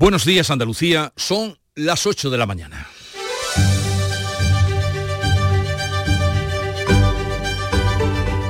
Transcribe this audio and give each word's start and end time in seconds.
Buenos 0.00 0.24
días 0.24 0.50
Andalucía, 0.50 1.12
son 1.14 1.58
las 1.74 2.06
8 2.06 2.30
de 2.30 2.38
la 2.38 2.46
mañana. 2.46 2.86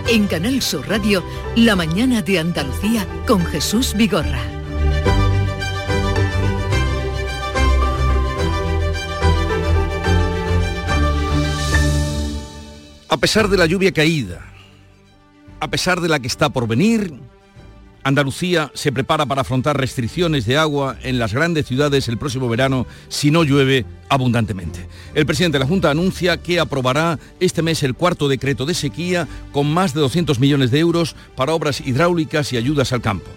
En 0.08 0.28
Canal 0.28 0.62
Sur 0.62 0.88
Radio, 0.88 1.24
La 1.56 1.74
mañana 1.74 2.22
de 2.22 2.38
Andalucía 2.38 3.04
con 3.26 3.44
Jesús 3.44 3.94
Vigorra. 3.94 4.40
A 13.08 13.16
pesar 13.16 13.48
de 13.48 13.56
la 13.56 13.66
lluvia 13.66 13.90
caída, 13.90 14.52
a 15.58 15.68
pesar 15.68 16.00
de 16.00 16.08
la 16.08 16.20
que 16.20 16.28
está 16.28 16.50
por 16.50 16.68
venir, 16.68 17.12
Andalucía 18.02 18.70
se 18.74 18.92
prepara 18.92 19.26
para 19.26 19.42
afrontar 19.42 19.76
restricciones 19.78 20.46
de 20.46 20.56
agua 20.56 20.96
en 21.02 21.18
las 21.18 21.34
grandes 21.34 21.66
ciudades 21.66 22.08
el 22.08 22.18
próximo 22.18 22.48
verano 22.48 22.86
si 23.08 23.30
no 23.30 23.44
llueve 23.44 23.84
abundantemente. 24.08 24.88
El 25.14 25.26
presidente 25.26 25.58
de 25.58 25.64
la 25.64 25.68
Junta 25.68 25.90
anuncia 25.90 26.38
que 26.38 26.60
aprobará 26.60 27.18
este 27.40 27.62
mes 27.62 27.82
el 27.82 27.94
cuarto 27.94 28.28
decreto 28.28 28.64
de 28.64 28.74
sequía 28.74 29.28
con 29.52 29.72
más 29.72 29.92
de 29.92 30.00
200 30.00 30.40
millones 30.40 30.70
de 30.70 30.78
euros 30.78 31.14
para 31.36 31.52
obras 31.52 31.80
hidráulicas 31.80 32.52
y 32.52 32.56
ayudas 32.56 32.92
al 32.92 33.02
campo. 33.02 33.30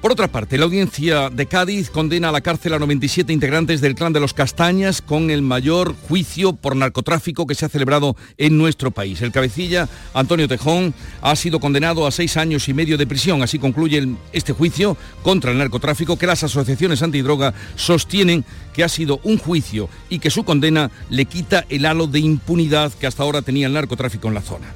Por 0.00 0.12
otra 0.12 0.28
parte, 0.28 0.58
la 0.58 0.64
audiencia 0.64 1.28
de 1.28 1.46
Cádiz 1.46 1.90
condena 1.90 2.28
a 2.28 2.32
la 2.32 2.40
cárcel 2.40 2.72
a 2.72 2.78
97 2.78 3.32
integrantes 3.32 3.80
del 3.80 3.96
clan 3.96 4.12
de 4.12 4.20
los 4.20 4.32
Castañas 4.32 5.02
con 5.02 5.28
el 5.28 5.42
mayor 5.42 5.96
juicio 6.08 6.52
por 6.52 6.76
narcotráfico 6.76 7.48
que 7.48 7.56
se 7.56 7.66
ha 7.66 7.68
celebrado 7.68 8.14
en 8.36 8.56
nuestro 8.56 8.92
país. 8.92 9.20
El 9.22 9.32
cabecilla, 9.32 9.88
Antonio 10.14 10.46
Tejón, 10.46 10.94
ha 11.20 11.34
sido 11.34 11.58
condenado 11.58 12.06
a 12.06 12.12
seis 12.12 12.36
años 12.36 12.68
y 12.68 12.74
medio 12.74 12.96
de 12.96 13.08
prisión. 13.08 13.42
Así 13.42 13.58
concluye 13.58 14.08
este 14.32 14.52
juicio 14.52 14.96
contra 15.24 15.50
el 15.50 15.58
narcotráfico 15.58 16.16
que 16.16 16.28
las 16.28 16.44
asociaciones 16.44 17.02
antidroga 17.02 17.52
sostienen 17.74 18.44
que 18.72 18.84
ha 18.84 18.88
sido 18.88 19.18
un 19.24 19.36
juicio 19.36 19.88
y 20.08 20.20
que 20.20 20.30
su 20.30 20.44
condena 20.44 20.92
le 21.10 21.24
quita 21.24 21.66
el 21.68 21.84
halo 21.84 22.06
de 22.06 22.20
impunidad 22.20 22.92
que 22.92 23.08
hasta 23.08 23.24
ahora 23.24 23.42
tenía 23.42 23.66
el 23.66 23.72
narcotráfico 23.72 24.28
en 24.28 24.34
la 24.34 24.42
zona. 24.42 24.68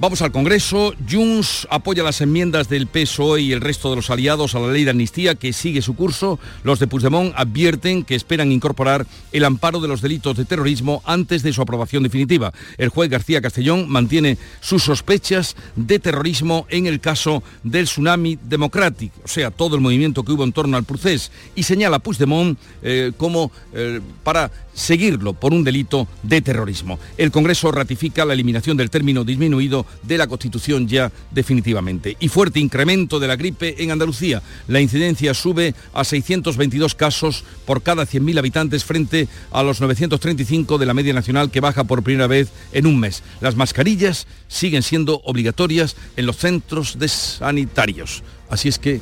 Vamos 0.00 0.22
al 0.22 0.30
Congreso. 0.30 0.94
Junts 1.10 1.66
apoya 1.70 2.04
las 2.04 2.20
enmiendas 2.20 2.68
del 2.68 2.86
PSOE 2.86 3.40
y 3.40 3.52
el 3.52 3.60
resto 3.60 3.90
de 3.90 3.96
los 3.96 4.10
aliados 4.10 4.54
a 4.54 4.60
la 4.60 4.70
ley 4.70 4.84
de 4.84 4.92
amnistía 4.92 5.34
que 5.34 5.52
sigue 5.52 5.82
su 5.82 5.96
curso. 5.96 6.38
Los 6.62 6.78
de 6.78 6.86
Puigdemont 6.86 7.34
advierten 7.36 8.04
que 8.04 8.14
esperan 8.14 8.52
incorporar 8.52 9.08
el 9.32 9.44
amparo 9.44 9.80
de 9.80 9.88
los 9.88 10.00
delitos 10.00 10.36
de 10.36 10.44
terrorismo 10.44 11.02
antes 11.04 11.42
de 11.42 11.52
su 11.52 11.62
aprobación 11.62 12.04
definitiva. 12.04 12.52
El 12.76 12.90
juez 12.90 13.10
García 13.10 13.42
Castellón 13.42 13.88
mantiene 13.88 14.38
sus 14.60 14.84
sospechas 14.84 15.56
de 15.74 15.98
terrorismo 15.98 16.68
en 16.70 16.86
el 16.86 17.00
caso 17.00 17.42
del 17.64 17.86
Tsunami 17.86 18.38
Democratic, 18.40 19.10
o 19.24 19.28
sea, 19.28 19.50
todo 19.50 19.74
el 19.74 19.82
movimiento 19.82 20.22
que 20.22 20.30
hubo 20.30 20.44
en 20.44 20.52
torno 20.52 20.76
al 20.76 20.84
procés, 20.84 21.32
y 21.56 21.64
señala 21.64 21.96
a 21.96 22.00
Puigdemont 22.00 22.56
eh, 22.82 23.10
como 23.16 23.50
eh, 23.74 24.00
para 24.22 24.52
seguirlo 24.78 25.34
por 25.34 25.52
un 25.52 25.64
delito 25.64 26.06
de 26.22 26.40
terrorismo. 26.40 26.98
El 27.16 27.30
Congreso 27.30 27.72
ratifica 27.72 28.24
la 28.24 28.34
eliminación 28.34 28.76
del 28.76 28.90
término 28.90 29.24
disminuido 29.24 29.84
de 30.04 30.16
la 30.16 30.28
Constitución 30.28 30.86
ya 30.86 31.10
definitivamente. 31.32 32.16
Y 32.20 32.28
fuerte 32.28 32.60
incremento 32.60 33.18
de 33.18 33.26
la 33.26 33.36
gripe 33.36 33.82
en 33.82 33.90
Andalucía. 33.90 34.42
La 34.68 34.80
incidencia 34.80 35.34
sube 35.34 35.74
a 35.92 36.04
622 36.04 36.94
casos 36.94 37.44
por 37.66 37.82
cada 37.82 38.04
100.000 38.04 38.38
habitantes 38.38 38.84
frente 38.84 39.28
a 39.50 39.62
los 39.62 39.80
935 39.80 40.78
de 40.78 40.86
la 40.86 40.94
media 40.94 41.12
nacional 41.12 41.50
que 41.50 41.60
baja 41.60 41.84
por 41.84 42.02
primera 42.02 42.28
vez 42.28 42.50
en 42.72 42.86
un 42.86 43.00
mes. 43.00 43.22
Las 43.40 43.56
mascarillas 43.56 44.26
siguen 44.46 44.82
siendo 44.82 45.20
obligatorias 45.24 45.96
en 46.16 46.26
los 46.26 46.36
centros 46.36 46.98
de 46.98 47.08
sanitarios. 47.08 48.22
Así 48.48 48.68
es 48.68 48.78
que 48.78 49.00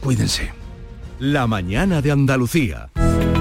cuídense. 0.00 0.52
La 1.20 1.46
mañana 1.46 2.02
de 2.02 2.10
Andalucía. 2.10 2.90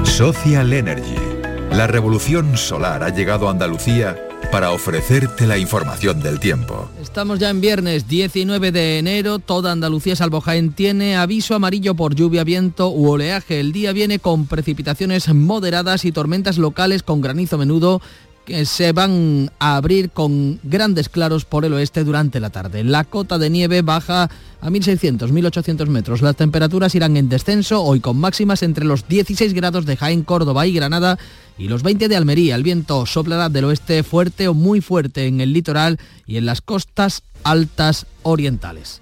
Social 0.03 0.71
Energy. 0.73 1.30
La 1.71 1.87
revolución 1.87 2.57
solar 2.57 3.01
ha 3.01 3.15
llegado 3.15 3.47
a 3.47 3.51
Andalucía 3.51 4.17
para 4.51 4.71
ofrecerte 4.71 5.47
la 5.47 5.57
información 5.57 6.19
del 6.19 6.37
tiempo. 6.37 6.89
Estamos 7.01 7.39
ya 7.39 7.49
en 7.49 7.61
viernes 7.61 8.09
19 8.09 8.73
de 8.73 8.99
enero, 8.99 9.39
toda 9.39 9.71
Andalucía 9.71 10.17
salvo 10.17 10.41
Jaén 10.41 10.73
tiene 10.73 11.15
aviso 11.15 11.55
amarillo 11.55 11.95
por 11.95 12.13
lluvia, 12.13 12.43
viento 12.43 12.89
u 12.89 13.07
oleaje. 13.07 13.61
El 13.61 13.71
día 13.71 13.93
viene 13.93 14.19
con 14.19 14.47
precipitaciones 14.47 15.33
moderadas 15.33 16.03
y 16.03 16.11
tormentas 16.11 16.57
locales 16.57 17.03
con 17.03 17.21
granizo 17.21 17.57
menudo 17.57 18.01
que 18.45 18.65
se 18.65 18.91
van 18.91 19.51
a 19.59 19.75
abrir 19.75 20.09
con 20.09 20.59
grandes 20.63 21.09
claros 21.09 21.45
por 21.45 21.65
el 21.65 21.73
oeste 21.73 22.03
durante 22.03 22.39
la 22.39 22.49
tarde. 22.49 22.83
La 22.83 23.03
cota 23.03 23.37
de 23.37 23.49
nieve 23.49 23.81
baja 23.81 24.29
a 24.61 24.69
1.600, 24.69 25.29
1.800 25.29 25.87
metros. 25.87 26.21
Las 26.21 26.35
temperaturas 26.35 26.95
irán 26.95 27.17
en 27.17 27.29
descenso, 27.29 27.83
hoy 27.83 27.99
con 27.99 28.17
máximas 28.17 28.63
entre 28.63 28.85
los 28.85 29.07
16 29.07 29.53
grados 29.53 29.85
de 29.85 29.97
Jaén, 29.97 30.23
Córdoba 30.23 30.67
y 30.67 30.73
Granada 30.73 31.17
y 31.57 31.67
los 31.67 31.83
20 31.83 32.07
de 32.07 32.15
Almería. 32.15 32.55
El 32.55 32.63
viento 32.63 33.05
soplará 33.05 33.49
del 33.49 33.65
oeste 33.65 34.03
fuerte 34.03 34.47
o 34.47 34.53
muy 34.53 34.81
fuerte 34.81 35.27
en 35.27 35.41
el 35.41 35.53
litoral 35.53 35.99
y 36.25 36.37
en 36.37 36.45
las 36.45 36.61
costas 36.61 37.23
altas 37.43 38.05
orientales. 38.23 39.01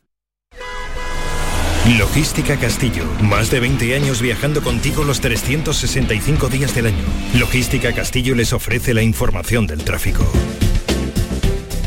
Logística 1.87 2.57
Castillo. 2.57 3.03
Más 3.23 3.49
de 3.49 3.59
20 3.59 3.95
años 3.95 4.21
viajando 4.21 4.61
contigo 4.61 5.03
los 5.03 5.19
365 5.19 6.47
días 6.47 6.75
del 6.75 6.85
año. 6.85 7.03
Logística 7.39 7.91
Castillo 7.91 8.35
les 8.35 8.53
ofrece 8.53 8.93
la 8.93 9.01
información 9.01 9.65
del 9.65 9.83
tráfico. 9.83 10.23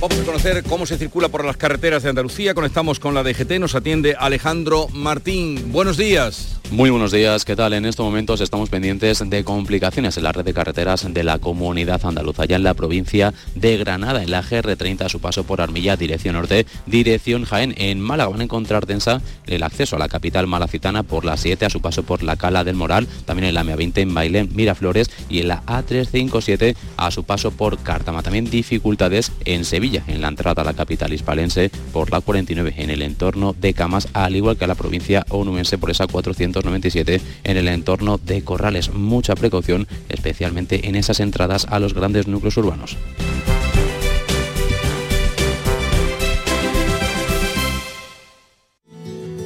Vamos 0.00 0.19
a 0.19 0.25
conocer 0.25 0.65
cómo 0.65 0.84
se 0.84 0.99
circula 0.99 1.28
por 1.28 1.44
las 1.44 1.56
carreteras 1.56 2.03
de 2.03 2.09
Andalucía. 2.09 2.54
Conectamos 2.54 2.99
con 2.99 3.15
la 3.15 3.22
DGT. 3.22 3.53
Nos 3.60 3.77
atiende 3.77 4.16
Alejandro 4.19 4.88
Martín. 4.88 5.71
Buenos 5.71 5.97
días. 5.97 6.60
Muy 6.70 6.91
buenos 6.91 7.12
días, 7.12 7.44
¿qué 7.44 7.54
tal? 7.54 7.75
En 7.75 7.84
estos 7.84 8.04
momentos 8.04 8.41
estamos 8.41 8.69
pendientes 8.69 9.22
de 9.25 9.44
complicaciones 9.44 10.16
en 10.16 10.25
la 10.25 10.32
red 10.32 10.44
de 10.44 10.54
carreteras 10.54 11.06
de 11.08 11.22
la 11.22 11.38
comunidad 11.38 12.04
andaluza, 12.04 12.47
ya 12.47 12.56
en 12.56 12.64
la 12.64 12.75
provincia 12.75 13.32
de 13.54 13.76
Granada, 13.76 14.22
en 14.22 14.30
la 14.30 14.42
GR30 14.42 15.03
a 15.03 15.08
su 15.08 15.20
paso 15.20 15.44
por 15.44 15.60
Armilla, 15.60 15.97
dirección 15.97 16.34
norte, 16.34 16.66
dirección 16.86 17.44
Jaén. 17.44 17.74
En 17.76 18.00
Málaga 18.00 18.30
van 18.30 18.41
a 18.41 18.44
encontrar 18.44 18.86
densa 18.86 19.20
el 19.47 19.62
acceso 19.62 19.94
a 19.94 19.98
la 20.00 20.08
capital 20.08 20.47
malacitana 20.47 21.04
por 21.04 21.24
la 21.24 21.36
7 21.36 21.66
a 21.66 21.70
su 21.70 21.80
paso 21.80 22.03
por 22.03 22.22
la 22.22 22.36
Cala 22.36 22.64
del 22.64 22.74
Moral, 22.74 23.06
también 23.24 23.48
en 23.48 23.54
la 23.54 23.62
MA20 23.62 23.98
en 23.98 24.14
Bailén, 24.14 24.50
Miraflores 24.54 25.10
y 25.28 25.41
en 25.41 25.48
la 25.48 25.62
A357 25.66 26.74
a 26.97 27.10
su 27.10 27.24
paso 27.24 27.53
por 27.53 27.78
Cártama. 27.78 28.22
También 28.22 28.50
dificultades 28.50 29.30
en 29.44 29.64
Sevilla, 29.64 30.03
en 30.08 30.22
la 30.22 30.28
entrada 30.28 30.62
a 30.62 30.64
la 30.64 30.74
capital 30.74 31.12
hispalense 31.12 31.70
por 31.92 32.10
la 32.10 32.20
49 32.20 32.74
en 32.78 32.91
el 32.91 33.03
entorno 33.03 33.54
de 33.60 33.74
Camas, 33.74 34.08
al 34.14 34.34
igual 34.34 34.56
que 34.56 34.64
a 34.64 34.69
la 34.69 34.74
provincia 34.74 35.24
onubense 35.28 35.78
por 35.78 35.91
esa 35.91 36.08
497 36.54 37.20
en 37.44 37.56
el 37.56 37.69
entorno 37.69 38.19
de 38.19 38.42
Corrales. 38.42 38.92
Mucha 38.92 39.34
precaución, 39.34 39.88
especialmente 40.09 40.88
en 40.88 40.94
esas 40.94 41.20
entradas 41.20 41.66
a 41.69 41.78
los 41.78 41.94
grandes 41.94 42.28
núcleos 42.28 42.56
urbanos. 42.56 42.97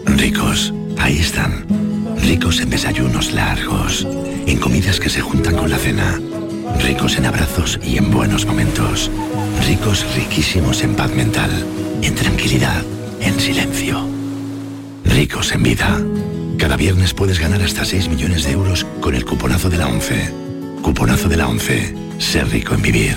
Ricos, 0.05 0.75
ahí 0.99 1.19
están. 1.19 1.67
Ricos 2.23 2.61
en 2.61 2.71
desayunos 2.71 3.33
largos, 3.33 4.07
en 4.47 4.59
comidas 4.59 5.01
que 5.01 5.09
se 5.09 5.21
juntan 5.21 5.57
con 5.57 5.71
la 5.71 5.79
cena. 5.79 6.21
Ricos 6.81 7.17
en 7.17 7.27
abrazos 7.27 7.81
y 7.83 7.97
en 7.97 8.11
buenos 8.11 8.45
momentos. 8.45 9.11
Ricos 9.67 10.05
riquísimos 10.15 10.83
en 10.83 10.95
paz 10.95 11.15
mental, 11.15 11.51
en 12.03 12.15
tranquilidad, 12.15 12.83
en 13.21 13.41
silencio. 13.41 14.07
Ricos 15.05 15.53
en 15.53 15.63
vida. 15.63 15.99
Cada 16.59 16.77
viernes 16.77 17.15
puedes 17.15 17.39
ganar 17.39 17.63
hasta 17.63 17.85
6 17.85 18.09
millones 18.09 18.45
de 18.45 18.51
euros 18.51 18.85
con 19.01 19.15
el 19.15 19.25
cuponazo 19.25 19.71
de 19.71 19.79
la 19.79 19.87
11. 19.87 20.35
Cuponazo 20.83 21.29
de 21.29 21.37
la 21.37 21.47
11. 21.47 21.95
Ser 22.19 22.49
rico 22.49 22.75
en 22.75 22.83
vivir. 22.83 23.17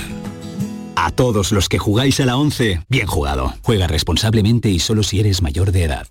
A 0.95 1.09
todos 1.09 1.51
los 1.51 1.67
que 1.67 1.79
jugáis 1.79 2.19
a 2.19 2.25
la 2.25 2.37
11, 2.37 2.83
bien 2.87 3.07
jugado. 3.07 3.55
Juega 3.63 3.87
responsablemente 3.87 4.69
y 4.69 4.79
solo 4.79 5.01
si 5.01 5.19
eres 5.19 5.41
mayor 5.41 5.71
de 5.71 5.85
edad. 5.85 6.07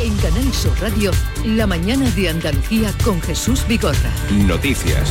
En 0.00 0.16
Canal 0.16 0.52
Sur 0.54 0.72
Radio, 0.80 1.10
la 1.44 1.66
mañana 1.66 2.10
de 2.10 2.30
Andalucía 2.30 2.90
con 3.04 3.20
Jesús 3.20 3.66
Vigorra. 3.68 4.10
Noticias. 4.30 5.10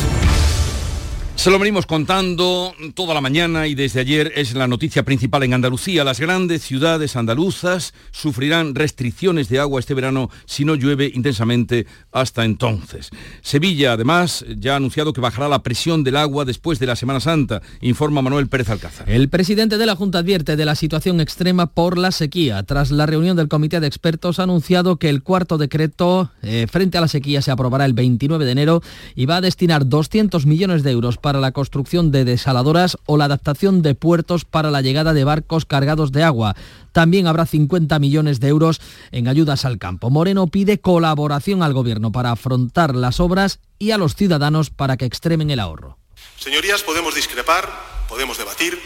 Se 1.36 1.50
lo 1.50 1.60
venimos 1.60 1.86
contando 1.86 2.74
toda 2.94 3.14
la 3.14 3.20
mañana 3.20 3.68
y 3.68 3.76
desde 3.76 4.00
ayer 4.00 4.32
es 4.36 4.54
la 4.54 4.68
noticia 4.68 5.04
principal 5.04 5.44
en 5.44 5.54
Andalucía. 5.54 6.06
Las 6.06 6.22
grandes 6.22 6.62
ciudades 6.62 7.18
andaluzas 7.18 7.94
sufrirán 8.12 8.76
restricciones 8.76 9.50
de 9.50 9.60
agua 9.60 9.82
este 9.82 9.94
verano 9.94 10.30
si 10.46 10.64
no 10.64 10.76
llueve 10.76 11.12
intensamente 11.14 11.86
hasta 12.14 12.46
entonces. 12.46 13.10
Sevilla, 13.42 13.94
además, 13.94 14.46
ya 14.58 14.74
ha 14.74 14.78
anunciado 14.78 15.12
que 15.12 15.20
bajará 15.20 15.50
la 15.50 15.64
presión 15.64 16.06
del 16.06 16.16
agua 16.16 16.46
después 16.46 16.80
de 16.80 16.86
la 16.86 16.96
Semana 16.96 17.20
Santa, 17.20 17.62
informa 17.82 18.22
Manuel 18.22 18.48
Pérez 18.48 18.70
Alcázar. 18.70 19.10
El 19.10 19.28
presidente 19.28 19.78
de 19.78 19.86
la 19.86 19.98
Junta 19.98 20.20
advierte 20.20 20.56
de 20.56 20.66
la 20.66 20.76
situación 20.76 21.20
extrema 21.20 21.66
por 21.66 21.98
la 21.98 22.12
sequía. 22.12 22.64
Tras 22.64 22.90
la 22.90 23.06
reunión 23.06 23.36
del 23.36 23.50
comité 23.50 23.82
de 23.82 23.88
expertos 23.88 24.40
ha 24.40 24.44
anunciado 24.44 24.96
que 24.96 25.10
el 25.10 25.24
cuarto 25.24 25.58
decreto 25.58 26.32
eh, 26.42 26.68
frente 26.72 26.98
a 26.98 27.02
la 27.02 27.10
sequía 27.10 27.42
se 27.42 27.52
aprobará 27.52 27.84
el 27.86 27.94
29 27.94 28.46
de 28.46 28.52
enero 28.52 28.82
y 29.14 29.26
va 29.26 29.38
a 29.38 29.42
destinar 29.42 29.90
200 29.90 30.46
millones 30.46 30.84
de 30.84 30.92
euros 30.92 31.18
para 31.24 31.40
la 31.40 31.54
construcción 31.54 32.12
de 32.12 32.26
desaladoras 32.26 32.98
o 33.06 33.16
la 33.16 33.26
adaptación 33.26 33.82
de 33.82 33.96
puertos 33.96 34.44
para 34.44 34.72
la 34.72 34.82
llegada 34.82 35.14
de 35.14 35.24
barcos 35.24 35.66
cargados 35.66 36.12
de 36.12 36.22
agua. 36.22 36.54
También 36.92 37.28
habrá 37.28 37.46
50 37.46 37.98
millones 37.98 38.42
de 38.42 38.50
euros 38.50 38.82
en 39.12 39.30
ayudas 39.30 39.64
al 39.64 39.78
campo. 39.78 40.10
Moreno 40.10 40.48
pide 40.48 40.82
colaboración 40.82 41.64
al 41.64 41.74
Gobierno 41.74 42.12
para 42.12 42.32
afrontar 42.32 42.94
las 42.94 43.22
obras 43.22 43.62
y 43.80 43.92
a 43.92 43.98
los 43.98 44.16
ciudadanos 44.16 44.70
para 44.70 44.98
que 44.98 45.06
extremen 45.06 45.50
el 45.50 45.62
ahorro. 45.62 45.98
Señorías, 46.38 46.84
podemos 46.84 47.16
discrepar, 47.16 47.70
podemos 48.10 48.38
debatir, 48.38 48.78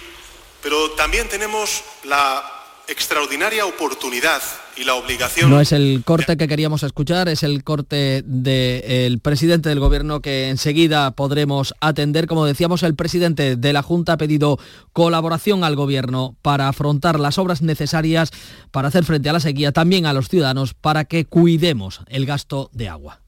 pero 0.61 0.91
también 0.91 1.27
tenemos 1.29 1.83
la 2.03 2.43
extraordinaria 2.87 3.65
oportunidad 3.65 4.43
y 4.79 4.83
la 4.83 4.95
obligación... 4.95 5.49
No 5.49 5.59
es 5.59 5.71
el 5.71 6.03
corte 6.05 6.37
que 6.37 6.47
queríamos 6.47 6.83
escuchar, 6.83 7.27
es 7.29 7.43
el 7.43 7.63
corte 7.63 8.23
del 8.25 9.19
presidente 9.19 9.69
del 9.69 9.79
gobierno 9.79 10.21
que 10.21 10.49
enseguida 10.49 11.11
podremos 11.11 11.73
atender. 11.81 12.27
Como 12.27 12.45
decíamos, 12.45 12.83
el 12.83 12.95
presidente 12.95 13.55
de 13.55 13.73
la 13.73 13.81
Junta 13.81 14.13
ha 14.13 14.17
pedido 14.17 14.59
colaboración 14.93 15.63
al 15.63 15.75
gobierno 15.75 16.35
para 16.41 16.67
afrontar 16.67 17.19
las 17.19 17.37
obras 17.37 17.61
necesarias 17.61 18.31
para 18.71 18.89
hacer 18.89 19.03
frente 19.03 19.29
a 19.29 19.33
la 19.33 19.39
sequía, 19.39 19.71
también 19.71 20.05
a 20.05 20.13
los 20.13 20.29
ciudadanos, 20.29 20.73
para 20.73 21.05
que 21.05 21.25
cuidemos 21.25 22.01
el 22.07 22.25
gasto 22.25 22.69
de 22.73 22.89
agua. 22.89 23.21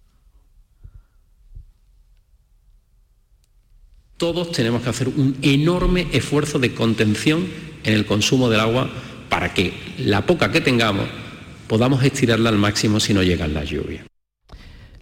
Todos 4.18 4.52
tenemos 4.52 4.82
que 4.82 4.90
hacer 4.90 5.08
un 5.08 5.38
enorme 5.42 6.08
esfuerzo 6.12 6.60
de 6.60 6.74
contención 6.74 7.48
en 7.86 7.94
el 7.94 8.06
consumo 8.06 8.50
del 8.50 8.60
agua 8.60 8.90
para 9.30 9.54
que 9.54 9.74
la 9.98 10.26
poca 10.26 10.52
que 10.52 10.60
tengamos 10.60 11.08
podamos 11.70 12.04
estirarla 12.04 12.50
al 12.50 12.58
máximo 12.58 13.00
si 13.00 13.14
no 13.14 13.22
llegan 13.22 13.54
las 13.54 13.70
lluvias. 13.70 14.09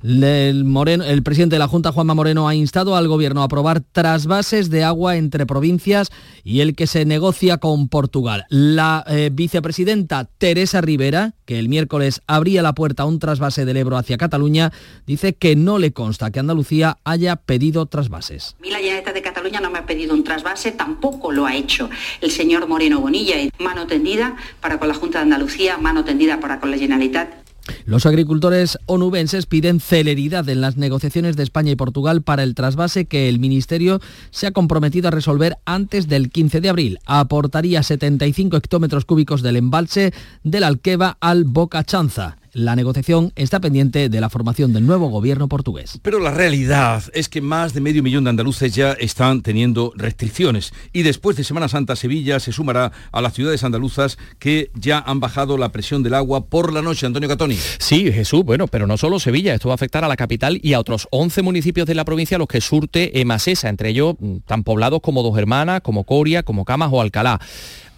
El, 0.07 0.63
Moreno, 0.63 1.03
el, 1.03 1.21
presidente 1.21 1.55
de 1.55 1.59
la 1.59 1.67
Junta, 1.67 1.91
Juanma 1.91 2.13
Moreno, 2.13 2.47
ha 2.47 2.55
instado 2.55 2.95
al 2.95 3.09
Gobierno 3.09 3.41
a 3.41 3.45
aprobar 3.45 3.81
trasvases 3.81 4.69
de 4.69 4.85
agua 4.85 5.17
entre 5.17 5.45
provincias 5.45 6.11
y 6.45 6.61
el 6.61 6.75
que 6.75 6.87
se 6.87 7.03
negocia 7.03 7.57
con 7.57 7.89
Portugal. 7.89 8.45
La 8.47 9.03
eh, 9.07 9.29
vicepresidenta 9.33 10.29
Teresa 10.37 10.79
Rivera, 10.79 11.33
que 11.43 11.59
el 11.59 11.67
miércoles 11.67 12.21
abría 12.25 12.61
la 12.61 12.73
puerta 12.73 13.03
a 13.03 13.05
un 13.05 13.19
trasvase 13.19 13.65
del 13.65 13.75
Ebro 13.75 13.97
hacia 13.97 14.17
Cataluña, 14.17 14.71
dice 15.05 15.35
que 15.35 15.57
no 15.57 15.77
le 15.77 15.91
consta 15.91 16.31
que 16.31 16.39
Andalucía 16.39 16.99
haya 17.03 17.35
pedido 17.35 17.85
trasvases. 17.85 18.55
Mí 18.61 18.69
la 18.69 18.77
de 18.79 19.21
Cataluña 19.21 19.59
no 19.59 19.69
me 19.69 19.79
ha 19.79 19.85
pedido 19.85 20.13
un 20.13 20.23
trasvase, 20.23 20.71
tampoco 20.71 21.33
lo 21.33 21.45
ha 21.45 21.53
hecho 21.53 21.89
el 22.21 22.31
señor 22.31 22.67
Moreno 22.69 23.01
Bonilla. 23.01 23.35
Mano 23.59 23.87
tendida 23.87 24.37
para 24.61 24.79
con 24.79 24.87
la 24.87 24.93
Junta 24.93 25.19
de 25.19 25.23
Andalucía, 25.23 25.77
mano 25.77 26.05
tendida 26.05 26.39
para 26.39 26.61
con 26.61 26.71
la 26.71 26.77
Generalitat. 26.77 27.46
Los 27.85 28.05
agricultores 28.05 28.77
onubenses 28.85 29.45
piden 29.45 29.79
celeridad 29.79 30.47
en 30.49 30.61
las 30.61 30.77
negociaciones 30.77 31.35
de 31.35 31.43
España 31.43 31.71
y 31.71 31.75
Portugal 31.75 32.21
para 32.21 32.43
el 32.43 32.55
trasvase 32.55 33.05
que 33.05 33.29
el 33.29 33.39
Ministerio 33.39 33.99
se 34.29 34.47
ha 34.47 34.51
comprometido 34.51 35.07
a 35.07 35.11
resolver 35.11 35.57
antes 35.65 36.07
del 36.07 36.29
15 36.29 36.61
de 36.61 36.69
abril. 36.69 36.99
Aportaría 37.05 37.83
75 37.83 38.57
hectómetros 38.57 39.05
cúbicos 39.05 39.41
del 39.41 39.57
embalse 39.57 40.13
del 40.43 40.63
Alqueva 40.63 41.17
al 41.19 41.43
Boca 41.43 41.83
Chanza. 41.83 42.37
La 42.57 42.75
negociación 42.75 43.33
está 43.35 43.59
pendiente 43.59 44.09
de 44.09 44.19
la 44.19 44.31
formación 44.31 44.73
del 44.73 44.83
nuevo 44.83 45.09
gobierno 45.09 45.47
portugués. 45.47 45.99
Pero 46.01 46.19
la 46.19 46.31
realidad 46.31 47.03
es 47.13 47.29
que 47.29 47.39
más 47.39 47.75
de 47.75 47.81
medio 47.81 48.01
millón 48.01 48.23
de 48.23 48.31
andaluces 48.31 48.73
ya 48.73 48.93
están 48.93 49.43
teniendo 49.43 49.93
restricciones 49.95 50.73
y 50.91 51.03
después 51.03 51.37
de 51.37 51.43
Semana 51.43 51.67
Santa 51.67 51.95
Sevilla 51.95 52.39
se 52.39 52.51
sumará 52.51 52.91
a 53.11 53.21
las 53.21 53.33
ciudades 53.33 53.63
andaluzas 53.63 54.17
que 54.39 54.71
ya 54.73 54.97
han 54.97 55.19
bajado 55.19 55.59
la 55.59 55.71
presión 55.71 56.01
del 56.01 56.15
agua 56.15 56.45
por 56.45 56.73
la 56.73 56.81
noche. 56.81 57.05
Antonio 57.05 57.29
Catoni. 57.29 57.59
Sí, 57.77 58.11
Jesús, 58.11 58.43
bueno, 58.43 58.65
pero 58.65 58.87
no 58.87 58.97
solo 58.97 59.19
Sevilla, 59.19 59.53
esto 59.53 59.67
va 59.67 59.73
a 59.73 59.75
afectar 59.75 60.03
a 60.03 60.07
la 60.07 60.17
capital 60.17 60.59
y 60.63 60.73
a 60.73 60.79
otros 60.79 61.07
11 61.11 61.43
municipios 61.43 61.85
de 61.85 61.93
la 61.93 62.05
provincia 62.05 62.37
a 62.37 62.39
los 62.39 62.47
que 62.47 62.59
surte 62.59 63.21
Emasesa, 63.21 63.69
entre 63.69 63.89
ellos 63.89 64.15
mm, 64.17 64.37
tan 64.47 64.63
poblados 64.63 65.01
como 65.01 65.21
Dos 65.21 65.37
Hermanas, 65.37 65.81
como 65.81 66.05
Coria, 66.05 66.41
como 66.41 66.65
Camas 66.65 66.89
o 66.91 67.01
Alcalá. 67.01 67.39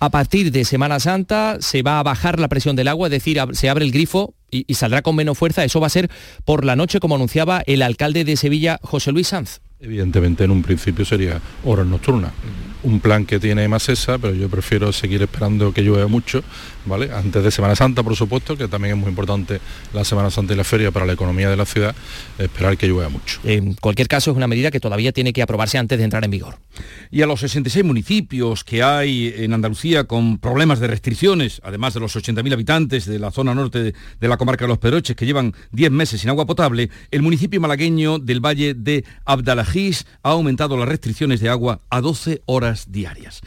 A 0.02 0.10
partir 0.10 0.52
de 0.52 0.64
Semana 0.64 1.00
Santa 1.00 1.58
se 1.60 1.82
va 1.82 2.00
a 2.00 2.04
bajar 2.04 2.40
la 2.40 2.48
presión 2.48 2.76
del 2.76 2.88
agua, 2.88 3.08
es 3.08 3.12
decir, 3.12 3.40
se 3.52 3.70
abre 3.70 3.84
el 3.84 3.92
grifo 3.92 4.34
y, 4.50 4.64
y 4.66 4.76
saldrá 4.76 5.02
con 5.02 5.16
menos 5.16 5.38
fuerza. 5.38 5.66
Eso 5.66 5.82
va 5.82 5.88
a 5.88 5.90
ser 5.90 6.10
por 6.46 6.64
la 6.64 6.78
noche, 6.78 7.00
como 7.00 7.16
anunciaba 7.16 7.62
el 7.66 7.82
alcalde 7.82 8.24
de 8.24 8.38
Sevilla, 8.38 8.80
José 8.82 9.12
Luis 9.12 9.28
Sanz. 9.28 9.60
Evidentemente 9.82 10.44
en 10.44 10.52
un 10.52 10.62
principio 10.62 11.06
sería 11.06 11.42
horas 11.66 11.86
nocturnas. 11.86 12.32
Un 12.82 13.02
plan 13.02 13.26
que 13.26 13.40
tiene 13.40 13.68
Masesa, 13.68 14.18
pero 14.18 14.34
yo 14.34 14.48
prefiero 14.48 14.94
seguir 14.94 15.22
esperando 15.22 15.74
que 15.74 15.82
llueva 15.82 16.08
mucho, 16.08 16.44
¿vale? 16.86 17.12
Antes 17.12 17.44
de 17.44 17.52
Semana 17.52 17.76
Santa, 17.76 18.04
por 18.04 18.16
supuesto, 18.16 18.56
que 18.56 18.70
también 18.70 18.96
es 18.96 19.00
muy 19.02 19.10
importante 19.10 19.60
la 19.94 20.06
Semana 20.06 20.32
Santa 20.32 20.54
y 20.54 20.56
la 20.56 20.64
feria 20.64 20.90
para 20.90 21.06
la 21.06 21.14
economía 21.14 21.50
de 21.50 21.58
la 21.58 21.66
ciudad, 21.66 21.94
esperar 22.38 22.78
que 22.78 22.88
llueva 22.88 23.10
mucho. 23.10 23.42
En 23.44 23.74
cualquier 23.74 24.08
caso 24.08 24.32
es 24.32 24.38
una 24.38 24.48
medida 24.48 24.72
que 24.72 24.80
todavía 24.80 25.12
tiene 25.12 25.34
que 25.34 25.42
aprobarse 25.42 25.78
antes 25.78 25.98
de 25.98 26.06
entrar 26.06 26.24
en 26.24 26.32
vigor. 26.32 26.58
Y 27.12 27.22
a 27.22 27.28
los 27.28 27.42
66 27.42 27.84
municipios 27.84 28.64
que 28.64 28.82
hay 28.82 29.34
en 29.36 29.54
Andalucía 29.54 30.06
con 30.06 30.38
problemas 30.38 30.80
de 30.80 30.88
restricciones, 30.88 31.60
además 31.66 31.94
de 31.94 32.00
los 32.00 32.16
80.000 32.16 32.54
habitantes 32.54 33.06
de 33.06 33.20
la 33.20 33.32
zona 33.32 33.54
norte 33.54 33.84
de, 33.84 33.94
de 34.22 34.28
la 34.28 34.38
comarca 34.38 34.64
de 34.64 34.70
Los 34.70 34.78
Pedroches 34.78 35.18
que 35.18 35.26
llevan 35.26 35.54
10 35.72 35.92
meses 35.92 36.22
sin 36.22 36.30
agua 36.30 36.46
potable, 36.46 36.90
el 37.12 37.22
municipio 37.22 37.60
malagueño 37.60 38.20
del 38.20 38.40
Valle 38.40 38.74
de 38.74 39.04
Abdalajís 39.26 40.06
ha 40.24 40.30
aumentado 40.30 40.78
las 40.78 40.88
restricciones 40.88 41.42
de 41.42 41.50
agua 41.50 41.82
a 41.90 42.00
12 42.00 42.42
horas 42.46 42.69
diarias. 42.88 43.42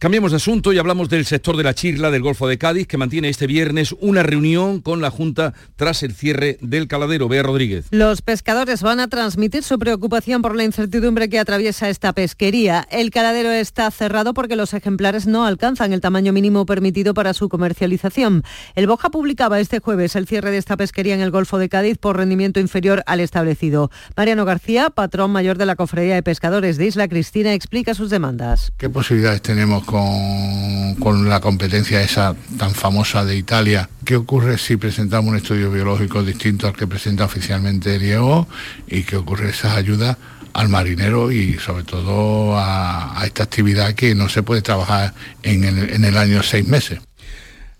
Cambiamos 0.00 0.30
de 0.30 0.36
asunto 0.36 0.72
y 0.72 0.78
hablamos 0.78 1.08
del 1.08 1.24
sector 1.24 1.56
de 1.56 1.64
la 1.64 1.74
chirla 1.74 2.12
del 2.12 2.22
Golfo 2.22 2.46
de 2.46 2.56
Cádiz, 2.56 2.86
que 2.86 2.96
mantiene 2.96 3.30
este 3.30 3.48
viernes 3.48 3.96
una 3.98 4.22
reunión 4.22 4.80
con 4.80 5.00
la 5.00 5.10
Junta 5.10 5.54
tras 5.74 6.04
el 6.04 6.14
cierre 6.14 6.56
del 6.60 6.86
caladero. 6.86 7.26
Bea 7.26 7.42
Rodríguez. 7.42 7.86
Los 7.90 8.22
pescadores 8.22 8.80
van 8.82 9.00
a 9.00 9.08
transmitir 9.08 9.64
su 9.64 9.76
preocupación 9.76 10.40
por 10.40 10.54
la 10.54 10.62
incertidumbre 10.62 11.28
que 11.28 11.40
atraviesa 11.40 11.88
esta 11.88 12.12
pesquería. 12.12 12.86
El 12.92 13.10
caladero 13.10 13.50
está 13.50 13.90
cerrado 13.90 14.34
porque 14.34 14.54
los 14.54 14.72
ejemplares 14.72 15.26
no 15.26 15.44
alcanzan 15.44 15.92
el 15.92 16.00
tamaño 16.00 16.32
mínimo 16.32 16.64
permitido 16.64 17.12
para 17.12 17.34
su 17.34 17.48
comercialización. 17.48 18.44
El 18.76 18.86
Boja 18.86 19.10
publicaba 19.10 19.58
este 19.58 19.80
jueves 19.80 20.14
el 20.14 20.28
cierre 20.28 20.52
de 20.52 20.58
esta 20.58 20.76
pesquería 20.76 21.16
en 21.16 21.22
el 21.22 21.32
Golfo 21.32 21.58
de 21.58 21.68
Cádiz 21.68 21.98
por 21.98 22.16
rendimiento 22.16 22.60
inferior 22.60 23.02
al 23.06 23.18
establecido. 23.18 23.90
Mariano 24.16 24.44
García, 24.44 24.90
patrón 24.90 25.32
mayor 25.32 25.58
de 25.58 25.66
la 25.66 25.74
Cofradía 25.74 26.14
de 26.14 26.22
Pescadores 26.22 26.76
de 26.76 26.86
Isla 26.86 27.08
Cristina, 27.08 27.52
explica 27.52 27.94
sus 27.94 28.10
demandas. 28.10 28.72
¿Qué 28.76 28.88
posibilidades 28.88 29.42
tenemos 29.42 29.87
con, 29.88 31.28
la 31.28 31.40
competencia 31.40 32.02
esa 32.02 32.34
tan 32.58 32.74
famosa 32.74 33.24
de 33.24 33.36
Italia. 33.36 33.88
¿Qué 34.04 34.16
ocurre 34.16 34.58
si 34.58 34.76
presentamos 34.76 35.30
un 35.30 35.36
estudio 35.36 35.70
biológico 35.70 36.22
distinto 36.22 36.66
al 36.66 36.74
que 36.74 36.86
presenta 36.86 37.24
oficialmente 37.24 37.98
Diego? 37.98 38.46
¿Y 38.86 39.04
qué 39.04 39.16
ocurre 39.16 39.50
esas 39.50 39.76
ayudas 39.76 40.18
al 40.52 40.68
marinero 40.68 41.32
y 41.32 41.54
sobre 41.54 41.84
todo 41.84 42.58
a, 42.58 43.22
esta 43.24 43.44
actividad 43.44 43.94
que 43.94 44.14
no 44.14 44.28
se 44.28 44.42
puede 44.42 44.60
trabajar 44.60 45.14
el, 45.42 45.64
en 45.64 46.04
el 46.04 46.16
año 46.18 46.42
seis 46.42 46.66
meses? 46.68 47.00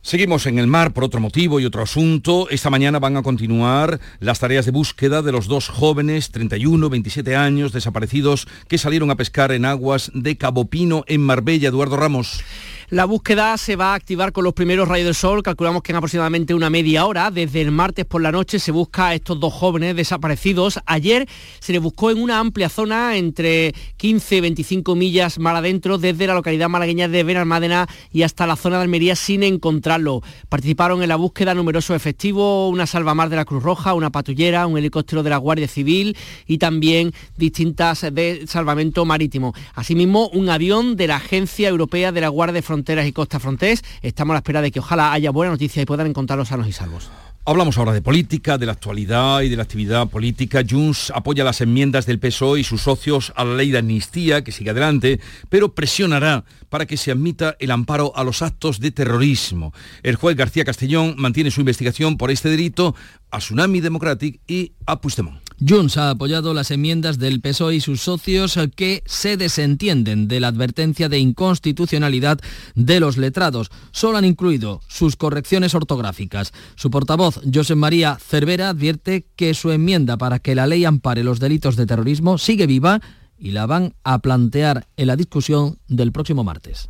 Seguimos 0.09 0.47
en 0.47 0.59
el 0.59 0.67
mar 0.67 0.95
por 0.95 1.05
otro 1.05 1.21
motivo 1.21 1.61
y 1.61 1.67
otro 1.67 1.83
asunto. 1.83 2.49
Esta 2.49 2.71
mañana 2.71 2.99
van 2.99 3.19
a 3.19 3.23
continuar 3.23 4.01
las 4.21 4.39
tareas 4.39 4.65
de 4.65 4.71
búsqueda 4.71 5.21
de 5.21 5.33
los 5.33 5.49
dos 5.49 5.69
jóvenes, 5.69 6.31
31, 6.31 6.89
27 6.89 7.37
años, 7.37 7.75
desaparecidos, 7.75 8.49
que 8.69 8.79
salieron 8.79 9.11
a 9.11 9.17
pescar 9.17 9.53
en 9.53 9.67
aguas 9.67 10.11
de 10.15 10.39
Cabo 10.39 10.65
Pino, 10.65 11.05
en 11.09 11.21
Marbella. 11.21 11.69
Eduardo 11.69 11.99
Ramos. 11.99 12.43
La 12.91 13.05
búsqueda 13.05 13.59
se 13.59 13.77
va 13.77 13.93
a 13.93 13.97
activar 13.97 14.33
con 14.33 14.45
los 14.45 14.55
primeros 14.55 14.89
rayos 14.89 15.05
del 15.05 15.15
sol, 15.15 15.43
calculamos 15.43 15.83
que 15.83 15.93
en 15.93 15.97
aproximadamente 15.97 16.55
una 16.55 16.71
media 16.71 17.05
hora. 17.05 17.31
Desde 17.31 17.61
el 17.61 17.71
martes 17.71 18.07
por 18.07 18.23
la 18.23 18.33
noche 18.33 18.59
se 18.59 18.73
busca 18.73 19.09
a 19.09 19.15
estos 19.15 19.39
dos 19.39 19.53
jóvenes 19.53 19.95
desaparecidos. 19.95 20.81
Ayer 20.87 21.29
se 21.61 21.75
les 21.75 21.83
buscó 21.83 22.11
en 22.11 22.23
una 22.23 22.39
amplia 22.39 22.71
zona 22.71 23.19
entre 23.19 23.75
15 23.99 24.37
y 24.37 24.41
25 24.41 24.95
millas 24.95 25.39
mar 25.39 25.55
adentro, 25.55 25.99
desde 25.99 26.27
la 26.27 26.33
localidad 26.33 26.71
malagueña 26.71 27.09
de 27.09 27.25
Benalmádena 27.25 27.87
y 28.11 28.23
hasta 28.23 28.47
la 28.47 28.57
zona 28.57 28.79
de 28.79 28.85
Almería 28.85 29.17
sin 29.17 29.43
encontrarlo. 29.43 30.23
Participaron 30.49 31.03
en 31.03 31.11
la 31.11 31.17
búsqueda 31.17 31.53
numerosos 31.53 31.95
efectivos, 31.95 32.73
una 32.73 32.87
salvamar 32.87 33.29
de 33.29 33.37
la 33.37 33.45
Cruz 33.45 33.63
Roja, 33.63 33.93
una 33.93 34.09
patrullera, 34.09 34.67
un 34.67 34.79
helicóptero 34.79 35.23
de 35.23 35.29
la 35.29 35.37
Guardia 35.37 35.69
Civil 35.69 36.17
y 36.47 36.57
también 36.57 37.13
distintas 37.37 38.07
de 38.11 38.47
salvamento 38.47 39.05
marítimo. 39.05 39.53
Asimismo, 39.75 40.31
un 40.31 40.49
avión 40.49 40.97
de 40.97 41.09
la 41.09 41.17
Agencia 41.17 41.69
Europea 41.69 42.13
de 42.13 42.23
la 42.23 42.29
Guardia 42.29 42.55
de 42.55 42.63
Fronteras 42.63 42.78
y 42.79 43.13
Costa 43.13 43.41
Frontés. 43.41 43.83
Estamos 44.03 44.33
a 44.33 44.35
la 44.35 44.39
espera 44.39 44.63
de 44.63 44.71
que 44.71 44.81
ojalá 44.81 45.13
haya 45.13 45.31
buena 45.31 45.53
noticia 45.53 45.83
y 45.83 45.87
puedan 45.87 46.07
encontrarlos 46.07 46.49
sanos 46.49 46.67
y 46.69 46.73
salvos. 46.73 47.11
Hablamos 47.45 47.79
ahora 47.79 47.93
de 47.93 48.03
política, 48.03 48.59
de 48.59 48.67
la 48.67 48.73
actualidad 48.73 49.41
y 49.41 49.49
de 49.49 49.57
la 49.57 49.63
actividad 49.63 50.07
política. 50.09 50.63
Junts 50.69 51.11
apoya 51.15 51.45
las 51.45 51.63
enmiendas 51.63 52.05
del 52.05 52.19
PSOE 52.19 52.61
y 52.61 52.65
sus 52.65 52.83
socios 52.83 53.33
a 53.37 53.45
la 53.45 53.55
ley 53.55 53.71
de 53.71 53.79
amnistía, 53.79 54.45
que 54.45 54.53
sigue 54.53 54.71
adelante, 54.71 55.19
pero 55.49 55.75
presionará 55.75 56.45
para 56.69 56.85
que 56.85 56.99
se 56.99 57.11
admita 57.11 57.57
el 57.59 57.71
amparo 57.71 58.13
a 58.17 58.23
los 58.23 58.43
actos 58.43 58.81
de 58.81 58.91
terrorismo. 58.91 59.73
El 60.03 60.17
juez 60.17 60.37
García 60.37 60.65
Castellón 60.65 61.15
mantiene 61.17 61.51
su 61.51 61.61
investigación 61.61 62.19
por 62.19 62.31
este 62.31 62.51
delito 62.51 62.95
a 63.31 63.39
Tsunami 63.39 63.81
Democratic 63.81 64.41
y 64.47 64.73
a 64.85 65.01
Puigdemont. 65.01 65.48
Junts 65.67 65.97
ha 65.97 66.11
apoyado 66.11 66.55
las 66.55 66.71
enmiendas 66.71 67.19
del 67.19 67.41
PSOE 67.41 67.77
y 67.77 67.81
sus 67.81 68.01
socios 68.01 68.59
que 68.77 69.03
se 69.07 69.37
desentienden 69.37 70.29
de 70.29 70.41
la 70.41 70.49
advertencia 70.49 71.09
de 71.09 71.19
inconstitucionalidad 71.19 72.39
de 72.75 73.01
los 73.01 73.17
letrados. 73.17 73.71
Solo 73.91 74.19
han 74.19 74.25
incluido 74.25 74.81
sus 74.87 75.17
correcciones 75.17 75.75
ortográficas. 75.75 76.53
Su 76.77 76.91
portavoz, 76.91 77.41
José 77.53 77.75
María 77.75 78.19
Cervera, 78.21 78.69
advierte 78.69 79.27
que 79.35 79.55
su 79.55 79.73
enmienda 79.73 80.17
para 80.17 80.39
que 80.39 80.55
la 80.55 80.67
ley 80.67 80.85
ampare 80.85 81.25
los 81.25 81.41
delitos 81.41 81.77
de 81.77 81.87
terrorismo 81.87 82.39
sigue 82.39 82.67
viva 82.67 83.01
y 83.39 83.51
la 83.51 83.67
van 83.67 83.95
a 84.05 84.21
plantear 84.21 84.87
en 84.97 85.07
la 85.09 85.17
discusión 85.17 85.79
del 85.89 86.13
próximo 86.13 86.45
martes. 86.45 86.89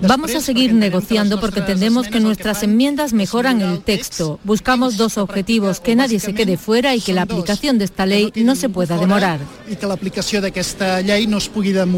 Vamos 0.00 0.34
a 0.34 0.40
seguir 0.40 0.74
negociando 0.74 1.40
porque 1.40 1.60
entendemos 1.60 2.08
que 2.08 2.20
nuestras 2.20 2.62
enmiendas 2.62 3.12
mejoran 3.12 3.60
el 3.60 3.80
texto. 3.80 4.38
Buscamos 4.44 4.96
dos 4.96 5.18
objetivos, 5.18 5.80
que 5.80 5.96
nadie 5.96 6.20
se 6.20 6.34
quede 6.34 6.56
fuera 6.56 6.94
y 6.94 7.00
que 7.00 7.12
la 7.12 7.22
aplicación 7.22 7.78
de 7.78 7.86
esta 7.86 8.06
ley 8.06 8.32
no 8.36 8.54
se 8.54 8.68
pueda 8.68 8.98
demorar. 8.98 9.40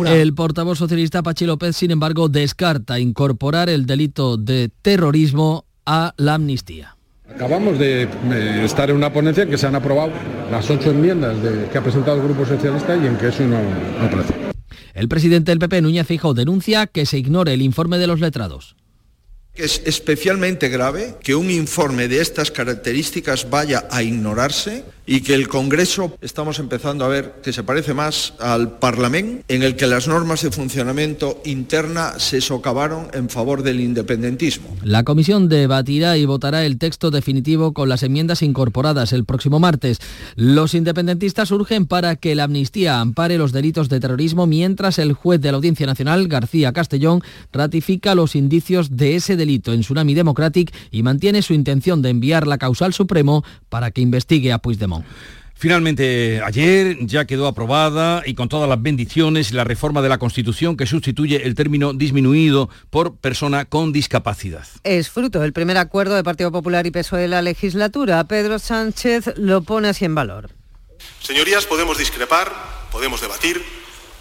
El 0.06 0.34
portavoz 0.34 0.78
socialista 0.78 1.22
Pachi 1.22 1.46
López, 1.46 1.76
sin 1.76 1.90
embargo, 1.90 2.28
descarta 2.28 2.98
incorporar 2.98 3.68
el 3.68 3.86
delito 3.86 4.36
de 4.36 4.70
terrorismo 4.82 5.64
a 5.84 6.14
la 6.16 6.34
amnistía. 6.34 6.96
Acabamos 7.34 7.78
de 7.78 8.02
eh, 8.04 8.62
estar 8.64 8.88
en 8.88 8.96
una 8.96 9.12
ponencia 9.12 9.42
en 9.42 9.50
que 9.50 9.58
se 9.58 9.66
han 9.66 9.74
aprobado 9.74 10.12
las 10.50 10.68
ocho 10.70 10.90
enmiendas 10.90 11.36
que 11.70 11.76
ha 11.76 11.82
presentado 11.82 12.16
el 12.16 12.22
Grupo 12.22 12.46
Socialista 12.46 12.96
y 12.96 13.06
en 13.06 13.16
que 13.16 13.28
eso 13.28 13.42
no, 13.42 13.58
no 14.00 14.06
aparece. 14.06 14.57
El 14.98 15.06
presidente 15.06 15.52
del 15.52 15.60
PP, 15.60 15.80
Núñez 15.82 16.08
Feijóo, 16.08 16.34
denuncia 16.34 16.88
que 16.88 17.06
se 17.06 17.18
ignore 17.18 17.54
el 17.54 17.62
informe 17.62 17.98
de 17.98 18.08
los 18.08 18.18
letrados. 18.18 18.74
Es 19.58 19.82
especialmente 19.84 20.68
grave 20.68 21.16
que 21.20 21.34
un 21.34 21.50
informe 21.50 22.06
de 22.06 22.20
estas 22.20 22.52
características 22.52 23.50
vaya 23.50 23.88
a 23.90 24.04
ignorarse 24.04 24.84
y 25.04 25.22
que 25.22 25.34
el 25.34 25.48
Congreso 25.48 26.16
estamos 26.20 26.58
empezando 26.58 27.04
a 27.04 27.08
ver 27.08 27.40
que 27.42 27.52
se 27.52 27.64
parece 27.64 27.94
más 27.94 28.34
al 28.38 28.78
Parlamento, 28.78 29.42
en 29.48 29.62
el 29.62 29.74
que 29.74 29.86
las 29.86 30.06
normas 30.06 30.42
de 30.42 30.52
funcionamiento 30.52 31.40
interna 31.46 32.18
se 32.18 32.42
socavaron 32.42 33.08
en 33.14 33.30
favor 33.30 33.62
del 33.62 33.80
independentismo. 33.80 34.76
La 34.84 35.04
comisión 35.04 35.48
debatirá 35.48 36.18
y 36.18 36.26
votará 36.26 36.66
el 36.66 36.78
texto 36.78 37.10
definitivo 37.10 37.72
con 37.72 37.88
las 37.88 38.02
enmiendas 38.02 38.42
incorporadas 38.42 39.14
el 39.14 39.24
próximo 39.24 39.58
martes. 39.58 39.98
Los 40.36 40.74
independentistas 40.74 41.50
urgen 41.50 41.86
para 41.86 42.16
que 42.16 42.34
la 42.34 42.44
amnistía 42.44 43.00
ampare 43.00 43.38
los 43.38 43.52
delitos 43.52 43.88
de 43.88 44.00
terrorismo 44.00 44.46
mientras 44.46 44.98
el 44.98 45.14
juez 45.14 45.40
de 45.40 45.50
la 45.50 45.56
Audiencia 45.56 45.86
Nacional, 45.86 46.28
García 46.28 46.74
Castellón, 46.74 47.22
ratifica 47.50 48.14
los 48.14 48.36
indicios 48.36 48.96
de 48.96 49.16
ese 49.16 49.36
delito 49.36 49.47
en 49.48 49.80
Tsunami 49.80 50.14
Democratic 50.14 50.74
y 50.90 51.02
mantiene 51.02 51.42
su 51.42 51.54
intención 51.54 52.02
de 52.02 52.10
enviar 52.10 52.46
la 52.46 52.58
causa 52.58 52.84
al 52.84 52.94
Supremo 52.94 53.44
para 53.68 53.90
que 53.90 54.00
investigue 54.00 54.52
a 54.52 54.58
Puigdemont. 54.58 55.04
Finalmente, 55.60 56.40
ayer 56.44 56.98
ya 57.00 57.24
quedó 57.24 57.48
aprobada 57.48 58.22
y 58.24 58.34
con 58.34 58.48
todas 58.48 58.68
las 58.68 58.80
bendiciones 58.80 59.50
la 59.50 59.64
reforma 59.64 60.02
de 60.02 60.08
la 60.08 60.18
Constitución 60.18 60.76
que 60.76 60.86
sustituye 60.86 61.46
el 61.46 61.56
término 61.56 61.94
disminuido 61.94 62.70
por 62.90 63.16
persona 63.16 63.64
con 63.64 63.92
discapacidad. 63.92 64.64
Es 64.84 65.10
fruto 65.10 65.40
del 65.40 65.52
primer 65.52 65.76
acuerdo 65.76 66.14
de 66.14 66.22
Partido 66.22 66.52
Popular 66.52 66.86
y 66.86 66.92
PSOE 66.92 67.22
de 67.22 67.28
la 67.28 67.42
legislatura. 67.42 68.22
Pedro 68.28 68.60
Sánchez 68.60 69.36
lo 69.36 69.62
pone 69.62 69.88
así 69.88 70.04
en 70.04 70.14
valor. 70.14 70.50
Señorías, 71.20 71.66
podemos 71.66 71.98
discrepar, 71.98 72.52
podemos 72.92 73.20
debatir, 73.20 73.60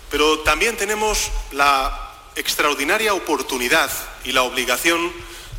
pero 0.09 0.39
también 0.39 0.75
tenemos 0.75 1.31
la 1.51 2.06
extraordinaria 2.37 3.13
oportunidad 3.13 3.91
y 4.23 4.31
la 4.31 4.43
obligación 4.43 5.11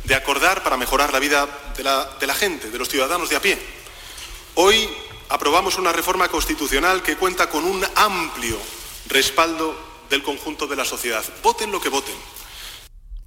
de 0.05 0.15
acordar 0.15 0.63
para 0.63 0.77
mejorar 0.77 1.13
la 1.13 1.19
vida 1.19 1.47
de 1.77 1.83
la, 1.83 2.33
gente, 2.33 2.71
de 2.71 2.77
los 2.77 2.89
ciudadanos 2.89 3.29
de 3.29 3.35
a 3.35 3.41
pie. 3.41 3.59
Hoy 4.55 4.89
aprobamos 5.29 5.77
una 5.77 5.91
reforma 5.91 6.27
constitucional 6.29 7.03
que 7.03 7.17
cuenta 7.17 7.49
con 7.49 7.65
un 7.65 7.85
amplio 7.95 8.57
respaldo 9.07 9.75
del 10.09 10.23
conjunto 10.23 10.67
de 10.67 10.75
la 10.75 10.85
sociedad. 10.85 11.23
Voten 11.43 11.71
lo 11.71 11.79
que 11.79 11.89
voten 11.89 12.15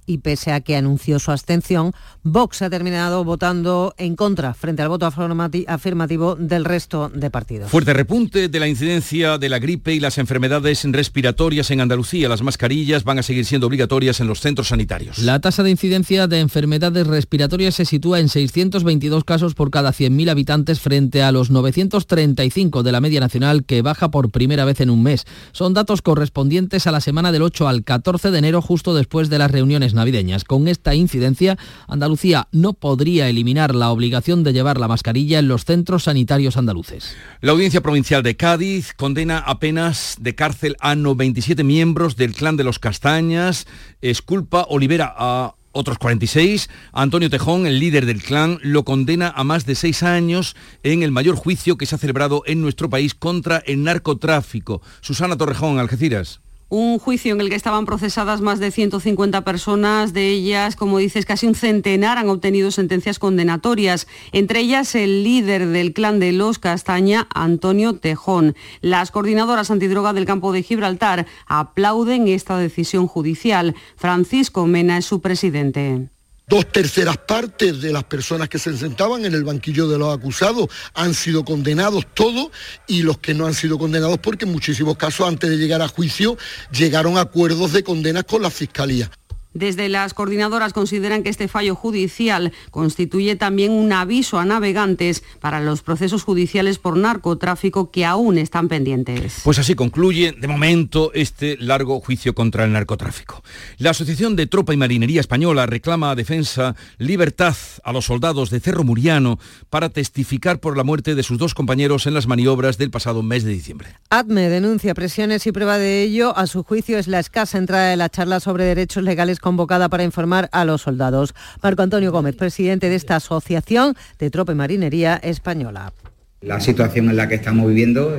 y 0.05 0.19
pese 0.19 0.51
a 0.51 0.61
que 0.61 0.75
anunció 0.75 1.19
su 1.19 1.31
abstención, 1.31 1.93
Vox 2.25 2.61
ha 2.61 2.69
terminado 2.69 3.25
votando 3.25 3.93
en 3.97 4.15
contra 4.15 4.53
frente 4.53 4.81
al 4.81 4.87
voto 4.87 5.05
afirmativo 5.05 6.37
del 6.37 6.63
resto 6.63 7.11
de 7.13 7.29
partidos. 7.29 7.69
Fuerte 7.69 7.91
repunte 7.91 8.47
de 8.47 8.59
la 8.61 8.69
incidencia 8.69 9.37
de 9.37 9.49
la 9.49 9.59
gripe 9.59 9.93
y 9.93 9.99
las 9.99 10.17
enfermedades 10.17 10.85
respiratorias 10.85 11.69
en 11.71 11.81
Andalucía. 11.81 12.29
Las 12.29 12.41
mascarillas 12.41 13.03
van 13.03 13.19
a 13.19 13.23
seguir 13.23 13.43
siendo 13.43 13.67
obligatorias 13.67 14.21
en 14.21 14.27
los 14.27 14.39
centros 14.39 14.69
sanitarios. 14.69 15.17
La 15.19 15.41
tasa 15.41 15.63
de 15.63 15.71
incidencia 15.71 16.27
de 16.27 16.39
enfermedades 16.39 17.07
respiratorias 17.07 17.75
se 17.75 17.83
sitúa 17.83 18.21
en 18.21 18.29
622 18.29 19.25
casos 19.25 19.53
por 19.53 19.69
cada 19.69 19.91
100.000 19.91 20.29
habitantes 20.29 20.79
frente 20.79 21.23
a 21.23 21.33
los 21.33 21.51
935 21.51 22.83
de 22.83 22.91
la 22.93 23.01
media 23.01 23.19
nacional 23.19 23.65
que 23.65 23.81
baja 23.81 24.11
por 24.11 24.31
primera 24.31 24.63
vez 24.63 24.79
en 24.79 24.91
un 24.91 25.03
mes. 25.03 25.25
Son 25.51 25.73
datos 25.73 26.01
correspondientes 26.01 26.87
a 26.87 26.93
la 26.93 27.01
semana 27.01 27.33
del 27.33 27.41
8 27.41 27.67
al 27.67 27.83
14 27.83 28.31
de 28.31 28.37
enero 28.37 28.61
justo 28.61 28.95
después 28.95 29.29
de 29.29 29.39
las 29.39 29.51
reuniones 29.51 29.93
navideñas. 29.93 30.45
Con 30.45 30.69
esta 30.69 30.95
incidencia, 30.95 31.57
Andalucía 31.89 32.12
no 32.51 32.73
podría 32.73 33.27
eliminar 33.27 33.73
la 33.73 33.89
obligación 33.89 34.43
de 34.43 34.53
llevar 34.53 34.79
la 34.79 34.87
mascarilla 34.87 35.39
en 35.39 35.47
los 35.47 35.65
centros 35.65 36.03
sanitarios 36.03 36.57
andaluces. 36.57 37.15
La 37.41 37.51
Audiencia 37.51 37.81
Provincial 37.81 38.23
de 38.23 38.35
Cádiz 38.35 38.93
condena 38.93 39.39
apenas 39.39 40.17
de 40.19 40.35
cárcel 40.35 40.75
a 40.79 40.95
97 40.95 41.63
miembros 41.63 42.15
del 42.15 42.33
clan 42.33 42.55
de 42.55 42.63
los 42.63 42.79
Castañas, 42.79 43.67
esculpa 44.01 44.65
o 44.69 44.79
libera 44.79 45.13
a 45.17 45.55
otros 45.71 45.97
46. 45.97 46.69
Antonio 46.91 47.29
Tejón, 47.29 47.65
el 47.65 47.79
líder 47.79 48.05
del 48.05 48.21
clan, 48.21 48.59
lo 48.61 48.85
condena 48.85 49.33
a 49.35 49.43
más 49.43 49.65
de 49.65 49.75
seis 49.75 50.03
años 50.03 50.55
en 50.83 51.03
el 51.03 51.11
mayor 51.11 51.35
juicio 51.35 51.77
que 51.77 51.85
se 51.85 51.95
ha 51.95 51.97
celebrado 51.97 52.43
en 52.45 52.61
nuestro 52.61 52.89
país 52.89 53.15
contra 53.15 53.57
el 53.65 53.83
narcotráfico. 53.83 54.81
Susana 55.01 55.35
Torrejón, 55.35 55.79
Algeciras 55.79 56.41
un 56.73 56.97
juicio 56.97 57.33
en 57.33 57.39
el 57.39 57.49
que 57.49 57.55
estaban 57.55 57.85
procesadas 57.85 58.41
más 58.41 58.59
de 58.59 58.71
150 58.71 59.43
personas, 59.43 60.11
de 60.11 60.29
ellas, 60.29 60.75
como 60.75 60.97
dices, 60.97 61.23
casi 61.23 61.45
un 61.45 61.53
centenar 61.53 62.17
han 62.17 62.29
obtenido 62.29 62.71
sentencias 62.71 63.19
condenatorias, 63.19 64.07
entre 64.31 64.61
ellas 64.61 64.95
el 64.95 65.23
líder 65.23 65.67
del 65.67 65.93
clan 65.93 66.19
de 66.19 66.31
los 66.31 66.57
Castaña, 66.57 67.27
Antonio 67.31 67.93
Tejón. 67.93 68.55
Las 68.81 69.11
coordinadoras 69.11 69.69
antidroga 69.69 70.13
del 70.13 70.25
campo 70.25 70.51
de 70.51 70.63
Gibraltar 70.63 71.27
aplauden 71.45 72.27
esta 72.27 72.57
decisión 72.57 73.05
judicial. 73.05 73.75
Francisco 73.95 74.65
Mena 74.65 74.97
es 74.97 75.05
su 75.05 75.21
presidente. 75.21 76.12
Dos 76.47 76.71
terceras 76.71 77.17
partes 77.17 77.81
de 77.81 77.93
las 77.93 78.03
personas 78.03 78.49
que 78.49 78.59
se 78.59 78.77
sentaban 78.77 79.25
en 79.25 79.33
el 79.33 79.45
banquillo 79.45 79.87
de 79.87 79.97
los 79.97 80.13
acusados 80.13 80.67
han 80.93 81.13
sido 81.13 81.45
condenados 81.45 82.05
todos 82.13 82.49
y 82.85 83.03
los 83.03 83.17
que 83.19 83.33
no 83.33 83.45
han 83.45 83.53
sido 83.53 83.77
condenados 83.77 84.17
porque 84.19 84.43
en 84.43 84.51
muchísimos 84.51 84.97
casos 84.97 85.27
antes 85.27 85.49
de 85.49 85.57
llegar 85.57 85.81
a 85.81 85.87
juicio 85.87 86.37
llegaron 86.71 87.17
a 87.17 87.21
acuerdos 87.21 87.71
de 87.71 87.83
condenas 87.83 88.25
con 88.25 88.41
la 88.41 88.49
Fiscalía. 88.49 89.09
Desde 89.53 89.89
las 89.89 90.13
coordinadoras 90.13 90.73
consideran 90.73 91.23
que 91.23 91.29
este 91.29 91.47
fallo 91.47 91.75
judicial 91.75 92.51
constituye 92.71 93.35
también 93.35 93.71
un 93.71 93.91
aviso 93.93 94.39
a 94.39 94.45
navegantes 94.45 95.23
para 95.39 95.61
los 95.61 95.81
procesos 95.81 96.23
judiciales 96.23 96.79
por 96.79 96.97
narcotráfico 96.97 97.91
que 97.91 98.05
aún 98.05 98.37
están 98.37 98.67
pendientes. 98.67 99.41
Pues 99.43 99.59
así 99.59 99.75
concluye 99.75 100.31
de 100.31 100.47
momento 100.47 101.11
este 101.13 101.57
largo 101.59 101.99
juicio 101.99 102.33
contra 102.33 102.63
el 102.65 102.73
narcotráfico. 102.73 103.43
La 103.77 103.91
Asociación 103.91 104.35
de 104.35 104.47
Tropa 104.47 104.73
y 104.73 104.77
Marinería 104.77 105.21
Española 105.21 105.65
reclama 105.65 106.11
a 106.11 106.15
defensa 106.15 106.75
libertad 106.97 107.55
a 107.83 107.91
los 107.91 108.05
soldados 108.05 108.49
de 108.49 108.59
Cerro 108.59 108.83
Muriano 108.83 109.39
para 109.69 109.89
testificar 109.89 110.59
por 110.59 110.77
la 110.77 110.83
muerte 110.83 111.15
de 111.15 111.23
sus 111.23 111.37
dos 111.37 111.53
compañeros 111.53 112.07
en 112.07 112.13
las 112.13 112.27
maniobras 112.27 112.77
del 112.77 112.91
pasado 112.91 113.23
mes 113.23 113.43
de 113.43 113.51
diciembre. 113.51 113.89
ADME 114.09 114.49
denuncia 114.49 114.93
presiones 114.93 115.45
y 115.47 115.51
prueba 115.51 115.77
de 115.77 116.03
ello. 116.03 116.35
A 116.37 116.47
su 116.47 116.63
juicio 116.63 116.97
es 116.97 117.07
la 117.07 117.19
escasa 117.19 117.57
entrada 117.57 117.89
de 117.89 117.97
la 117.97 118.09
charla 118.09 118.39
sobre 118.39 118.65
derechos 118.65 119.03
legales 119.03 119.39
convocada 119.43 119.89
para 119.89 120.03
informar 120.03 120.49
a 120.51 120.65
los 120.65 120.81
soldados. 120.81 121.35
Marco 121.61 121.83
Antonio 121.83 122.11
Gómez, 122.11 122.35
presidente 122.35 122.89
de 122.89 122.95
esta 122.95 123.17
Asociación 123.17 123.95
de 124.17 124.31
Tropa 124.31 124.53
y 124.53 124.55
Marinería 124.55 125.19
Española. 125.21 125.93
La 126.41 126.59
situación 126.59 127.09
en 127.09 127.17
la 127.17 127.27
que 127.27 127.35
estamos 127.35 127.67
viviendo, 127.67 128.17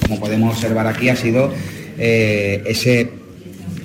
como 0.00 0.18
podemos 0.18 0.54
observar 0.54 0.86
aquí, 0.86 1.10
ha 1.10 1.16
sido 1.16 1.52
eh, 1.98 2.62
ese 2.66 3.10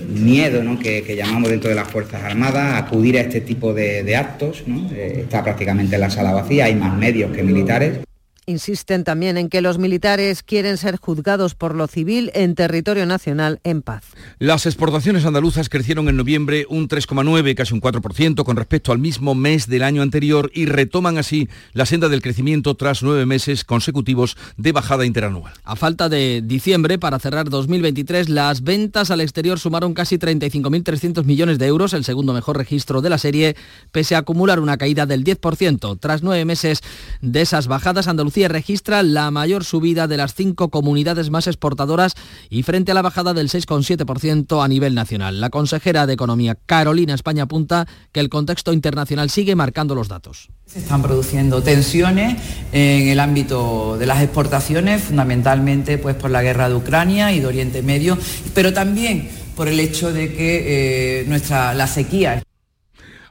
miedo 0.07 0.61
que, 0.79 1.15
llamamos 1.15 1.49
dentro 1.49 1.69
de 1.69 1.75
las 1.75 1.87
Fuerzas 1.87 2.23
Armadas, 2.23 2.81
acudir 2.81 3.17
a 3.17 3.21
este 3.21 3.41
tipo 3.41 3.73
de, 3.73 4.15
actos. 4.15 4.63
Eh, 4.93 5.21
está 5.23 5.43
prácticamente 5.43 5.97
la 5.97 6.09
sala 6.09 6.31
vacía, 6.31 6.65
hay 6.65 6.75
más 6.75 6.97
medios 6.97 7.31
que 7.31 7.43
militares 7.43 7.99
Insisten 8.49 9.03
también 9.03 9.37
en 9.37 9.47
que 9.47 9.61
los 9.61 9.77
militares 9.77 10.41
quieren 10.41 10.77
ser 10.77 10.97
juzgados 10.97 11.53
por 11.53 11.75
lo 11.75 11.85
civil 11.85 12.31
en 12.33 12.55
territorio 12.55 13.05
nacional 13.05 13.59
en 13.63 13.83
paz. 13.83 14.03
Las 14.39 14.65
exportaciones 14.65 15.23
andaluzas 15.23 15.69
crecieron 15.69 16.09
en 16.09 16.17
noviembre 16.17 16.65
un 16.67 16.89
3,9, 16.89 17.53
casi 17.53 17.75
un 17.75 17.81
4% 17.81 18.43
con 18.43 18.57
respecto 18.57 18.91
al 18.91 18.97
mismo 18.97 19.35
mes 19.35 19.67
del 19.67 19.83
año 19.83 20.01
anterior 20.01 20.49
y 20.55 20.65
retoman 20.65 21.19
así 21.19 21.47
la 21.73 21.85
senda 21.85 22.09
del 22.09 22.23
crecimiento 22.23 22.73
tras 22.73 23.03
nueve 23.03 23.27
meses 23.27 23.63
consecutivos 23.63 24.35
de 24.57 24.71
bajada 24.71 25.05
interanual. 25.05 25.53
A 25.63 25.75
falta 25.75 26.09
de 26.09 26.41
diciembre 26.43 26.97
para 26.97 27.19
cerrar 27.19 27.51
2023, 27.51 28.29
las 28.29 28.63
ventas 28.63 29.11
al 29.11 29.21
exterior 29.21 29.59
sumaron 29.59 29.93
casi 29.93 30.17
35.300 30.17 31.23
millones 31.23 31.59
de 31.59 31.67
euros, 31.67 31.93
el 31.93 32.03
segundo 32.03 32.33
mejor 32.33 32.57
registro 32.57 33.01
de 33.01 33.11
la 33.11 33.19
serie, 33.19 33.55
pese 33.91 34.15
a 34.15 34.19
acumular 34.19 34.59
una 34.59 34.77
caída 34.77 35.05
del 35.05 35.23
10%. 35.23 35.99
Tras 35.99 36.23
nueve 36.23 36.45
meses 36.45 36.81
de 37.21 37.41
esas 37.41 37.67
bajadas, 37.67 38.07
Andalucía 38.07 38.38
registra 38.47 39.03
la 39.03 39.29
mayor 39.31 39.63
subida 39.63 40.07
de 40.07 40.17
las 40.17 40.33
cinco 40.33 40.69
comunidades 40.69 41.29
más 41.29 41.47
exportadoras 41.47 42.13
y 42.49 42.63
frente 42.63 42.91
a 42.91 42.95
la 42.95 43.01
bajada 43.01 43.33
del 43.33 43.49
6,7% 43.49 44.63
a 44.63 44.67
nivel 44.67 44.95
nacional. 44.95 45.41
La 45.41 45.49
consejera 45.49 46.07
de 46.07 46.13
Economía, 46.13 46.57
Carolina 46.65 47.13
España, 47.13 47.43
apunta 47.43 47.87
que 48.11 48.19
el 48.19 48.29
contexto 48.29 48.73
internacional 48.73 49.29
sigue 49.29 49.55
marcando 49.55 49.95
los 49.95 50.07
datos. 50.07 50.49
Se 50.65 50.79
están 50.79 51.01
produciendo 51.01 51.61
tensiones 51.63 52.37
en 52.71 53.07
el 53.07 53.19
ámbito 53.19 53.97
de 53.97 54.05
las 54.05 54.21
exportaciones, 54.21 55.03
fundamentalmente 55.03 55.97
pues, 55.97 56.15
por 56.15 56.31
la 56.31 56.41
guerra 56.43 56.69
de 56.69 56.75
Ucrania 56.75 57.31
y 57.33 57.39
de 57.39 57.47
Oriente 57.47 57.81
Medio, 57.81 58.17
pero 58.53 58.71
también 58.73 59.29
por 59.55 59.67
el 59.67 59.79
hecho 59.79 60.13
de 60.13 60.33
que 60.33 61.21
eh, 61.21 61.25
nuestra, 61.27 61.73
la 61.73 61.87
sequía 61.87 62.41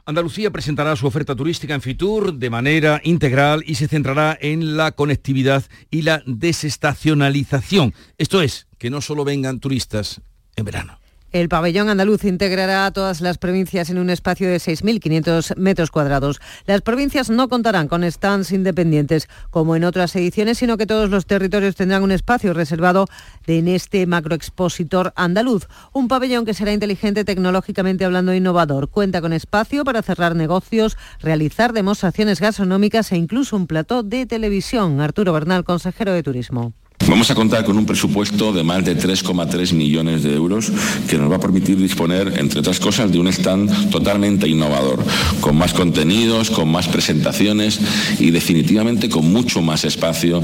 Andalucía 0.09 0.49
presentará 0.49 0.95
su 0.95 1.05
oferta 1.05 1.35
turística 1.35 1.75
en 1.75 1.81
Fitur 1.81 2.33
de 2.33 2.49
manera 2.49 2.99
integral 3.03 3.63
y 3.67 3.75
se 3.75 3.87
centrará 3.87 4.35
en 4.41 4.75
la 4.75 4.91
conectividad 4.91 5.63
y 5.91 6.01
la 6.01 6.23
desestacionalización. 6.25 7.93
Esto 8.17 8.41
es, 8.41 8.65
que 8.79 8.89
no 8.89 9.01
solo 9.01 9.23
vengan 9.23 9.59
turistas 9.59 10.21
en 10.55 10.65
verano. 10.65 10.99
El 11.31 11.47
pabellón 11.47 11.89
andaluz 11.89 12.23
integrará 12.23 12.87
a 12.87 12.91
todas 12.91 13.21
las 13.21 13.37
provincias 13.37 13.91
en 13.91 13.99
un 13.99 14.09
espacio 14.09 14.49
de 14.49 14.57
6.500 14.57 15.57
metros 15.57 15.91
cuadrados. 15.91 16.41
Las 16.65 16.81
provincias 16.81 17.29
no 17.29 17.49
contarán 17.49 17.87
con 17.87 18.09
stands 18.09 18.51
independientes 18.51 19.29
como 19.51 19.75
en 19.75 19.83
otras 19.83 20.15
ediciones, 20.15 20.57
sino 20.57 20.75
que 20.77 20.87
todos 20.87 21.11
los 21.11 21.27
territorios 21.27 21.75
tendrán 21.75 22.01
un 22.01 22.11
espacio 22.11 22.53
reservado 22.53 23.05
en 23.45 23.67
este 23.67 24.07
macroexpositor 24.07 25.13
andaluz. 25.15 25.67
Un 25.93 26.07
pabellón 26.07 26.45
que 26.45 26.55
será 26.55 26.73
inteligente 26.73 27.23
tecnológicamente 27.23 28.05
hablando 28.05 28.33
innovador. 28.33 28.89
Cuenta 28.89 29.21
con 29.21 29.31
espacio 29.31 29.83
para 29.83 30.01
cerrar 30.01 30.35
negocios, 30.35 30.97
realizar 31.19 31.73
demostraciones 31.73 32.41
gastronómicas 32.41 33.11
e 33.11 33.17
incluso 33.17 33.55
un 33.55 33.67
plató 33.67 34.01
de 34.01 34.25
televisión. 34.25 34.99
Arturo 34.99 35.31
Bernal, 35.31 35.63
consejero 35.63 36.11
de 36.11 36.23
Turismo. 36.23 36.73
Vamos 37.07 37.31
a 37.31 37.35
contar 37.35 37.65
con 37.65 37.77
un 37.77 37.85
presupuesto 37.85 38.53
de 38.53 38.63
más 38.63 38.85
de 38.85 38.95
3,3 38.95 39.73
millones 39.73 40.23
de 40.23 40.35
euros 40.35 40.71
que 41.07 41.17
nos 41.17 41.31
va 41.31 41.37
a 41.37 41.39
permitir 41.39 41.77
disponer, 41.77 42.37
entre 42.37 42.59
otras 42.59 42.79
cosas, 42.79 43.11
de 43.11 43.19
un 43.19 43.27
stand 43.27 43.89
totalmente 43.89 44.47
innovador, 44.47 45.03
con 45.41 45.57
más 45.57 45.73
contenidos, 45.73 46.51
con 46.51 46.69
más 46.69 46.87
presentaciones 46.87 47.79
y 48.19 48.31
definitivamente 48.31 49.09
con 49.09 49.31
mucho 49.31 49.61
más 49.61 49.85
espacio 49.85 50.43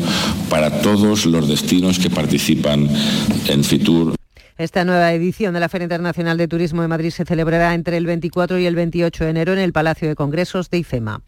para 0.50 0.82
todos 0.82 1.26
los 1.26 1.48
destinos 1.48 2.00
que 2.00 2.10
participan 2.10 2.90
en 3.48 3.64
Fitur. 3.64 4.16
Esta 4.58 4.86
nueva 4.86 5.12
edición 5.12 5.54
de 5.54 5.60
la 5.60 5.68
Feria 5.68 5.84
Internacional 5.84 6.38
de 6.38 6.48
Turismo 6.48 6.82
de 6.82 6.88
Madrid 6.88 7.10
se 7.10 7.26
celebrará 7.26 7.74
entre 7.74 7.98
el 7.98 8.06
24 8.06 8.58
y 8.58 8.66
el 8.66 8.74
28 8.74 9.26
de 9.26 9.30
enero 9.30 9.52
en 9.52 9.60
el 9.60 9.74
Palacio 9.74 10.08
de 10.08 10.16
Congresos 10.16 10.70
de 10.70 10.78
IFEMA. 10.78 11.22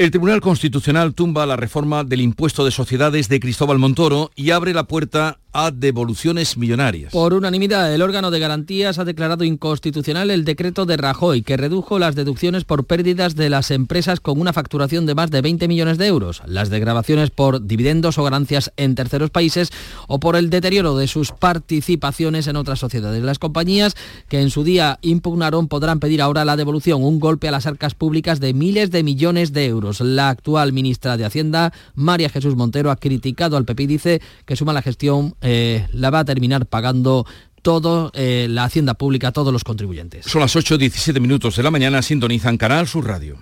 El 0.00 0.10
Tribunal 0.10 0.40
Constitucional 0.40 1.12
tumba 1.12 1.44
la 1.44 1.56
reforma 1.56 2.04
del 2.04 2.22
impuesto 2.22 2.64
de 2.64 2.70
sociedades 2.70 3.28
de 3.28 3.38
Cristóbal 3.38 3.78
Montoro 3.78 4.30
y 4.34 4.50
abre 4.50 4.72
la 4.72 4.84
puerta 4.84 5.40
a 5.52 5.70
devoluciones 5.70 6.56
millonarias. 6.56 7.12
Por 7.12 7.34
unanimidad, 7.34 7.92
el 7.92 8.02
órgano 8.02 8.30
de 8.30 8.38
garantías 8.38 8.98
ha 8.98 9.04
declarado 9.04 9.44
inconstitucional 9.44 10.30
el 10.30 10.44
decreto 10.44 10.86
de 10.86 10.96
Rajoy, 10.96 11.42
que 11.42 11.56
redujo 11.56 11.98
las 11.98 12.14
deducciones 12.14 12.64
por 12.64 12.84
pérdidas 12.84 13.34
de 13.34 13.50
las 13.50 13.70
empresas 13.70 14.20
con 14.20 14.40
una 14.40 14.52
facturación 14.52 15.06
de 15.06 15.14
más 15.14 15.30
de 15.30 15.42
20 15.42 15.68
millones 15.68 15.98
de 15.98 16.06
euros, 16.06 16.42
las 16.46 16.70
degradaciones 16.70 17.30
por 17.30 17.66
dividendos 17.66 18.18
o 18.18 18.24
ganancias 18.24 18.72
en 18.76 18.94
terceros 18.94 19.30
países 19.30 19.70
o 20.06 20.20
por 20.20 20.36
el 20.36 20.50
deterioro 20.50 20.96
de 20.96 21.08
sus 21.08 21.32
participaciones 21.32 22.46
en 22.46 22.56
otras 22.56 22.78
sociedades. 22.78 23.22
Las 23.22 23.38
compañías 23.38 23.96
que 24.28 24.40
en 24.40 24.50
su 24.50 24.64
día 24.64 24.98
impugnaron 25.02 25.68
podrán 25.68 26.00
pedir 26.00 26.22
ahora 26.22 26.44
la 26.44 26.56
devolución, 26.56 27.02
un 27.02 27.20
golpe 27.20 27.48
a 27.48 27.52
las 27.52 27.66
arcas 27.66 27.94
públicas 27.94 28.40
de 28.40 28.54
miles 28.54 28.90
de 28.90 29.02
millones 29.02 29.52
de 29.52 29.66
euros. 29.66 30.00
La 30.00 30.28
actual 30.28 30.72
ministra 30.72 31.16
de 31.16 31.24
Hacienda, 31.24 31.72
María 31.94 32.28
Jesús 32.28 32.56
Montero, 32.56 32.90
ha 32.90 32.96
criticado 32.96 33.56
al 33.56 33.64
PP 33.64 33.82
y 33.82 33.86
dice 33.86 34.22
que 34.44 34.56
suma 34.56 34.72
la 34.72 34.82
gestión 34.82 35.34
eh, 35.42 35.86
la 35.92 36.10
va 36.10 36.20
a 36.20 36.24
terminar 36.24 36.66
pagando 36.66 37.26
todo 37.62 38.10
eh, 38.14 38.46
la 38.48 38.64
hacienda 38.64 38.94
pública, 38.94 39.32
todos 39.32 39.52
los 39.52 39.64
contribuyentes. 39.64 40.24
Son 40.26 40.40
las 40.40 40.56
8.17 40.56 41.20
minutos 41.20 41.56
de 41.56 41.62
la 41.62 41.70
mañana, 41.70 42.00
sintonizan 42.02 42.56
Canal 42.56 42.88
Sur 42.88 43.06
Radio. 43.06 43.38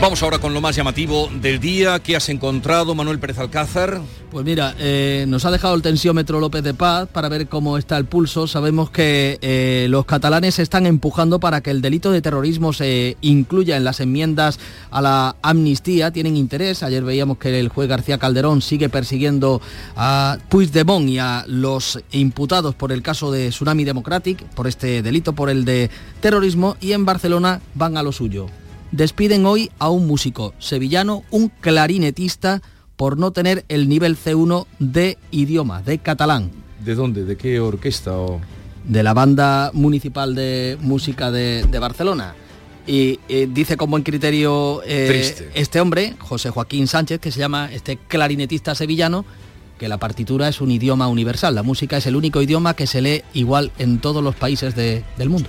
Vamos 0.00 0.22
ahora 0.22 0.38
con 0.38 0.54
lo 0.54 0.62
más 0.62 0.74
llamativo 0.74 1.28
del 1.42 1.60
día. 1.60 1.98
¿Qué 1.98 2.16
has 2.16 2.30
encontrado, 2.30 2.94
Manuel 2.94 3.18
Pérez 3.18 3.38
Alcázar? 3.38 4.00
Pues 4.30 4.46
mira, 4.46 4.74
eh, 4.78 5.26
nos 5.28 5.44
ha 5.44 5.50
dejado 5.50 5.74
el 5.74 5.82
tensiómetro 5.82 6.40
López 6.40 6.62
de 6.62 6.72
Paz 6.72 7.06
para 7.12 7.28
ver 7.28 7.48
cómo 7.48 7.76
está 7.76 7.98
el 7.98 8.06
pulso. 8.06 8.46
Sabemos 8.46 8.88
que 8.88 9.38
eh, 9.42 9.88
los 9.90 10.06
catalanes 10.06 10.58
están 10.58 10.86
empujando 10.86 11.38
para 11.38 11.60
que 11.60 11.70
el 11.70 11.82
delito 11.82 12.12
de 12.12 12.22
terrorismo 12.22 12.72
se 12.72 13.18
incluya 13.20 13.76
en 13.76 13.84
las 13.84 14.00
enmiendas 14.00 14.58
a 14.90 15.02
la 15.02 15.36
amnistía. 15.42 16.12
Tienen 16.12 16.34
interés. 16.34 16.82
Ayer 16.82 17.04
veíamos 17.04 17.36
que 17.36 17.60
el 17.60 17.68
juez 17.68 17.86
García 17.86 18.16
Calderón 18.16 18.62
sigue 18.62 18.88
persiguiendo 18.88 19.60
a 19.96 20.38
Puigdemont 20.48 21.10
y 21.10 21.18
a 21.18 21.44
los 21.46 22.00
imputados 22.12 22.74
por 22.74 22.90
el 22.90 23.02
caso 23.02 23.30
de 23.30 23.50
Tsunami 23.50 23.84
Democratic, 23.84 24.44
por 24.54 24.66
este 24.66 25.02
delito, 25.02 25.34
por 25.34 25.50
el 25.50 25.66
de 25.66 25.90
terrorismo. 26.20 26.78
Y 26.80 26.92
en 26.92 27.04
Barcelona 27.04 27.60
van 27.74 27.98
a 27.98 28.02
lo 28.02 28.12
suyo 28.12 28.46
despiden 28.92 29.46
hoy 29.46 29.70
a 29.78 29.90
un 29.90 30.06
músico 30.06 30.54
sevillano, 30.58 31.22
un 31.30 31.48
clarinetista, 31.48 32.62
por 32.96 33.16
no 33.16 33.30
tener 33.30 33.64
el 33.68 33.88
nivel 33.88 34.16
C1 34.16 34.66
de 34.78 35.16
idioma, 35.30 35.82
de 35.82 35.98
catalán. 35.98 36.50
¿De 36.84 36.94
dónde? 36.94 37.24
¿De 37.24 37.36
qué 37.36 37.58
orquesta? 37.60 38.18
O... 38.18 38.40
De 38.84 39.02
la 39.02 39.14
banda 39.14 39.70
municipal 39.72 40.34
de 40.34 40.76
música 40.80 41.30
de, 41.30 41.64
Barcelona. 41.80 42.34
Y 42.86 43.20
eh, 43.28 43.48
dice 43.50 43.76
con 43.76 43.90
buen 43.90 44.02
criterio 44.02 44.82
eh, 44.84 45.50
este 45.54 45.80
hombre, 45.80 46.14
José 46.18 46.50
Joaquín 46.50 46.86
Sánchez, 46.86 47.20
que 47.20 47.30
se 47.30 47.38
llama 47.38 47.70
este 47.72 47.96
clarinetista 47.96 48.74
sevillano, 48.74 49.24
que 49.78 49.88
la 49.88 49.98
partitura 49.98 50.48
es 50.48 50.60
un 50.60 50.70
idioma 50.70 51.08
universal. 51.08 51.54
La 51.54 51.62
música 51.62 51.98
es 51.98 52.06
el 52.06 52.16
único 52.16 52.42
idioma 52.42 52.74
que 52.74 52.86
se 52.86 53.00
lee 53.00 53.22
igual 53.32 53.72
en 53.78 53.98
todos 53.98 54.22
los 54.22 54.34
países 54.34 54.74
del 54.74 55.28
mundo. 55.28 55.48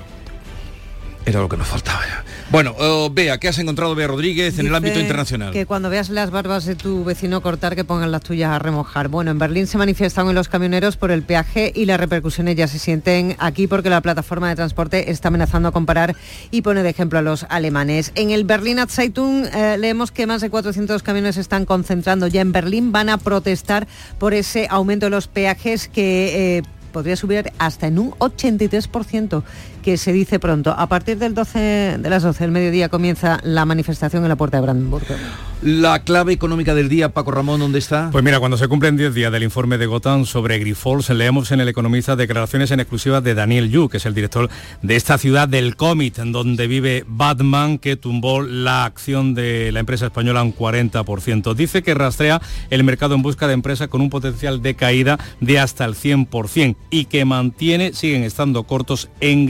Era 1.25 1.39
lo 1.39 1.49
que 1.49 1.57
nos 1.57 1.67
faltaba 1.67 2.01
ya. 2.05 2.23
Bueno, 2.51 2.75
oh, 2.79 3.09
Bea, 3.09 3.37
¿qué 3.37 3.47
has 3.47 3.57
encontrado, 3.59 3.95
Bea 3.95 4.07
Rodríguez, 4.07 4.59
en 4.59 4.67
el 4.67 4.75
ámbito 4.75 4.99
internacional? 4.99 5.53
Que 5.53 5.65
cuando 5.65 5.89
veas 5.89 6.09
las 6.09 6.31
barbas 6.31 6.65
de 6.65 6.75
tu 6.75 7.03
vecino 7.05 7.41
cortar, 7.41 7.75
que 7.75 7.85
pongan 7.85 8.11
las 8.11 8.23
tuyas 8.23 8.51
a 8.51 8.59
remojar. 8.59 9.07
Bueno, 9.07 9.31
en 9.31 9.39
Berlín 9.39 9.67
se 9.67 9.77
manifiestan 9.77 10.27
hoy 10.27 10.33
los 10.33 10.49
camioneros 10.49 10.97
por 10.97 11.11
el 11.11 11.21
peaje 11.21 11.71
y 11.73 11.85
las 11.85 11.99
repercusiones 11.99 12.55
ya 12.57 12.67
se 12.67 12.79
sienten 12.79 13.35
aquí 13.39 13.67
porque 13.67 13.89
la 13.89 14.01
plataforma 14.01 14.49
de 14.49 14.55
transporte 14.55 15.11
está 15.11 15.29
amenazando 15.29 15.69
a 15.69 15.71
comparar 15.71 16.15
y 16.49 16.61
pone 16.61 16.83
de 16.83 16.89
ejemplo 16.89 17.19
a 17.19 17.21
los 17.21 17.45
alemanes. 17.49 18.11
En 18.15 18.31
el 18.31 18.43
Berlin 18.43 18.79
Zeitung 18.89 19.45
eh, 19.45 19.77
leemos 19.77 20.11
que 20.11 20.27
más 20.27 20.41
de 20.41 20.49
400 20.49 21.03
camiones 21.03 21.35
se 21.35 21.41
están 21.41 21.65
concentrando 21.65 22.27
ya 22.27 22.41
en 22.41 22.51
Berlín. 22.51 22.91
Van 22.91 23.09
a 23.09 23.17
protestar 23.17 23.87
por 24.17 24.33
ese 24.33 24.67
aumento 24.69 25.05
de 25.05 25.11
los 25.11 25.27
peajes 25.27 25.87
que... 25.87 26.57
Eh, 26.57 26.63
podría 26.91 27.15
subir 27.15 27.51
hasta 27.57 27.87
en 27.87 27.97
un 27.97 28.11
83%, 28.11 29.43
que 29.81 29.97
se 29.97 30.13
dice 30.13 30.39
pronto. 30.39 30.71
A 30.77 30.87
partir 30.87 31.17
del 31.17 31.33
12, 31.33 31.97
de 31.99 32.09
las 32.09 32.23
12 32.23 32.43
del 32.43 32.51
mediodía 32.51 32.89
comienza 32.89 33.39
la 33.43 33.65
manifestación 33.65 34.23
en 34.23 34.29
la 34.29 34.35
puerta 34.35 34.57
de 34.57 34.63
Brandenburgo. 34.63 35.15
La 35.61 36.03
clave 36.03 36.33
económica 36.33 36.73
del 36.73 36.89
día, 36.89 37.09
Paco 37.09 37.29
Ramón, 37.29 37.59
¿dónde 37.59 37.77
está? 37.77 38.09
Pues 38.11 38.23
mira, 38.23 38.39
cuando 38.39 38.57
se 38.57 38.67
cumplen 38.67 38.97
10 38.97 39.13
días 39.13 39.31
del 39.31 39.43
informe 39.43 39.77
de 39.77 39.85
Gotham 39.85 40.25
sobre 40.25 40.57
Grifols, 40.57 41.11
leemos 41.11 41.51
en 41.51 41.61
El 41.61 41.69
Economista 41.69 42.15
declaraciones 42.15 42.71
en 42.71 42.79
exclusiva 42.79 43.21
de 43.21 43.35
Daniel 43.35 43.69
Yu, 43.69 43.87
que 43.87 43.97
es 43.97 44.07
el 44.07 44.15
director 44.15 44.49
de 44.81 44.95
esta 44.95 45.19
ciudad 45.19 45.47
del 45.47 45.75
cómic, 45.75 46.17
en 46.17 46.31
donde 46.31 46.65
vive 46.65 47.05
Batman, 47.07 47.77
que 47.77 47.95
tumbó 47.95 48.41
la 48.41 48.85
acción 48.85 49.35
de 49.35 49.71
la 49.71 49.81
empresa 49.81 50.07
española 50.07 50.41
un 50.41 50.55
40%. 50.55 51.53
Dice 51.53 51.83
que 51.83 51.93
rastrea 51.93 52.41
el 52.71 52.83
mercado 52.83 53.13
en 53.13 53.21
busca 53.21 53.45
de 53.45 53.53
empresas 53.53 53.87
con 53.87 54.01
un 54.01 54.09
potencial 54.09 54.63
de 54.63 54.73
caída 54.73 55.19
de 55.41 55.59
hasta 55.59 55.85
el 55.85 55.93
100% 55.93 56.75
y 56.89 57.05
que 57.05 57.23
mantiene, 57.23 57.93
siguen 57.93 58.23
estando 58.23 58.63
cortos 58.63 59.09
en 59.19 59.45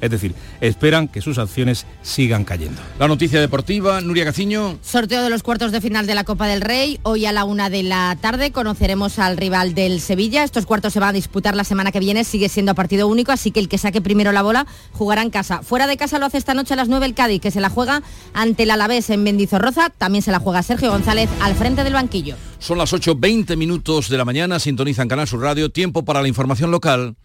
Es 0.00 0.10
decir, 0.10 0.34
esperan 0.60 1.08
que 1.08 1.20
sus 1.20 1.38
acciones 1.38 1.86
sigan 2.02 2.44
cayendo. 2.44 2.80
La 2.98 3.08
noticia 3.08 3.40
deportiva, 3.40 4.00
Nuria 4.00 4.24
Gaciño. 4.24 4.78
Sorteo 4.82 5.22
de 5.22 5.30
los 5.30 5.42
cuartos 5.42 5.72
de 5.72 5.80
final 5.80 6.06
de 6.06 6.14
la 6.14 6.24
Copa 6.24 6.46
del 6.46 6.60
Rey. 6.60 7.00
Hoy 7.02 7.26
a 7.26 7.32
la 7.32 7.44
una 7.44 7.70
de 7.70 7.82
la 7.82 8.16
tarde 8.20 8.52
conoceremos 8.52 9.18
al 9.18 9.36
rival 9.36 9.74
del 9.74 10.00
Sevilla. 10.00 10.44
Estos 10.44 10.66
cuartos 10.66 10.92
se 10.92 11.00
van 11.00 11.10
a 11.10 11.12
disputar 11.12 11.56
la 11.56 11.64
semana 11.64 11.92
que 11.92 12.00
viene. 12.00 12.24
Sigue 12.24 12.48
siendo 12.48 12.74
partido 12.74 13.08
único, 13.08 13.32
así 13.32 13.50
que 13.50 13.60
el 13.60 13.68
que 13.68 13.78
saque 13.78 14.00
primero 14.00 14.32
la 14.32 14.42
bola 14.42 14.66
jugará 14.92 15.22
en 15.22 15.30
casa. 15.30 15.62
Fuera 15.62 15.86
de 15.86 15.96
casa 15.96 16.18
lo 16.18 16.26
hace 16.26 16.38
esta 16.38 16.54
noche 16.54 16.74
a 16.74 16.76
las 16.76 16.88
9 16.88 17.06
el 17.06 17.14
Cádiz, 17.14 17.40
que 17.40 17.50
se 17.50 17.60
la 17.60 17.70
juega 17.70 18.02
ante 18.32 18.64
el 18.64 18.70
Alavés 18.70 19.10
en 19.10 19.22
Mendizorroza. 19.22 19.90
También 19.90 20.22
se 20.22 20.32
la 20.32 20.38
juega 20.38 20.62
Sergio 20.62 20.90
González 20.90 21.28
al 21.40 21.54
frente 21.54 21.84
del 21.84 21.94
banquillo. 21.94 22.36
Son 22.58 22.78
las 22.78 22.92
8.20 22.92 23.56
minutos 23.56 24.08
de 24.08 24.18
la 24.18 24.24
mañana. 24.24 24.58
Sintonizan 24.58 25.08
Canal 25.08 25.28
Sur 25.28 25.40
Radio. 25.40 25.70
Tiempo 25.70 26.04
para 26.04 26.22
la 26.22 26.28
información 26.28 26.70
local. 26.70 27.16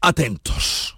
Atentos. 0.00 0.96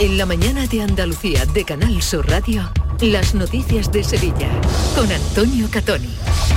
En 0.00 0.16
la 0.16 0.26
mañana 0.26 0.68
de 0.68 0.80
Andalucía 0.80 1.44
de 1.46 1.64
Canal 1.64 2.00
Sur 2.02 2.28
Radio, 2.28 2.70
las 3.00 3.34
noticias 3.34 3.90
de 3.90 4.04
Sevilla 4.04 4.48
con 4.94 5.10
Antonio 5.10 5.66
Catoni. 5.72 6.08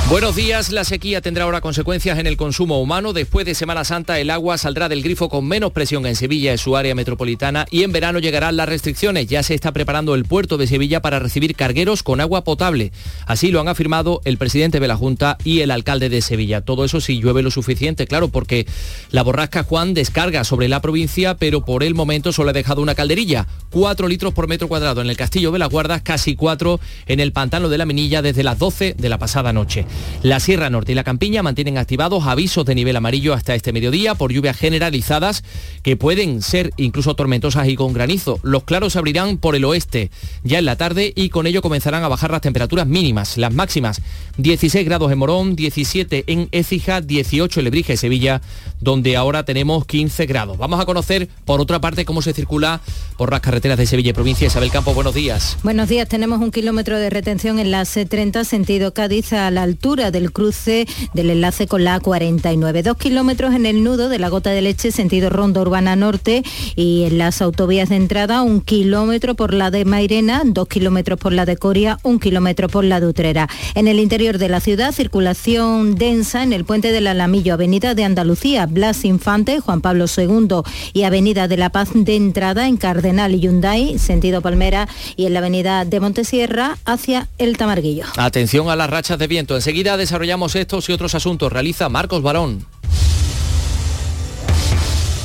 Buenos 0.09 0.35
días, 0.35 0.71
la 0.71 0.83
sequía 0.83 1.21
tendrá 1.21 1.45
ahora 1.45 1.61
consecuencias 1.61 2.19
en 2.19 2.27
el 2.27 2.35
consumo 2.35 2.81
humano. 2.81 3.13
Después 3.13 3.45
de 3.45 3.55
Semana 3.55 3.85
Santa 3.85 4.19
el 4.19 4.29
agua 4.29 4.57
saldrá 4.57 4.89
del 4.89 5.03
grifo 5.03 5.29
con 5.29 5.47
menos 5.47 5.71
presión 5.71 6.05
en 6.05 6.15
Sevilla, 6.15 6.51
en 6.51 6.57
su 6.57 6.75
área 6.75 6.93
metropolitana, 6.95 7.65
y 7.71 7.83
en 7.83 7.91
verano 7.93 8.19
llegarán 8.19 8.57
las 8.57 8.67
restricciones. 8.67 9.27
Ya 9.27 9.41
se 9.41 9.53
está 9.53 9.71
preparando 9.71 10.13
el 10.13 10.25
puerto 10.25 10.57
de 10.57 10.67
Sevilla 10.67 11.01
para 11.01 11.19
recibir 11.19 11.55
cargueros 11.55 12.03
con 12.03 12.19
agua 12.19 12.43
potable. 12.43 12.91
Así 13.25 13.51
lo 13.51 13.61
han 13.61 13.69
afirmado 13.69 14.21
el 14.25 14.37
presidente 14.37 14.79
de 14.79 14.87
la 14.87 14.97
Junta 14.97 15.37
y 15.45 15.61
el 15.61 15.71
alcalde 15.71 16.09
de 16.09 16.21
Sevilla. 16.21 16.61
Todo 16.61 16.83
eso 16.83 16.99
si 16.99 17.21
llueve 17.21 17.41
lo 17.41 17.51
suficiente, 17.51 18.05
claro, 18.05 18.27
porque 18.27 18.67
la 19.11 19.23
borrasca 19.23 19.63
Juan 19.63 19.93
descarga 19.93 20.43
sobre 20.43 20.67
la 20.67 20.81
provincia, 20.81 21.35
pero 21.37 21.63
por 21.63 21.83
el 21.83 21.95
momento 21.95 22.33
solo 22.33 22.49
ha 22.49 22.53
dejado 22.53 22.81
una 22.81 22.95
calderilla 22.95 23.30
Yeah. 23.31 23.45
4 23.71 24.07
litros 24.07 24.33
por 24.33 24.47
metro 24.47 24.67
cuadrado 24.67 25.01
en 25.01 25.09
el 25.09 25.17
Castillo 25.17 25.51
de 25.51 25.59
las 25.59 25.69
Guardas, 25.69 26.01
casi 26.01 26.35
4 26.35 26.79
en 27.07 27.19
el 27.19 27.31
Pantano 27.31 27.69
de 27.69 27.77
la 27.77 27.85
Minilla 27.85 28.21
desde 28.21 28.43
las 28.43 28.59
12 28.59 28.95
de 28.97 29.09
la 29.09 29.17
pasada 29.17 29.53
noche. 29.53 29.85
La 30.21 30.39
Sierra 30.39 30.69
Norte 30.69 30.91
y 30.91 30.95
la 30.95 31.03
Campiña 31.03 31.41
mantienen 31.41 31.77
activados 31.77 32.25
avisos 32.27 32.65
de 32.65 32.75
nivel 32.75 32.95
amarillo 32.95 33.33
hasta 33.33 33.55
este 33.55 33.71
mediodía 33.73 34.13
por 34.13 34.31
lluvias 34.31 34.57
generalizadas 34.57 35.43
que 35.81 35.95
pueden 35.95 36.41
ser 36.41 36.71
incluso 36.77 37.15
tormentosas 37.15 37.67
y 37.69 37.75
con 37.75 37.93
granizo. 37.93 38.39
Los 38.43 38.63
claros 38.63 38.93
se 38.93 38.99
abrirán 38.99 39.37
por 39.37 39.55
el 39.55 39.63
oeste 39.63 40.11
ya 40.43 40.59
en 40.59 40.65
la 40.65 40.75
tarde 40.75 41.13
y 41.15 41.29
con 41.29 41.47
ello 41.47 41.61
comenzarán 41.61 42.03
a 42.03 42.09
bajar 42.09 42.31
las 42.31 42.41
temperaturas 42.41 42.85
mínimas. 42.85 43.37
Las 43.37 43.53
máximas 43.53 44.01
16 44.37 44.85
grados 44.85 45.11
en 45.11 45.17
Morón, 45.17 45.55
17 45.55 46.25
en 46.27 46.49
Écija, 46.51 47.01
18 47.01 47.59
en 47.59 47.63
Lebrija 47.63 47.93
y 47.93 47.97
Sevilla, 47.97 48.41
donde 48.79 49.15
ahora 49.15 49.43
tenemos 49.43 49.85
15 49.85 50.25
grados. 50.25 50.57
Vamos 50.57 50.79
a 50.79 50.85
conocer 50.85 51.29
por 51.45 51.61
otra 51.61 51.79
parte 51.79 52.05
cómo 52.05 52.21
se 52.21 52.33
circula 52.33 52.81
por 53.17 53.31
las 53.31 53.41
carreteras 53.41 53.60
de 53.61 53.85
Sevilla 53.85 54.11
provincia. 54.11 54.47
Isabel 54.47 54.71
Campo, 54.71 54.91
buenos 54.95 55.13
días. 55.13 55.55
Buenos 55.61 55.87
días, 55.87 56.09
tenemos 56.09 56.41
un 56.41 56.49
kilómetro 56.49 56.97
de 56.97 57.11
retención 57.11 57.59
en 57.59 57.69
la 57.69 57.83
C30 57.83 58.43
sentido 58.43 58.91
Cádiz 58.91 59.33
a 59.33 59.51
la 59.51 59.61
altura 59.61 60.09
del 60.09 60.31
cruce 60.31 60.87
del 61.13 61.29
enlace 61.29 61.67
con 61.67 61.83
la 61.83 62.01
A49. 62.01 62.81
Dos 62.81 62.97
kilómetros 62.97 63.53
en 63.53 63.67
el 63.67 63.83
nudo 63.83 64.09
de 64.09 64.17
la 64.17 64.29
gota 64.29 64.49
de 64.49 64.63
leche 64.63 64.91
sentido 64.91 65.29
Ronda 65.29 65.61
Urbana 65.61 65.95
Norte 65.95 66.41
y 66.75 67.03
en 67.03 67.19
las 67.19 67.39
autovías 67.43 67.89
de 67.89 67.97
entrada 67.97 68.41
un 68.41 68.61
kilómetro 68.61 69.35
por 69.35 69.53
la 69.53 69.69
de 69.69 69.85
Mairena, 69.85 70.41
dos 70.43 70.67
kilómetros 70.67 71.19
por 71.19 71.31
la 71.31 71.45
de 71.45 71.55
Coria, 71.55 71.99
un 72.01 72.19
kilómetro 72.19 72.67
por 72.67 72.83
la 72.83 72.99
de 72.99 73.07
Utrera. 73.07 73.47
En 73.75 73.87
el 73.87 73.99
interior 73.99 74.39
de 74.39 74.49
la 74.49 74.59
ciudad, 74.59 74.91
circulación 74.91 75.93
densa 75.95 76.41
en 76.41 76.51
el 76.51 76.65
puente 76.65 76.91
del 76.91 77.05
Alamillo, 77.05 77.53
Avenida 77.53 77.93
de 77.93 78.05
Andalucía, 78.05 78.65
Blas 78.65 79.05
Infante, 79.05 79.59
Juan 79.59 79.81
Pablo 79.81 80.05
II 80.07 80.63
y 80.93 81.03
Avenida 81.03 81.47
de 81.47 81.57
la 81.57 81.69
Paz 81.69 81.89
de 81.93 82.15
entrada 82.15 82.67
en 82.67 82.77
Cardenal 82.77 83.35
y 83.35 83.50
Hyundai, 83.51 83.99
sentido 83.99 84.41
Palmera, 84.41 84.87
y 85.15 85.25
en 85.25 85.33
la 85.33 85.39
avenida 85.39 85.83
de 85.83 85.99
Montesierra 85.99 86.77
hacia 86.85 87.27
el 87.37 87.57
Tamarguillo. 87.57 88.05
Atención 88.17 88.69
a 88.69 88.77
las 88.77 88.89
rachas 88.89 89.19
de 89.19 89.27
viento. 89.27 89.55
Enseguida 89.55 89.97
desarrollamos 89.97 90.55
estos 90.55 90.87
y 90.89 90.93
otros 90.93 91.13
asuntos. 91.15 91.51
Realiza 91.51 91.89
Marcos 91.89 92.21
Barón. 92.21 92.65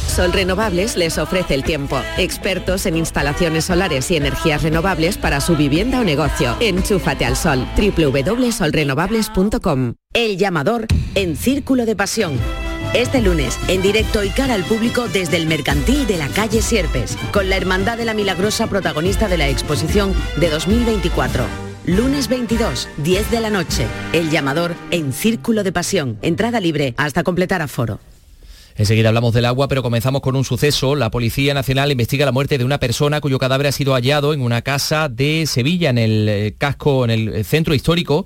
Sol 0.09 0.33
Renovables 0.33 0.97
les 0.97 1.19
ofrece 1.19 1.55
el 1.55 1.63
tiempo. 1.63 2.01
Expertos 2.17 2.87
en 2.87 2.97
instalaciones 2.97 3.67
solares 3.67 4.11
y 4.11 4.17
energías 4.17 4.63
renovables 4.63 5.19
para 5.19 5.43
su 5.43 5.57
vivienda 5.57 6.01
o 6.01 6.05
negocio. 6.05 6.57
Enchúfate 6.59 7.27
al 7.27 7.37
sol. 7.37 7.69
www.solrenovables.com. 7.77 9.93
El 10.15 10.39
llamador 10.39 10.87
en 11.15 11.37
Círculo 11.37 11.85
de 11.85 11.97
Pasión. 11.97 12.41
Este 12.97 13.21
lunes, 13.21 13.59
en 13.69 13.83
directo 13.83 14.25
y 14.25 14.31
cara 14.31 14.55
al 14.55 14.65
público 14.65 15.07
desde 15.07 15.37
el 15.37 15.47
Mercantil 15.47 16.07
de 16.07 16.17
la 16.17 16.29
calle 16.29 16.63
Sierpes, 16.63 17.19
con 17.31 17.51
la 17.51 17.59
Hermandad 17.59 17.99
de 17.99 18.07
la 18.07 18.15
Milagrosa 18.15 18.69
protagonista 18.69 19.29
de 19.29 19.37
la 19.37 19.51
exposición 19.51 20.15
de 20.39 20.49
2024. 20.49 21.45
Lunes 21.85 22.29
22, 22.29 22.89
10 22.97 23.31
de 23.31 23.41
la 23.41 23.51
noche. 23.51 23.87
El 24.15 24.31
llamador 24.31 24.75
en 24.91 25.13
Círculo 25.13 25.63
de 25.63 25.73
Pasión. 25.73 26.17
Entrada 26.23 26.59
libre 26.59 26.95
hasta 26.97 27.23
completar 27.23 27.61
aforo. 27.61 28.01
Enseguida 28.77 29.09
hablamos 29.09 29.35
del 29.35 29.45
agua, 29.45 29.69
pero 29.69 29.83
comenzamos 29.83 30.23
con 30.23 30.35
un 30.35 30.45
suceso. 30.45 30.97
La 30.97 31.11
Policía 31.11 31.53
Nacional 31.53 31.93
investiga 31.93 32.25
la 32.25 32.33
muerte 32.33 32.57
de 32.57 32.65
una 32.65 32.81
persona 32.81 33.21
cuyo 33.21 33.39
cadáver 33.39 33.67
ha 33.67 33.73
sido 33.73 33.93
hallado 33.93 34.33
en 34.33 34.41
una 34.41 34.63
casa 34.63 35.11
de 35.11 35.45
Sevilla, 35.47 35.91
en 35.91 35.99
el 35.99 36.29
eh, 36.31 36.55
casco, 36.57 37.05
en 37.05 37.11
el 37.11 37.45
centro 37.45 37.75
histórico. 37.75 38.25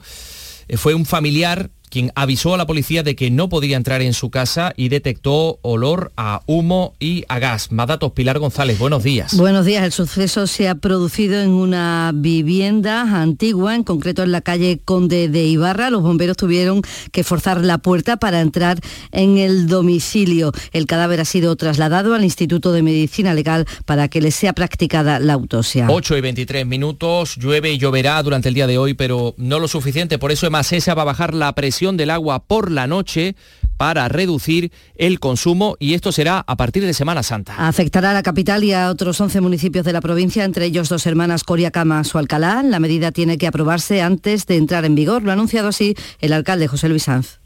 Eh, 0.68 0.76
Fue 0.76 0.94
un 0.94 1.06
familiar 1.06 1.70
quien 1.90 2.12
avisó 2.14 2.54
a 2.54 2.56
la 2.56 2.66
policía 2.66 3.02
de 3.02 3.16
que 3.16 3.30
no 3.30 3.48
podía 3.48 3.76
entrar 3.76 4.00
en 4.00 4.14
su 4.14 4.30
casa 4.30 4.72
y 4.76 4.88
detectó 4.88 5.58
olor 5.62 6.12
a 6.16 6.42
humo 6.46 6.94
y 7.00 7.24
a 7.28 7.38
gas. 7.38 7.72
Más 7.72 7.88
datos, 7.88 8.12
Pilar 8.12 8.38
González, 8.38 8.78
buenos 8.78 9.02
días. 9.02 9.36
Buenos 9.36 9.66
días, 9.66 9.84
el 9.84 9.92
suceso 9.92 10.46
se 10.46 10.68
ha 10.68 10.76
producido 10.76 11.40
en 11.40 11.50
una 11.50 12.12
vivienda 12.14 13.02
antigua, 13.20 13.74
en 13.74 13.82
concreto 13.82 14.22
en 14.22 14.32
la 14.32 14.40
calle 14.40 14.80
Conde 14.84 15.28
de 15.28 15.44
Ibarra. 15.44 15.90
Los 15.90 16.02
bomberos 16.02 16.36
tuvieron 16.36 16.82
que 17.10 17.24
forzar 17.24 17.62
la 17.64 17.78
puerta 17.78 18.16
para 18.16 18.40
entrar 18.40 18.78
en 19.10 19.38
el 19.38 19.66
domicilio. 19.66 20.52
El 20.72 20.86
cadáver 20.86 21.20
ha 21.20 21.24
sido 21.24 21.56
trasladado 21.56 22.14
al 22.14 22.24
Instituto 22.24 22.72
de 22.72 22.82
Medicina 22.82 23.34
Legal 23.34 23.66
para 23.84 24.08
que 24.08 24.20
le 24.20 24.30
sea 24.30 24.52
practicada 24.52 25.18
la 25.18 25.32
autopsia. 25.32 25.86
8 25.90 26.16
y 26.16 26.20
23 26.20 26.66
minutos, 26.66 27.36
llueve 27.36 27.72
y 27.72 27.78
lloverá 27.78 28.22
durante 28.22 28.48
el 28.48 28.54
día 28.54 28.68
de 28.68 28.78
hoy, 28.78 28.94
pero 28.94 29.34
no 29.36 29.58
lo 29.58 29.66
suficiente. 29.66 30.18
Por 30.18 30.30
eso 30.30 30.46
Emasesa 30.46 30.94
va 30.94 31.02
a 31.02 31.06
bajar 31.06 31.34
la 31.34 31.52
presión 31.54 31.79
del 31.80 32.10
agua 32.10 32.44
por 32.44 32.70
la 32.70 32.86
noche 32.86 33.34
para 33.78 34.08
reducir 34.08 34.70
el 34.96 35.18
consumo 35.18 35.76
y 35.78 35.94
esto 35.94 36.12
será 36.12 36.44
a 36.46 36.56
partir 36.56 36.84
de 36.84 36.92
Semana 36.92 37.22
Santa. 37.22 37.54
Afectará 37.56 38.10
a 38.10 38.14
la 38.14 38.22
capital 38.22 38.62
y 38.62 38.74
a 38.74 38.90
otros 38.90 39.18
11 39.18 39.40
municipios 39.40 39.86
de 39.86 39.94
la 39.94 40.02
provincia, 40.02 40.44
entre 40.44 40.66
ellos 40.66 40.90
dos 40.90 41.06
hermanas 41.06 41.44
Coria 41.44 41.70
Camas 41.70 42.14
o 42.14 42.18
Alcalá. 42.18 42.62
La 42.62 42.80
medida 42.80 43.10
tiene 43.10 43.38
que 43.38 43.46
aprobarse 43.46 44.02
antes 44.02 44.46
de 44.46 44.56
entrar 44.56 44.84
en 44.84 44.94
vigor. 44.94 45.22
Lo 45.22 45.30
ha 45.30 45.32
anunciado 45.32 45.68
así 45.68 45.94
el 46.20 46.34
alcalde 46.34 46.68
José 46.68 46.90
Luis 46.90 47.04
Sanz. 47.04 47.40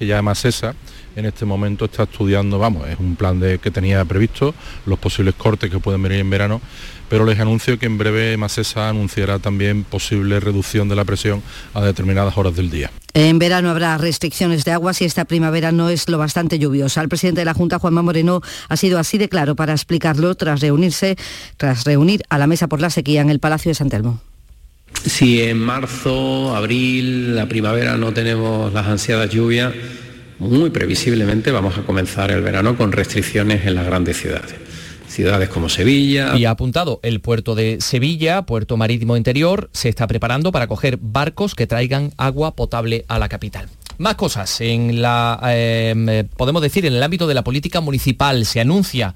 Que 0.00 0.06
ya 0.06 0.22
Masesa 0.22 0.74
en 1.14 1.26
este 1.26 1.44
momento 1.44 1.84
está 1.84 2.04
estudiando, 2.04 2.58
vamos, 2.58 2.88
es 2.88 2.98
un 2.98 3.16
plan 3.16 3.38
de, 3.38 3.58
que 3.58 3.70
tenía 3.70 4.02
previsto, 4.06 4.54
los 4.86 4.98
posibles 4.98 5.34
cortes 5.34 5.70
que 5.70 5.78
pueden 5.78 6.02
venir 6.02 6.20
en 6.20 6.30
verano, 6.30 6.62
pero 7.10 7.26
les 7.26 7.38
anuncio 7.38 7.78
que 7.78 7.84
en 7.84 7.98
breve 7.98 8.34
Masesa 8.38 8.88
anunciará 8.88 9.38
también 9.38 9.84
posible 9.84 10.40
reducción 10.40 10.88
de 10.88 10.96
la 10.96 11.04
presión 11.04 11.42
a 11.74 11.82
determinadas 11.82 12.38
horas 12.38 12.56
del 12.56 12.70
día. 12.70 12.90
En 13.12 13.38
verano 13.38 13.68
habrá 13.68 13.98
restricciones 13.98 14.64
de 14.64 14.72
agua 14.72 14.94
si 14.94 15.04
esta 15.04 15.26
primavera 15.26 15.70
no 15.70 15.90
es 15.90 16.08
lo 16.08 16.16
bastante 16.16 16.58
lluviosa. 16.58 17.02
El 17.02 17.10
presidente 17.10 17.42
de 17.42 17.44
la 17.44 17.52
Junta, 17.52 17.78
Juanma 17.78 18.00
Moreno, 18.00 18.40
ha 18.70 18.76
sido 18.78 18.98
así 18.98 19.18
de 19.18 19.28
claro 19.28 19.54
para 19.54 19.74
explicarlo 19.74 20.34
tras 20.34 20.60
reunirse, 20.60 21.16
tras 21.58 21.84
reunir 21.84 22.22
a 22.30 22.38
la 22.38 22.46
mesa 22.46 22.68
por 22.68 22.80
la 22.80 22.88
sequía 22.88 23.20
en 23.20 23.28
el 23.28 23.38
Palacio 23.38 23.68
de 23.68 23.74
San 23.74 23.90
Telmo. 23.90 24.29
Si 25.04 25.42
en 25.42 25.58
marzo, 25.58 26.54
abril, 26.54 27.34
la 27.34 27.46
primavera 27.46 27.96
no 27.96 28.12
tenemos 28.12 28.72
las 28.72 28.86
ansiadas 28.86 29.30
lluvias, 29.30 29.72
muy 30.38 30.70
previsiblemente 30.70 31.50
vamos 31.50 31.76
a 31.78 31.82
comenzar 31.82 32.30
el 32.30 32.42
verano 32.42 32.76
con 32.76 32.92
restricciones 32.92 33.66
en 33.66 33.74
las 33.74 33.86
grandes 33.86 34.18
ciudades. 34.18 34.54
Ciudades 35.06 35.48
como 35.48 35.68
Sevilla. 35.68 36.36
Y 36.36 36.44
ha 36.44 36.50
apuntado 36.50 37.00
el 37.02 37.20
puerto 37.20 37.54
de 37.54 37.78
Sevilla, 37.80 38.42
puerto 38.42 38.76
marítimo 38.76 39.16
interior, 39.16 39.68
se 39.72 39.88
está 39.88 40.06
preparando 40.06 40.52
para 40.52 40.66
coger 40.66 40.98
barcos 41.00 41.54
que 41.54 41.66
traigan 41.66 42.12
agua 42.16 42.54
potable 42.54 43.04
a 43.08 43.18
la 43.18 43.28
capital. 43.28 43.68
Más 43.98 44.14
cosas 44.14 44.60
en 44.60 45.02
la, 45.02 45.40
eh, 45.48 46.24
podemos 46.36 46.62
decir, 46.62 46.86
en 46.86 46.94
el 46.94 47.02
ámbito 47.02 47.26
de 47.26 47.34
la 47.34 47.44
política 47.44 47.80
municipal 47.80 48.46
se 48.46 48.60
anuncia 48.60 49.14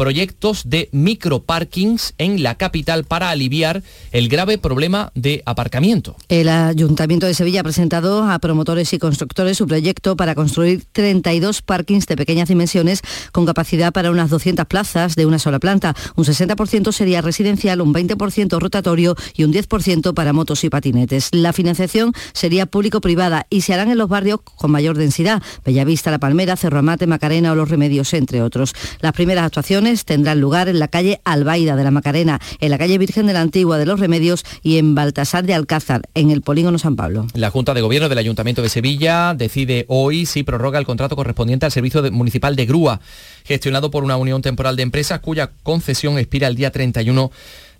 proyectos 0.00 0.62
de 0.64 0.88
microparkings 0.92 2.14
en 2.16 2.42
la 2.42 2.54
capital 2.54 3.04
para 3.04 3.28
aliviar 3.28 3.82
el 4.12 4.30
grave 4.30 4.56
problema 4.56 5.12
de 5.14 5.42
aparcamiento. 5.44 6.16
El 6.30 6.48
Ayuntamiento 6.48 7.26
de 7.26 7.34
Sevilla 7.34 7.60
ha 7.60 7.64
presentado 7.64 8.24
a 8.24 8.38
promotores 8.38 8.94
y 8.94 8.98
constructores 8.98 9.58
su 9.58 9.66
proyecto 9.66 10.16
para 10.16 10.34
construir 10.34 10.84
32 10.92 11.60
parkings 11.60 12.06
de 12.06 12.16
pequeñas 12.16 12.48
dimensiones 12.48 13.02
con 13.30 13.44
capacidad 13.44 13.92
para 13.92 14.10
unas 14.10 14.30
200 14.30 14.64
plazas 14.64 15.16
de 15.16 15.26
una 15.26 15.38
sola 15.38 15.58
planta. 15.58 15.94
Un 16.16 16.24
60% 16.24 16.92
sería 16.92 17.20
residencial, 17.20 17.82
un 17.82 17.92
20% 17.92 18.58
rotatorio 18.58 19.16
y 19.34 19.44
un 19.44 19.52
10% 19.52 20.14
para 20.14 20.32
motos 20.32 20.64
y 20.64 20.70
patinetes. 20.70 21.28
La 21.32 21.52
financiación 21.52 22.14
sería 22.32 22.64
público-privada 22.64 23.46
y 23.50 23.60
se 23.60 23.74
harán 23.74 23.90
en 23.90 23.98
los 23.98 24.08
barrios 24.08 24.40
con 24.40 24.70
mayor 24.70 24.96
densidad, 24.96 25.42
Bellavista, 25.62 26.10
La 26.10 26.18
Palmera, 26.18 26.56
Cerro 26.56 26.78
Amate, 26.78 27.06
Macarena 27.06 27.52
o 27.52 27.54
Los 27.54 27.68
Remedios, 27.68 28.14
entre 28.14 28.40
otros. 28.40 28.72
Las 29.02 29.12
primeras 29.12 29.44
actuaciones 29.44 29.89
tendrán 30.04 30.40
lugar 30.40 30.68
en 30.68 30.78
la 30.78 30.88
calle 30.88 31.20
Albaida 31.24 31.76
de 31.76 31.84
la 31.84 31.90
Macarena, 31.90 32.40
en 32.60 32.70
la 32.70 32.78
calle 32.78 32.98
Virgen 32.98 33.26
de 33.26 33.32
la 33.32 33.40
Antigua 33.40 33.78
de 33.78 33.86
los 33.86 34.00
Remedios 34.00 34.44
y 34.62 34.78
en 34.78 34.94
Baltasar 34.94 35.44
de 35.44 35.54
Alcázar, 35.54 36.02
en 36.14 36.30
el 36.30 36.42
Polígono 36.42 36.78
San 36.78 36.96
Pablo. 36.96 37.26
La 37.34 37.50
Junta 37.50 37.74
de 37.74 37.80
Gobierno 37.80 38.08
del 38.08 38.18
Ayuntamiento 38.18 38.62
de 38.62 38.68
Sevilla 38.68 39.34
decide 39.34 39.84
hoy 39.88 40.26
si 40.26 40.42
prorroga 40.42 40.78
el 40.78 40.86
contrato 40.86 41.16
correspondiente 41.16 41.66
al 41.66 41.72
servicio 41.72 42.02
municipal 42.12 42.56
de 42.56 42.66
grúa, 42.66 43.00
gestionado 43.44 43.90
por 43.90 44.04
una 44.04 44.16
unión 44.16 44.42
temporal 44.42 44.76
de 44.76 44.82
empresas 44.82 45.20
cuya 45.20 45.50
concesión 45.62 46.18
expira 46.18 46.48
el 46.48 46.56
día 46.56 46.70
31 46.70 47.30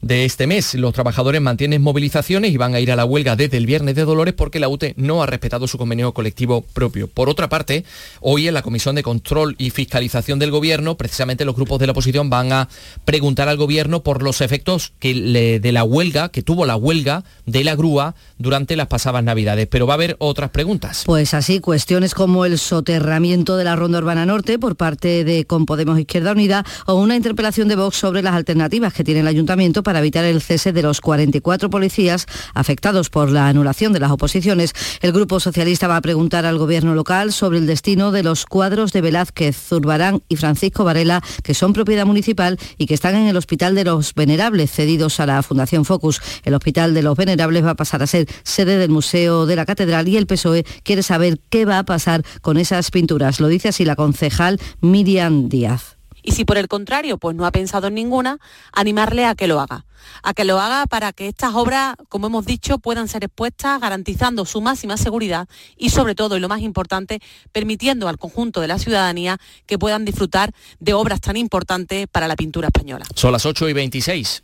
de 0.03 0.25
este 0.25 0.47
mes. 0.47 0.75
Los 0.75 0.95
trabajadores 0.95 1.41
mantienen 1.41 1.83
movilizaciones 1.83 2.53
y 2.53 2.57
van 2.57 2.75
a 2.75 2.81
ir 2.81 2.91
a 2.91 2.97
la 2.97 3.05
huelga 3.05 3.37
desde 3.37 3.57
el 3.57 3.67
viernes 3.67 3.95
de 3.95 4.05
Dolores 4.05 4.35
porque 4.35 4.61
la 4.61 4.69
UTE 4.69 4.95
no 4.97 5.23
ha 5.23 5.27
respetado 5.27 5.67
su 5.67 5.79
convenio 5.79 6.13
colectivo 6.13 6.63
propio. 6.63 7.09
Por 7.09 7.29
otra 7.29 7.49
parte, 7.49 7.85
hoy 8.21 8.49
en 8.49 8.55
la 8.55 8.63
Comisión 8.63 8.95
de 8.95 9.03
Control 9.03 9.55
y 9.59 9.71
Fiscalización 9.71 10.39
del 10.39 10.51
Gobierno, 10.51 10.97
precisamente 10.97 11.45
los 11.45 11.55
grupos 11.55 11.79
de 11.79 11.87
la 11.87 11.93
oposición 11.93 12.31
van 12.31 12.53
a 12.53 12.69
preguntar 13.05 13.49
al 13.49 13.57
Gobierno 13.57 14.03
por 14.03 14.23
los 14.23 14.41
efectos 14.41 14.93
que 14.99 15.61
de 15.61 15.73
la 15.73 15.85
huelga, 15.85 16.31
que 16.31 16.43
tuvo 16.43 16.67
la 16.67 16.77
huelga 16.77 17.25
de 17.47 17.65
la 17.65 17.75
grúa 17.75 18.15
durante 18.39 18.77
las 18.77 18.87
pasadas 18.87 19.23
Navidades. 19.23 19.67
Pero 19.67 19.87
va 19.87 19.95
a 19.95 19.97
haber 19.97 20.17
otras 20.19 20.51
preguntas. 20.51 21.03
Pues 21.05 21.35
así, 21.35 21.61
cuestiones 21.61 22.15
como 22.15 22.45
el 22.45 22.59
soterramiento 22.59 23.57
de 23.57 23.65
la 23.65 23.77
Ronda 23.77 23.99
Urbana 23.99 24.25
Norte 24.25 24.59
por 24.59 24.77
parte 24.77 25.25
de 25.25 25.45
Con 25.45 25.67
Podemos 25.67 25.99
Izquierda 25.99 26.33
Unida 26.33 26.65
o 26.87 26.95
una 26.95 27.17
interpelación 27.17 27.69
de 27.69 27.77
Vox 27.77 27.97
sobre 27.97 28.23
las 28.23 28.35
alternativas 28.35 28.95
que 28.95 29.05
tiene 29.05 29.21
el 29.21 29.27
Ayuntamiento 29.27 29.83
para 29.83 29.90
evitar 29.99 30.25
el 30.25 30.41
cese 30.41 30.73
de 30.73 30.83
los 30.83 31.01
44 31.01 31.69
policías 31.71 32.27
afectados 32.55 33.11
por 33.11 33.31
la 33.31 33.49
anulación 33.49 33.93
de 33.93 34.01
las 34.01 34.11
oposiciones. 34.11 34.73
El 35.01 35.13
Grupo 35.13 35.41
Socialista 35.41 35.89
va 35.89 35.97
a 35.97 36.01
preguntar 36.01 36.47
al 36.47 36.59
Gobierno 36.59 36.95
local 36.95 37.33
sobre 37.33 37.59
el 37.59 37.67
destino 37.67 38.13
de 38.13 38.23
los 38.23 38.47
cuadros 38.47 38.93
de 38.93 39.01
Velázquez, 39.01 39.57
Zurbarán 39.57 40.23
y 40.29 40.37
Francisco 40.37 40.85
Varela, 40.85 41.23
que 41.43 41.55
son 41.55 41.73
propiedad 41.73 42.07
municipal 42.07 42.59
y 42.79 42.87
que 42.87 42.95
están 42.95 43.17
en 43.17 43.27
el 43.27 43.37
Hospital 43.37 43.75
de 43.75 43.85
los 43.85 44.15
Venerables, 44.15 44.71
cedidos 44.71 45.21
a 45.21 45.27
la 45.27 45.43
Fundación 45.43 45.85
Focus. 45.85 46.21
El 46.45 46.55
Hospital 46.55 46.95
de 46.95 47.03
los 47.03 47.17
Venerables 47.17 47.65
va 47.65 47.71
a 47.71 47.77
pasar 47.77 48.03
a 48.03 48.07
ser 48.07 48.29
sede 48.43 48.79
del 48.79 48.91
Museo 48.91 49.47
de 49.47 49.57
la 49.57 49.67
Catedral 49.67 50.09
y 50.09 50.17
el 50.17 50.27
PSOE 50.27 50.65
quiere 50.83 51.03
saber 51.03 51.41
qué 51.51 51.65
va 51.65 51.79
a 51.79 51.85
pasar 51.85 52.23
con 52.41 52.57
esas 52.57 52.91
pinturas. 52.91 53.41
Lo 53.41 53.49
dice 53.49 53.69
así 53.69 53.85
la 53.85 53.97
concejal 53.97 54.61
Miriam 54.81 55.49
Díaz 55.49 56.00
y 56.23 56.33
si 56.33 56.45
por 56.45 56.59
el 56.59 56.69
contrario 56.69 57.19
pues 57.19 57.37
no 57.37 57.47
ha 57.47 57.53
pensado 57.53 57.89
en 57.89 57.95
ninguna, 57.95 58.39
animarle 58.73 59.27
a 59.27 59.35
que 59.35 59.47
lo 59.47 59.61
haga. 59.61 59.85
A 60.23 60.33
que 60.33 60.45
lo 60.45 60.59
haga 60.59 60.87
para 60.87 61.13
que 61.13 61.29
estas 61.29 61.55
obras, 61.55 61.95
como 62.09 62.29
hemos 62.29 62.47
dicho, 62.47 62.79
puedan 62.79 63.09
ser 63.09 63.25
expuestas 63.25 63.81
garantizando 63.81 64.45
su 64.45 64.61
máxima 64.61 64.97
seguridad 64.97 65.49
y 65.77 65.91
sobre 65.91 66.15
todo, 66.15 66.37
y 66.37 66.41
lo 66.41 66.49
más 66.49 66.61
importante, 66.61 67.21
permitiendo 67.53 68.09
al 68.09 68.19
conjunto 68.19 68.61
de 68.61 68.69
la 68.69 68.79
ciudadanía 68.79 69.39
que 69.67 69.79
puedan 69.79 70.05
disfrutar 70.05 70.53
de 70.79 70.95
obras 70.95 71.21
tan 71.21 71.37
importantes 71.37 72.07
para 72.11 72.29
la 72.29 72.37
pintura 72.37 72.69
española. 72.69 73.05
Son 73.15 73.33
las 73.33 73.45
8 73.45 73.69
y 73.69 73.73
26. 73.73 74.43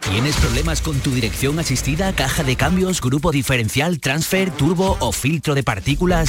¿Tienes 0.00 0.36
problemas 0.36 0.82
con 0.82 0.98
tu 1.00 1.10
dirección 1.10 1.58
asistida, 1.58 2.12
caja 2.14 2.42
de 2.42 2.56
cambios, 2.56 3.00
grupo 3.00 3.30
diferencial, 3.30 4.00
transfer, 4.00 4.50
turbo 4.50 4.98
o 5.00 5.12
filtro 5.12 5.54
de 5.54 5.62
partículas? 5.62 6.28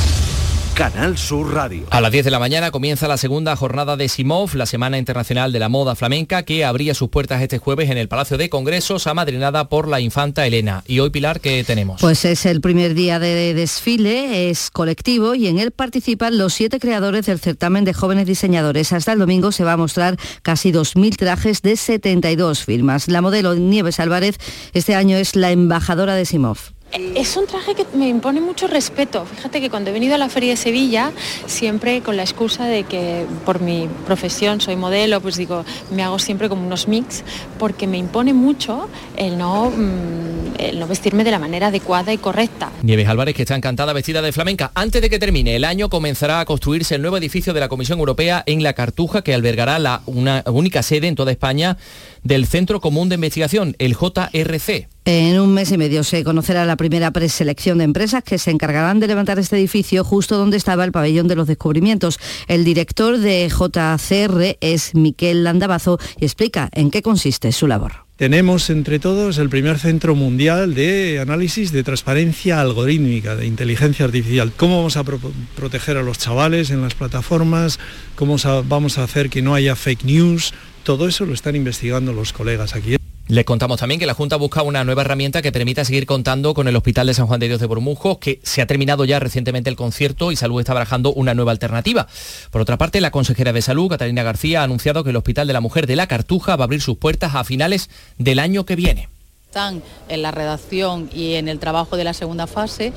Canal 0.73 1.17
Sur 1.17 1.53
Radio. 1.53 1.85
A 1.89 2.01
las 2.01 2.11
10 2.11 2.25
de 2.25 2.31
la 2.31 2.39
mañana 2.39 2.71
comienza 2.71 3.07
la 3.07 3.17
segunda 3.17 3.55
jornada 3.55 3.97
de 3.97 4.07
Simov, 4.07 4.55
la 4.55 4.65
Semana 4.65 4.97
Internacional 4.97 5.51
de 5.51 5.59
la 5.59 5.69
Moda 5.69 5.95
Flamenca, 5.95 6.43
que 6.43 6.65
abría 6.65 6.93
sus 6.93 7.09
puertas 7.09 7.41
este 7.41 7.57
jueves 7.57 7.89
en 7.89 7.97
el 7.97 8.07
Palacio 8.07 8.37
de 8.37 8.49
Congresos, 8.49 9.07
amadrinada 9.07 9.67
por 9.69 9.87
la 9.87 9.99
infanta 9.99 10.47
Elena. 10.47 10.83
Y 10.87 10.99
hoy, 10.99 11.09
Pilar, 11.09 11.41
¿qué 11.41 11.63
tenemos? 11.63 12.01
Pues 12.01 12.25
es 12.25 12.45
el 12.45 12.61
primer 12.61 12.93
día 12.93 13.19
de 13.19 13.53
desfile, 13.53 14.49
es 14.49 14.71
colectivo 14.71 15.35
y 15.35 15.47
en 15.47 15.59
él 15.59 15.71
participan 15.71 16.37
los 16.37 16.53
siete 16.53 16.79
creadores 16.79 17.25
del 17.25 17.39
certamen 17.39 17.83
de 17.83 17.93
jóvenes 17.93 18.25
diseñadores. 18.25 18.93
Hasta 18.93 19.13
el 19.13 19.19
domingo 19.19 19.51
se 19.51 19.63
va 19.63 19.73
a 19.73 19.77
mostrar 19.77 20.17
casi 20.41 20.71
2.000 20.71 21.15
trajes 21.17 21.61
de 21.61 21.75
72 21.75 22.63
firmas. 22.63 23.07
La 23.07 23.21
modelo 23.21 23.55
Nieves 23.55 23.99
Álvarez 23.99 24.37
este 24.73 24.95
año 24.95 25.17
es 25.17 25.35
la 25.35 25.51
embajadora 25.51 26.15
de 26.15 26.25
Simov. 26.25 26.57
Es 26.91 27.37
un 27.37 27.47
traje 27.47 27.73
que 27.73 27.85
me 27.93 28.09
impone 28.09 28.41
mucho 28.41 28.67
respeto. 28.67 29.25
Fíjate 29.25 29.61
que 29.61 29.69
cuando 29.69 29.89
he 29.89 29.93
venido 29.93 30.15
a 30.15 30.17
la 30.17 30.27
Feria 30.27 30.51
de 30.51 30.57
Sevilla, 30.57 31.11
siempre 31.45 32.01
con 32.01 32.17
la 32.17 32.23
excusa 32.23 32.65
de 32.65 32.83
que 32.83 33.25
por 33.45 33.61
mi 33.61 33.87
profesión 34.05 34.59
soy 34.59 34.75
modelo, 34.75 35.21
pues 35.21 35.37
digo, 35.37 35.63
me 35.91 36.03
hago 36.03 36.19
siempre 36.19 36.49
como 36.49 36.65
unos 36.65 36.89
mix, 36.89 37.23
porque 37.57 37.87
me 37.87 37.97
impone 37.97 38.33
mucho 38.33 38.89
el 39.15 39.37
no, 39.37 39.71
mm, 39.71 40.55
el 40.59 40.79
no 40.79 40.87
vestirme 40.87 41.23
de 41.23 41.31
la 41.31 41.39
manera 41.39 41.67
adecuada 41.67 42.11
y 42.11 42.17
correcta. 42.17 42.71
Nieves 42.83 43.07
Álvarez, 43.07 43.35
que 43.35 43.43
está 43.43 43.55
encantada 43.55 43.93
vestida 43.93 44.21
de 44.21 44.33
flamenca. 44.33 44.71
Antes 44.75 45.01
de 45.01 45.09
que 45.09 45.19
termine 45.19 45.55
el 45.55 45.63
año, 45.63 45.89
comenzará 45.89 46.41
a 46.41 46.45
construirse 46.45 46.95
el 46.95 47.01
nuevo 47.01 47.17
edificio 47.17 47.53
de 47.53 47.61
la 47.61 47.69
Comisión 47.69 47.99
Europea 47.99 48.43
en 48.45 48.63
La 48.63 48.73
Cartuja, 48.73 49.21
que 49.21 49.33
albergará 49.33 49.79
la 49.79 50.01
única 50.05 50.83
sede 50.83 51.07
en 51.07 51.15
toda 51.15 51.31
España 51.31 51.77
del 52.23 52.45
Centro 52.45 52.81
Común 52.81 53.07
de 53.07 53.15
Investigación, 53.15 53.75
el 53.79 53.95
JRC. 53.95 54.89
En 55.03 55.39
un 55.39 55.51
mes 55.51 55.71
y 55.71 55.79
medio 55.79 56.03
se 56.03 56.23
conocerá 56.23 56.63
la 56.65 56.75
primera 56.75 57.09
preselección 57.09 57.79
de 57.79 57.85
empresas 57.85 58.23
que 58.23 58.37
se 58.37 58.51
encargarán 58.51 58.99
de 58.99 59.07
levantar 59.07 59.39
este 59.39 59.57
edificio 59.57 60.03
justo 60.03 60.37
donde 60.37 60.57
estaba 60.57 60.85
el 60.85 60.91
pabellón 60.91 61.27
de 61.27 61.35
los 61.35 61.47
descubrimientos. 61.47 62.19
El 62.47 62.63
director 62.63 63.17
de 63.17 63.49
JCR 63.49 64.57
es 64.61 64.93
Miquel 64.93 65.43
Landavazo 65.43 65.97
y 66.19 66.25
explica 66.25 66.69
en 66.73 66.91
qué 66.91 67.01
consiste 67.01 67.51
su 67.51 67.65
labor. 67.65 68.05
Tenemos 68.15 68.69
entre 68.69 68.99
todos 68.99 69.39
el 69.39 69.49
primer 69.49 69.79
centro 69.79 70.13
mundial 70.13 70.75
de 70.75 71.19
análisis 71.19 71.71
de 71.71 71.81
transparencia 71.81 72.61
algorítmica, 72.61 73.35
de 73.35 73.47
inteligencia 73.47 74.05
artificial. 74.05 74.51
¿Cómo 74.55 74.77
vamos 74.77 74.97
a 74.97 75.03
proteger 75.03 75.97
a 75.97 76.03
los 76.03 76.19
chavales 76.19 76.69
en 76.69 76.83
las 76.83 76.93
plataformas? 76.93 77.79
¿Cómo 78.13 78.35
vamos 78.67 78.99
a 78.99 79.03
hacer 79.03 79.31
que 79.31 79.41
no 79.41 79.55
haya 79.55 79.75
fake 79.75 80.03
news? 80.03 80.53
Todo 80.83 81.07
eso 81.07 81.25
lo 81.25 81.33
están 81.33 81.55
investigando 81.55 82.13
los 82.13 82.33
colegas 82.33 82.75
aquí. 82.75 83.00
Les 83.31 83.45
contamos 83.45 83.79
también 83.79 83.97
que 83.97 84.05
la 84.05 84.13
Junta 84.13 84.35
busca 84.35 84.61
una 84.61 84.83
nueva 84.83 85.03
herramienta 85.03 85.41
que 85.41 85.53
permita 85.53 85.85
seguir 85.85 86.05
contando 86.05 86.53
con 86.53 86.67
el 86.67 86.75
Hospital 86.75 87.07
de 87.07 87.13
San 87.13 87.27
Juan 87.27 87.39
de 87.39 87.47
Dios 87.47 87.61
de 87.61 87.65
Bormujos, 87.65 88.17
que 88.17 88.41
se 88.43 88.61
ha 88.61 88.67
terminado 88.67 89.05
ya 89.05 89.21
recientemente 89.21 89.69
el 89.69 89.77
concierto 89.77 90.33
y 90.33 90.35
Salud 90.35 90.59
está 90.59 90.73
barajando 90.73 91.13
una 91.13 91.33
nueva 91.33 91.53
alternativa. 91.53 92.07
Por 92.49 92.61
otra 92.61 92.77
parte, 92.77 92.99
la 92.99 93.11
consejera 93.11 93.53
de 93.53 93.61
Salud, 93.61 93.89
Catalina 93.89 94.23
García, 94.23 94.59
ha 94.59 94.63
anunciado 94.65 95.05
que 95.05 95.11
el 95.11 95.15
Hospital 95.15 95.47
de 95.47 95.53
la 95.53 95.61
Mujer 95.61 95.87
de 95.87 95.95
la 95.95 96.07
Cartuja 96.07 96.57
va 96.57 96.63
a 96.63 96.65
abrir 96.65 96.81
sus 96.81 96.97
puertas 96.97 97.33
a 97.33 97.45
finales 97.45 97.89
del 98.17 98.39
año 98.39 98.65
que 98.65 98.75
viene 98.75 99.07
están 99.51 99.83
en 100.07 100.21
la 100.21 100.31
redacción 100.31 101.09
y 101.13 101.33
en 101.33 101.49
el 101.49 101.59
trabajo 101.59 101.97
de 101.97 102.05
la 102.05 102.13
segunda 102.13 102.47
fase 102.47 102.93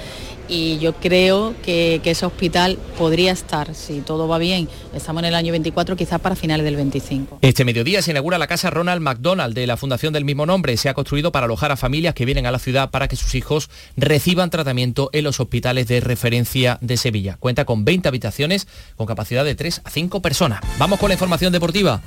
y 0.46 0.78
yo 0.78 0.94
creo 0.94 1.52
que, 1.64 2.00
ese 2.04 2.26
hospital 2.26 2.78
podría 2.96 3.32
estar, 3.32 3.74
si 3.74 4.02
todo 4.02 4.28
va 4.28 4.38
bien, 4.38 4.68
estamos 4.94 5.24
en 5.24 5.30
el 5.30 5.34
año 5.34 5.50
24, 5.50 5.96
quizás 5.96 6.20
para 6.20 6.36
finales 6.36 6.64
del 6.64 6.76
25. 6.76 7.38
Este 7.42 7.64
mediodía 7.64 8.02
se 8.02 8.12
inaugura 8.12 8.38
la 8.38 8.46
casa 8.46 8.70
Ronald 8.70 9.02
McDonald 9.02 9.52
de 9.52 9.66
la 9.66 9.76
fundación 9.76 10.12
del 10.12 10.24
mismo 10.24 10.46
nombre. 10.46 10.76
Se 10.76 10.88
ha 10.88 10.94
construido 10.94 11.32
para 11.32 11.46
alojar 11.46 11.72
a 11.72 11.76
familias 11.76 12.14
que 12.14 12.24
vienen 12.24 12.46
a 12.46 12.52
la 12.52 12.60
ciudad 12.60 12.90
para 12.90 13.08
que 13.08 13.16
sus 13.16 13.34
hijos 13.34 13.68
reciban 13.96 14.50
tratamiento 14.50 15.10
en 15.12 15.24
los 15.24 15.40
hospitales 15.40 15.88
de 15.88 15.98
referencia 15.98 16.78
de 16.80 16.96
Sevilla. 16.96 17.36
Cuenta 17.40 17.64
con 17.64 17.84
20 17.84 18.06
habitaciones 18.06 18.68
con 18.94 19.08
capacidad 19.08 19.44
de 19.44 19.56
3 19.56 19.80
a 19.82 19.90
5 19.90 20.22
personas. 20.22 20.60
Vamos 20.78 21.00
con 21.00 21.08
la 21.08 21.14
información 21.14 21.52
deportiva. 21.52 22.00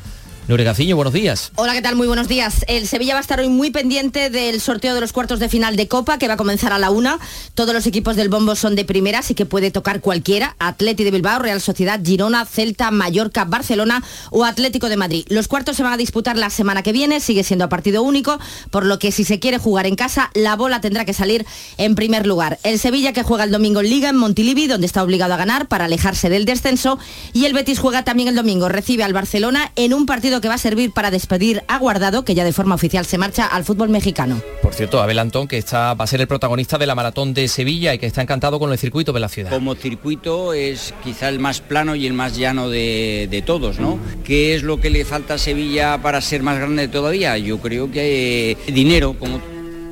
Nuria 0.47 0.63
Gaciño, 0.63 0.95
buenos 0.95 1.13
días. 1.13 1.51
Hola, 1.55 1.73
¿qué 1.73 1.81
tal? 1.81 1.97
Muy 1.97 2.07
buenos 2.07 2.29
días. 2.29 2.63
El 2.69 2.87
Sevilla 2.87 3.15
va 3.15 3.19
a 3.19 3.21
estar 3.21 3.41
hoy 3.41 3.49
muy 3.49 3.69
pendiente 3.69 4.29
del 4.29 4.61
sorteo 4.61 4.95
de 4.95 5.01
los 5.01 5.11
cuartos 5.11 5.41
de 5.41 5.49
final 5.49 5.75
de 5.75 5.89
Copa, 5.89 6.17
que 6.17 6.29
va 6.29 6.35
a 6.35 6.37
comenzar 6.37 6.71
a 6.71 6.79
la 6.79 6.89
una. 6.89 7.19
Todos 7.53 7.73
los 7.73 7.85
equipos 7.85 8.15
del 8.15 8.29
bombo 8.29 8.55
son 8.55 8.73
de 8.77 8.85
primera, 8.85 9.19
así 9.19 9.35
que 9.35 9.45
puede 9.45 9.71
tocar 9.71 9.99
cualquiera. 9.99 10.55
Atleti 10.57 11.03
de 11.03 11.11
Bilbao, 11.11 11.39
Real 11.39 11.59
Sociedad, 11.59 11.99
Girona, 12.01 12.45
Celta, 12.45 12.91
Mallorca, 12.91 13.43
Barcelona 13.43 14.01
o 14.29 14.45
Atlético 14.45 14.87
de 14.87 14.95
Madrid. 14.95 15.25
Los 15.27 15.49
cuartos 15.49 15.75
se 15.75 15.83
van 15.83 15.91
a 15.91 15.97
disputar 15.97 16.37
la 16.37 16.49
semana 16.49 16.81
que 16.81 16.93
viene, 16.93 17.19
sigue 17.19 17.43
siendo 17.43 17.65
a 17.65 17.69
partido 17.69 18.01
único, 18.01 18.39
por 18.71 18.85
lo 18.85 18.99
que 18.99 19.11
si 19.11 19.25
se 19.25 19.39
quiere 19.39 19.57
jugar 19.57 19.85
en 19.85 19.97
casa, 19.97 20.31
la 20.33 20.55
bola 20.55 20.79
tendrá 20.79 21.03
que 21.03 21.13
salir 21.13 21.45
en 21.77 21.95
primer 21.95 22.25
lugar. 22.25 22.57
El 22.63 22.79
Sevilla 22.79 23.11
que 23.11 23.23
juega 23.23 23.43
el 23.43 23.51
domingo 23.51 23.81
en 23.81 23.89
Liga 23.89 24.07
en 24.07 24.15
Montilivi, 24.15 24.67
donde 24.67 24.87
está 24.87 25.03
obligado 25.03 25.33
a 25.33 25.37
ganar 25.37 25.67
para 25.67 25.85
alejarse 25.85 26.29
del 26.29 26.45
descenso, 26.45 26.99
y 27.33 27.43
el 27.43 27.53
Betis 27.53 27.79
juega 27.79 28.05
también 28.05 28.29
el 28.29 28.35
domingo, 28.35 28.69
recibe 28.69 29.03
al 29.03 29.11
Barcelona 29.11 29.73
en 29.75 29.93
un 29.93 30.05
partido 30.05 30.36
que 30.41 30.47
va 30.47 30.55
a 30.55 30.59
servir 30.59 30.91
para 30.91 31.11
despedir 31.11 31.63
a 31.67 31.77
Guardado, 31.77 32.23
que 32.23 32.35
ya 32.35 32.43
de 32.43 32.53
forma 32.53 32.75
oficial 32.75 33.05
se 33.05 33.17
marcha 33.17 33.45
al 33.45 33.63
fútbol 33.63 33.89
mexicano. 33.89 34.41
Por 34.61 34.73
cierto, 34.73 35.01
Abel 35.01 35.19
Antón, 35.19 35.47
que 35.47 35.57
está, 35.57 35.93
va 35.93 36.03
a 36.03 36.07
ser 36.07 36.21
el 36.21 36.27
protagonista 36.27 36.77
de 36.77 36.85
la 36.85 36.95
maratón 36.95 37.33
de 37.33 37.47
Sevilla 37.47 37.93
y 37.93 37.99
que 37.99 38.05
está 38.05 38.21
encantado 38.21 38.59
con 38.59 38.71
el 38.71 38.77
circuito 38.77 39.13
de 39.13 39.19
la 39.19 39.29
ciudad. 39.29 39.51
Como 39.51 39.75
circuito 39.75 40.53
es 40.53 40.93
quizá 41.03 41.29
el 41.29 41.39
más 41.39 41.61
plano 41.61 41.95
y 41.95 42.05
el 42.05 42.13
más 42.13 42.37
llano 42.37 42.69
de, 42.69 43.27
de 43.29 43.41
todos, 43.41 43.79
¿no? 43.79 43.99
¿Qué 44.23 44.55
es 44.55 44.63
lo 44.63 44.79
que 44.79 44.89
le 44.89 45.05
falta 45.05 45.35
a 45.35 45.37
Sevilla 45.37 46.01
para 46.01 46.21
ser 46.21 46.43
más 46.43 46.57
grande 46.57 46.87
todavía? 46.87 47.37
Yo 47.37 47.59
creo 47.59 47.91
que 47.91 48.51
eh, 48.51 48.57
dinero, 48.71 49.15
como 49.17 49.39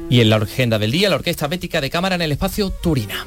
Y 0.09 0.21
en 0.21 0.29
la 0.29 0.37
agenda 0.37 0.79
del 0.79 0.91
día, 0.91 1.09
la 1.09 1.15
Orquesta 1.15 1.47
Bética 1.47 1.81
de 1.81 1.89
Cámara 1.89 2.15
en 2.15 2.21
el 2.21 2.31
espacio 2.31 2.69
Turina. 2.69 3.25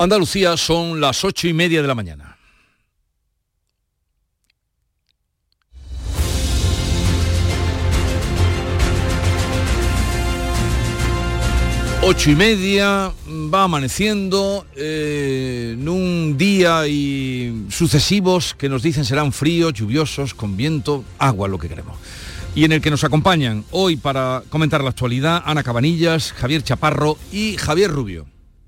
Andalucía 0.00 0.56
son 0.56 1.00
las 1.00 1.24
ocho 1.24 1.48
y 1.48 1.52
media 1.52 1.82
de 1.82 1.88
la 1.88 1.94
mañana. 1.96 2.38
Ocho 12.00 12.30
y 12.30 12.36
media, 12.36 13.12
va 13.52 13.64
amaneciendo 13.64 14.66
eh, 14.76 15.74
en 15.74 15.88
un 15.88 16.38
día 16.38 16.86
y 16.86 17.66
sucesivos 17.68 18.54
que 18.54 18.68
nos 18.68 18.84
dicen 18.84 19.04
serán 19.04 19.32
fríos, 19.32 19.72
lluviosos, 19.72 20.32
con 20.32 20.56
viento, 20.56 21.04
agua, 21.18 21.48
lo 21.48 21.58
que 21.58 21.68
queremos. 21.68 21.98
Y 22.54 22.64
en 22.64 22.70
el 22.70 22.80
que 22.80 22.92
nos 22.92 23.02
acompañan 23.02 23.64
hoy 23.72 23.96
para 23.96 24.44
comentar 24.48 24.80
la 24.80 24.90
actualidad 24.90 25.42
Ana 25.44 25.64
Cabanillas, 25.64 26.32
Javier 26.34 26.62
Chaparro 26.62 27.18
y 27.32 27.56
Javier 27.56 27.90
Rubio. 27.90 28.37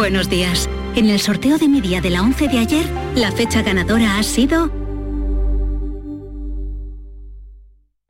Buenos 0.00 0.30
días. 0.30 0.66
En 0.96 1.10
el 1.10 1.20
sorteo 1.20 1.58
de 1.58 1.68
mi 1.68 1.82
día 1.82 2.00
de 2.00 2.08
la 2.08 2.22
11 2.22 2.48
de 2.48 2.56
ayer, 2.56 2.86
la 3.16 3.30
fecha 3.32 3.60
ganadora 3.60 4.16
ha 4.16 4.22
sido 4.22 4.70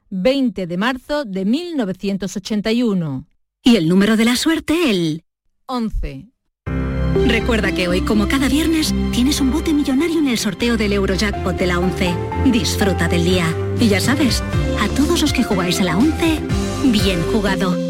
20 0.09 0.69
de 0.69 0.77
marzo 0.77 1.25
de 1.25 1.45
1981. 1.45 3.27
y 3.65 3.75
el 3.75 3.89
número 3.89 4.17
de 4.17 4.25
la 4.25 4.37
suerte 4.37 4.89
el 4.89 5.25
11. 5.67 6.29
Recuerda 7.27 7.73
que 7.73 7.89
hoy, 7.89 8.03
como 8.03 8.29
cada 8.29 8.49
viernes, 8.49 8.95
tienes 9.11 9.41
un 9.41 9.51
bote 9.51 9.73
millonario 9.73 10.21
en 10.21 10.29
el 10.29 10.39
sorteo 10.39 10.77
del 10.77 10.93
Eurojackpot 10.93 11.57
de 11.57 11.67
la 11.67 11.81
11. 11.81 12.15
Disfruta 12.53 13.09
del 13.09 13.25
día. 13.25 13.53
Y 13.81 13.89
ya 13.89 13.99
sabes, 13.99 14.45
a 14.81 14.87
todos 14.95 15.23
los 15.23 15.33
que 15.33 15.43
jugáis 15.43 15.81
a 15.81 15.85
la 15.85 15.99
11, 15.99 16.39
bien 16.93 17.21
jugado. 17.33 17.90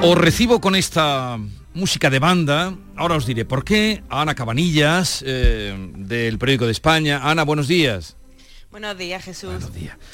Os 0.00 0.16
recibo 0.16 0.60
con 0.60 0.74
esta 0.76 1.38
música 1.74 2.08
de 2.08 2.18
banda. 2.18 2.74
Ahora 2.96 3.16
os 3.16 3.26
diré 3.26 3.44
por 3.44 3.64
qué. 3.64 4.02
A 4.08 4.22
Ana 4.22 4.34
Cabanillas, 4.34 5.24
eh, 5.26 5.74
del 5.96 6.38
Periódico 6.38 6.66
de 6.66 6.72
España. 6.72 7.20
Ana, 7.28 7.42
buenos 7.44 7.66
días. 7.66 8.16
Buenos 8.70 8.96
días, 8.96 9.24
Jesús. 9.24 9.64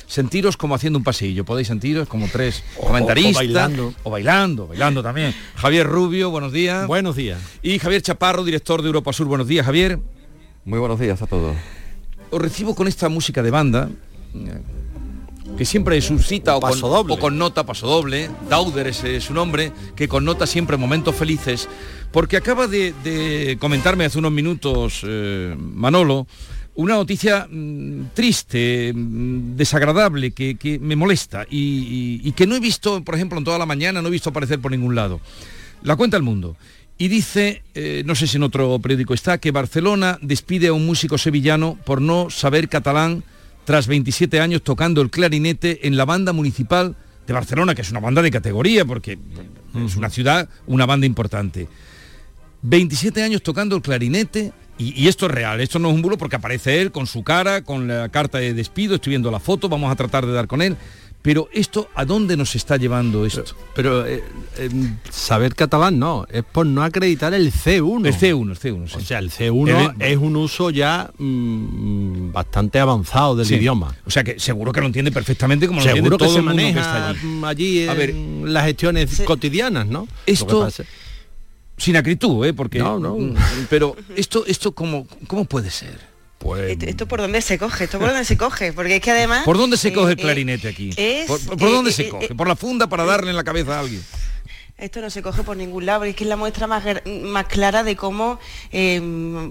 Sentiros 0.06 0.56
como 0.56 0.74
haciendo 0.74 0.98
un 0.98 1.04
pasillo. 1.04 1.44
Podéis 1.44 1.68
sentiros 1.68 2.08
como 2.08 2.28
tres 2.28 2.62
comentaristas. 2.80 3.36
o 3.36 3.38
bailando. 3.38 3.94
O 4.04 4.10
bailando, 4.10 4.66
bailando 4.68 5.02
también. 5.02 5.34
Javier 5.56 5.86
Rubio, 5.86 6.30
buenos 6.30 6.52
días. 6.52 6.86
Buenos 6.86 7.14
días. 7.16 7.38
Y 7.62 7.78
Javier 7.78 8.00
Chaparro, 8.00 8.42
director 8.42 8.80
de 8.80 8.86
Europa 8.86 9.12
Sur. 9.12 9.26
Buenos 9.26 9.48
días, 9.48 9.66
Javier. 9.66 9.98
Muy 10.64 10.78
buenos 10.78 10.98
días 10.98 11.20
a 11.20 11.26
todos. 11.26 11.54
Os 12.30 12.40
recibo 12.40 12.74
con 12.74 12.88
esta 12.88 13.08
música 13.10 13.42
de 13.42 13.50
banda. 13.50 13.90
Que 15.56 15.64
siempre 15.64 16.00
suscita 16.00 16.56
o, 16.56 16.60
con, 16.60 16.70
o 17.14 17.18
connota 17.18 17.64
paso 17.64 17.86
doble, 17.86 18.30
Dauder 18.48 18.86
es 18.88 19.04
su 19.24 19.32
nombre, 19.34 19.72
que 19.94 20.08
connota 20.08 20.46
siempre 20.46 20.76
momentos 20.76 21.14
felices, 21.14 21.68
porque 22.12 22.36
acaba 22.36 22.66
de, 22.66 22.92
de 23.04 23.56
comentarme 23.60 24.04
hace 24.04 24.18
unos 24.18 24.32
minutos 24.32 25.00
eh, 25.04 25.54
Manolo 25.58 26.26
una 26.76 26.94
noticia 26.94 27.46
mm, 27.48 28.06
triste, 28.14 28.92
mm, 28.92 29.54
desagradable, 29.54 30.32
que, 30.32 30.56
que 30.56 30.80
me 30.80 30.96
molesta 30.96 31.46
y, 31.48 31.56
y- 32.24 32.28
y 32.28 32.32
que 32.32 32.48
no 32.48 32.56
he 32.56 32.60
visto, 32.60 33.04
por 33.04 33.14
ejemplo, 33.14 33.38
en 33.38 33.44
toda 33.44 33.58
la 33.60 33.66
mañana, 33.66 34.02
no 34.02 34.08
he 34.08 34.10
visto 34.10 34.30
aparecer 34.30 34.58
por 34.58 34.72
ningún 34.72 34.96
lado. 34.96 35.20
La 35.84 35.94
cuenta 35.94 36.16
el 36.16 36.24
mundo. 36.24 36.56
Y 36.98 37.06
dice, 37.08 37.62
eh, 37.74 38.02
no 38.06 38.16
sé 38.16 38.26
si 38.26 38.38
en 38.38 38.42
otro 38.42 38.76
periódico 38.80 39.14
está, 39.14 39.38
que 39.38 39.52
Barcelona 39.52 40.18
despide 40.20 40.66
a 40.68 40.72
un 40.72 40.84
músico 40.84 41.16
sevillano 41.16 41.78
por 41.84 42.00
no 42.02 42.28
saber 42.30 42.68
catalán 42.68 43.22
tras 43.64 43.86
27 43.86 44.40
años 44.40 44.62
tocando 44.62 45.00
el 45.00 45.10
clarinete 45.10 45.86
en 45.86 45.96
la 45.96 46.04
banda 46.04 46.32
municipal 46.32 46.96
de 47.26 47.32
Barcelona, 47.32 47.74
que 47.74 47.82
es 47.82 47.90
una 47.90 48.00
banda 48.00 48.22
de 48.22 48.30
categoría, 48.30 48.84
porque 48.84 49.18
es 49.74 49.96
una 49.96 50.10
ciudad, 50.10 50.48
una 50.66 50.86
banda 50.86 51.06
importante. 51.06 51.68
27 52.62 53.22
años 53.22 53.42
tocando 53.42 53.76
el 53.76 53.82
clarinete, 53.82 54.52
y, 54.76 55.00
y 55.00 55.08
esto 55.08 55.26
es 55.26 55.32
real, 55.32 55.60
esto 55.60 55.78
no 55.78 55.88
es 55.88 55.94
un 55.94 56.02
bulo 56.02 56.18
porque 56.18 56.36
aparece 56.36 56.80
él 56.80 56.90
con 56.90 57.06
su 57.06 57.22
cara, 57.22 57.62
con 57.62 57.86
la 57.86 58.08
carta 58.08 58.38
de 58.38 58.54
despido, 58.54 58.96
estoy 58.96 59.10
viendo 59.10 59.30
la 59.30 59.40
foto, 59.40 59.68
vamos 59.68 59.90
a 59.90 59.96
tratar 59.96 60.26
de 60.26 60.32
dar 60.32 60.46
con 60.46 60.62
él, 60.62 60.76
Pero 61.24 61.48
esto, 61.54 61.88
¿a 61.94 62.04
dónde 62.04 62.36
nos 62.36 62.54
está 62.54 62.76
llevando 62.76 63.24
esto? 63.24 63.44
Pero, 63.74 64.04
eh, 64.06 64.22
em, 64.58 64.98
saber 65.10 65.54
catalán 65.54 65.98
no, 65.98 66.26
es 66.30 66.44
por 66.44 66.66
no 66.66 66.82
acreditar 66.82 67.32
el 67.32 67.50
C1. 67.50 68.06
El 68.06 68.12
C1, 68.14 68.50
el 68.50 68.58
C1, 68.58 68.88
sí. 68.88 68.96
O 68.98 69.00
sea, 69.00 69.20
el 69.20 69.30
C1 69.30 69.94
El- 69.98 70.02
es 70.02 70.18
un 70.18 70.36
uso 70.36 70.68
ya 70.68 71.10
mm, 71.16 72.30
bastante 72.30 72.78
avanzado 72.78 73.36
del 73.36 73.46
Sí. 73.46 73.54
idioma. 73.54 73.96
O 74.04 74.10
sea 74.10 74.22
que 74.22 74.38
seguro 74.38 74.70
que 74.70 74.82
lo 74.82 74.86
entiende 74.86 75.10
perfectamente 75.12 75.66
como 75.66 75.80
lo 75.80 75.86
entiende 75.86 76.10
que 76.10 76.16
todo 76.18 76.28
se 76.28 76.36
el 76.40 76.42
mundo 76.44 76.58
que 76.58 76.62
maneja 76.62 76.80
está 76.80 77.08
allí. 77.08 77.42
allí 77.46 77.78
en 77.84 77.88
A 77.90 77.94
ver, 77.94 78.14
las 78.14 78.64
gestiones 78.66 79.22
cotidianas, 79.24 79.86
¿no? 79.86 80.06
Que 80.26 80.32
Esto 80.32 80.68
sin 81.78 81.96
acritud, 81.96 82.44
¿eh? 82.44 82.52
Porque 82.52 82.78
No, 82.80 82.98
no. 82.98 83.16
pero 83.70 83.96
esto 84.14 84.44
esto 84.46 84.72
cómo 84.72 85.06
cómo 85.26 85.46
puede 85.46 85.70
ser? 85.70 85.98
Pues 86.44 86.72
Esto, 86.72 86.84
esto 86.84 87.06
por 87.08 87.20
dónde 87.22 87.40
se 87.40 87.58
coge, 87.58 87.84
esto 87.84 87.98
por 87.98 88.08
dónde 88.08 88.26
se 88.26 88.36
coge, 88.36 88.74
porque 88.74 88.96
es 88.96 89.00
que 89.00 89.10
además... 89.12 89.44
¿Por 89.46 89.56
dónde 89.56 89.78
se 89.78 89.88
eh, 89.88 89.92
coge 89.94 90.12
el 90.12 90.18
eh, 90.18 90.22
clarinete 90.22 90.68
aquí? 90.68 90.90
es, 90.94 91.26
¿Por, 91.26 91.40
por- 91.40 91.56
por 91.56 91.68
eh, 91.68 91.72
dónde 91.72 91.90
eh, 91.90 91.94
se 91.94 92.08
coge? 92.10 92.34
¿Por 92.34 92.46
la 92.46 92.54
funda 92.54 92.86
para 92.86 93.06
darle 93.06 93.30
en 93.30 93.36
la 93.36 93.44
cabeza 93.44 93.76
a 93.76 93.80
alguien? 93.80 94.04
Esto 94.76 95.00
no 95.00 95.08
se 95.08 95.22
coge 95.22 95.44
por 95.44 95.56
ningún 95.56 95.86
lado, 95.86 96.00
porque 96.00 96.10
es 96.10 96.16
que 96.16 96.24
es 96.24 96.28
la 96.28 96.36
muestra 96.36 96.66
más, 96.66 96.84
más 97.22 97.46
clara 97.46 97.84
de 97.84 97.94
cómo 97.94 98.40
eh, 98.72 99.00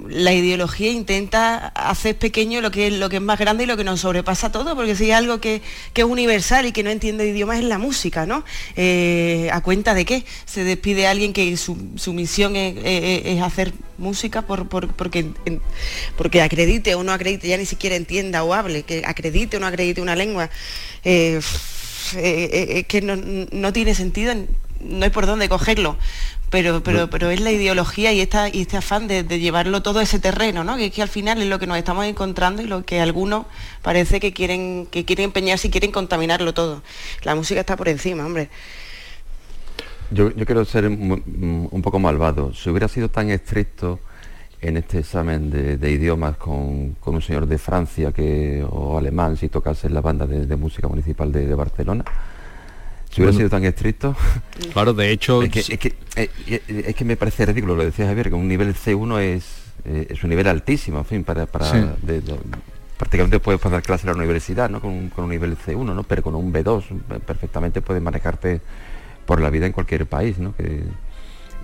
la 0.10 0.34
ideología 0.34 0.92
intenta 0.92 1.68
hacer 1.70 2.18
pequeño 2.18 2.60
lo 2.60 2.72
que, 2.72 2.88
es, 2.88 2.94
lo 2.94 3.08
que 3.08 3.16
es 3.16 3.22
más 3.22 3.40
grande 3.40 3.64
y 3.64 3.68
lo 3.68 3.78
que 3.78 3.86
nos 3.86 4.02
sobrepasa 4.02 4.52
todo, 4.52 4.76
porque 4.76 4.98
si 4.98 5.06
hay 5.06 5.12
algo 5.12 5.40
que, 5.40 5.62
que 5.94 6.02
es 6.02 6.08
universal 6.08 6.66
y 6.66 6.74
que 6.74 6.84
no 6.84 6.90
entiende 6.90 7.26
idiomas 7.26 7.60
es 7.60 7.64
la 7.64 7.78
música, 7.78 8.26
¿no? 8.26 8.44
Eh, 8.76 9.48
¿A 9.54 9.62
cuenta 9.62 9.94
de 9.94 10.04
qué? 10.04 10.26
Se 10.46 10.66
despide 10.66 11.08
alguien 11.08 11.32
que 11.32 11.56
su, 11.56 11.78
su 11.96 12.12
misión 12.12 12.58
es, 12.58 12.76
es- 12.84 13.42
hacer 13.42 13.72
música 13.98 14.42
por, 14.42 14.68
por- 14.68 14.94
porque, 14.94 15.28
porque 16.18 16.42
acredite 16.42 16.96
o 16.96 17.04
no 17.04 17.14
acredite, 17.14 17.48
ya 17.48 17.58
ni 17.58 17.66
siquiera 17.66 17.96
entienda 17.96 18.44
o 18.44 18.54
hable, 18.54 18.84
que 18.84 19.04
acredite 19.06 19.56
o 19.56 19.60
no 19.62 19.68
acredite 19.68 20.02
una 20.02 20.18
lengua. 20.18 20.50
Eh, 21.06 21.40
eh, 22.16 22.84
que 22.84 23.02
no, 23.02 23.16
no 23.16 23.74
tiene 23.74 23.96
sentido, 23.96 24.34
no 24.84 25.04
hay 25.04 25.10
por 25.10 25.26
dónde 25.26 25.50
cogerlo, 25.50 25.98
pero, 26.50 26.84
pero, 26.84 27.10
pero 27.10 27.30
es 27.32 27.42
la 27.42 27.52
ideología 27.52 28.14
y, 28.14 28.22
esta, 28.22 28.48
y 28.48 28.62
este 28.62 28.78
afán 28.78 29.08
de, 29.08 29.24
de 29.24 29.40
llevarlo 29.40 29.82
todo 29.82 30.00
a 30.00 30.04
ese 30.04 30.20
terreno, 30.20 30.64
¿no? 30.64 30.78
que 30.78 30.86
es 30.86 30.94
que 30.94 31.02
al 31.02 31.10
final 31.10 31.42
es 31.42 31.48
lo 31.48 31.60
que 31.60 31.68
nos 31.68 31.78
estamos 31.78 32.06
encontrando 32.06 32.62
y 32.62 32.66
lo 32.66 32.86
que 32.86 33.02
algunos 33.02 33.46
parece 33.82 34.20
que 34.20 34.34
quieren, 34.34 34.88
que 34.92 35.04
quieren 35.04 35.26
empeñarse 35.26 35.68
y 35.68 35.72
quieren 35.72 35.92
contaminarlo 35.92 36.54
todo. 36.54 36.84
La 37.24 37.36
música 37.36 37.62
está 37.62 37.76
por 37.76 37.90
encima, 37.90 38.26
hombre. 38.26 38.50
Yo, 40.12 40.30
yo 40.36 40.46
quiero 40.46 40.64
ser 40.66 40.88
un 40.88 41.82
poco 41.84 41.98
malvado. 41.98 42.54
Si 42.54 42.70
hubiera 42.70 42.88
sido 42.88 43.10
tan 43.10 43.32
estricto 43.32 44.00
en 44.64 44.78
este 44.78 45.00
examen 45.00 45.50
de, 45.50 45.78
de 45.78 45.92
idiomas 45.92 46.38
con, 46.38 46.92
con 47.00 47.16
un 47.16 47.22
señor 47.22 47.48
de 47.48 47.58
Francia 47.58 48.12
que, 48.12 48.66
o 48.70 48.98
alemán 48.98 49.36
si 49.38 49.50
tocase 49.50 49.88
en 49.88 49.94
la 49.94 50.02
banda 50.02 50.26
de, 50.26 50.46
de 50.46 50.56
música 50.56 50.88
municipal 50.88 51.32
de, 51.32 51.46
de 51.46 51.56
Barcelona, 51.56 52.06
si 53.14 53.22
hubiera 53.22 53.32
Bueno. 53.32 53.38
sido 53.38 53.50
tan 53.50 53.64
estricto... 53.66 54.16
Claro, 54.74 54.94
de 54.94 55.12
hecho... 55.12 55.42
Es 55.44 55.50
que, 55.52 55.60
es, 55.60 55.78
que, 55.80 55.94
eh, 56.16 56.30
eh, 56.48 56.84
es 56.88 56.96
que 56.96 57.06
me 57.06 57.16
parece 57.18 57.46
ridículo, 57.46 57.76
lo 57.76 57.84
decía 57.86 58.08
Javier, 58.08 58.30
que 58.30 58.36
un 58.36 58.48
nivel 58.48 58.74
C1 58.76 59.20
es, 59.20 59.46
eh, 59.86 60.08
es 60.10 60.24
un 60.24 60.30
nivel 60.32 60.48
altísimo, 60.48 61.00
en 61.00 61.06
fin, 61.06 61.24
para... 61.24 61.46
para 61.46 61.66
Sí. 61.72 61.78
de- 62.02 62.22
de- 62.22 62.36
prácticamente 62.98 63.40
puedes 63.40 63.60
pasar 63.60 63.82
clase 63.82 64.08
en 64.08 64.14
la 64.14 64.18
universidad, 64.18 64.70
¿no? 64.70 64.80
Con, 64.80 64.92
un- 64.92 65.10
con 65.10 65.26
un 65.26 65.32
nivel 65.32 65.58
C1, 65.58 65.94
¿no? 65.94 66.04
Pero 66.04 66.22
con 66.24 66.36
un 66.36 66.54
B2 66.54 66.84
eh, 66.90 67.20
perfectamente 67.26 67.82
puedes 67.82 68.02
manejarte 68.02 68.62
por 69.26 69.42
la 69.42 69.50
vida 69.50 69.66
en 69.66 69.74
cualquier 69.74 70.06
país, 70.06 70.38
¿no? 70.38 70.56
Que, 70.56 70.84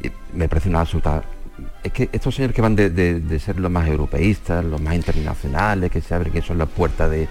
y 0.03 0.11
me 0.37 0.47
parece 0.49 0.69
una 0.69 0.81
absoluta... 0.81 1.23
Es 1.83 1.91
que 1.93 2.09
estos 2.11 2.35
señores 2.35 2.55
que 2.55 2.61
van 2.61 2.75
de, 2.75 2.89
de- 2.89 3.19
de 3.21 3.39
ser 3.39 3.59
los 3.59 3.71
más 3.71 3.87
europeístas, 3.87 4.63
los 4.65 4.81
más 4.81 4.95
internacionales, 4.95 5.91
que 5.91 6.01
se 6.01 6.13
abren, 6.13 6.31
que 6.33 6.41
son 6.41 6.57
las 6.57 6.67
puertas 6.69 7.09
de, 7.11 7.27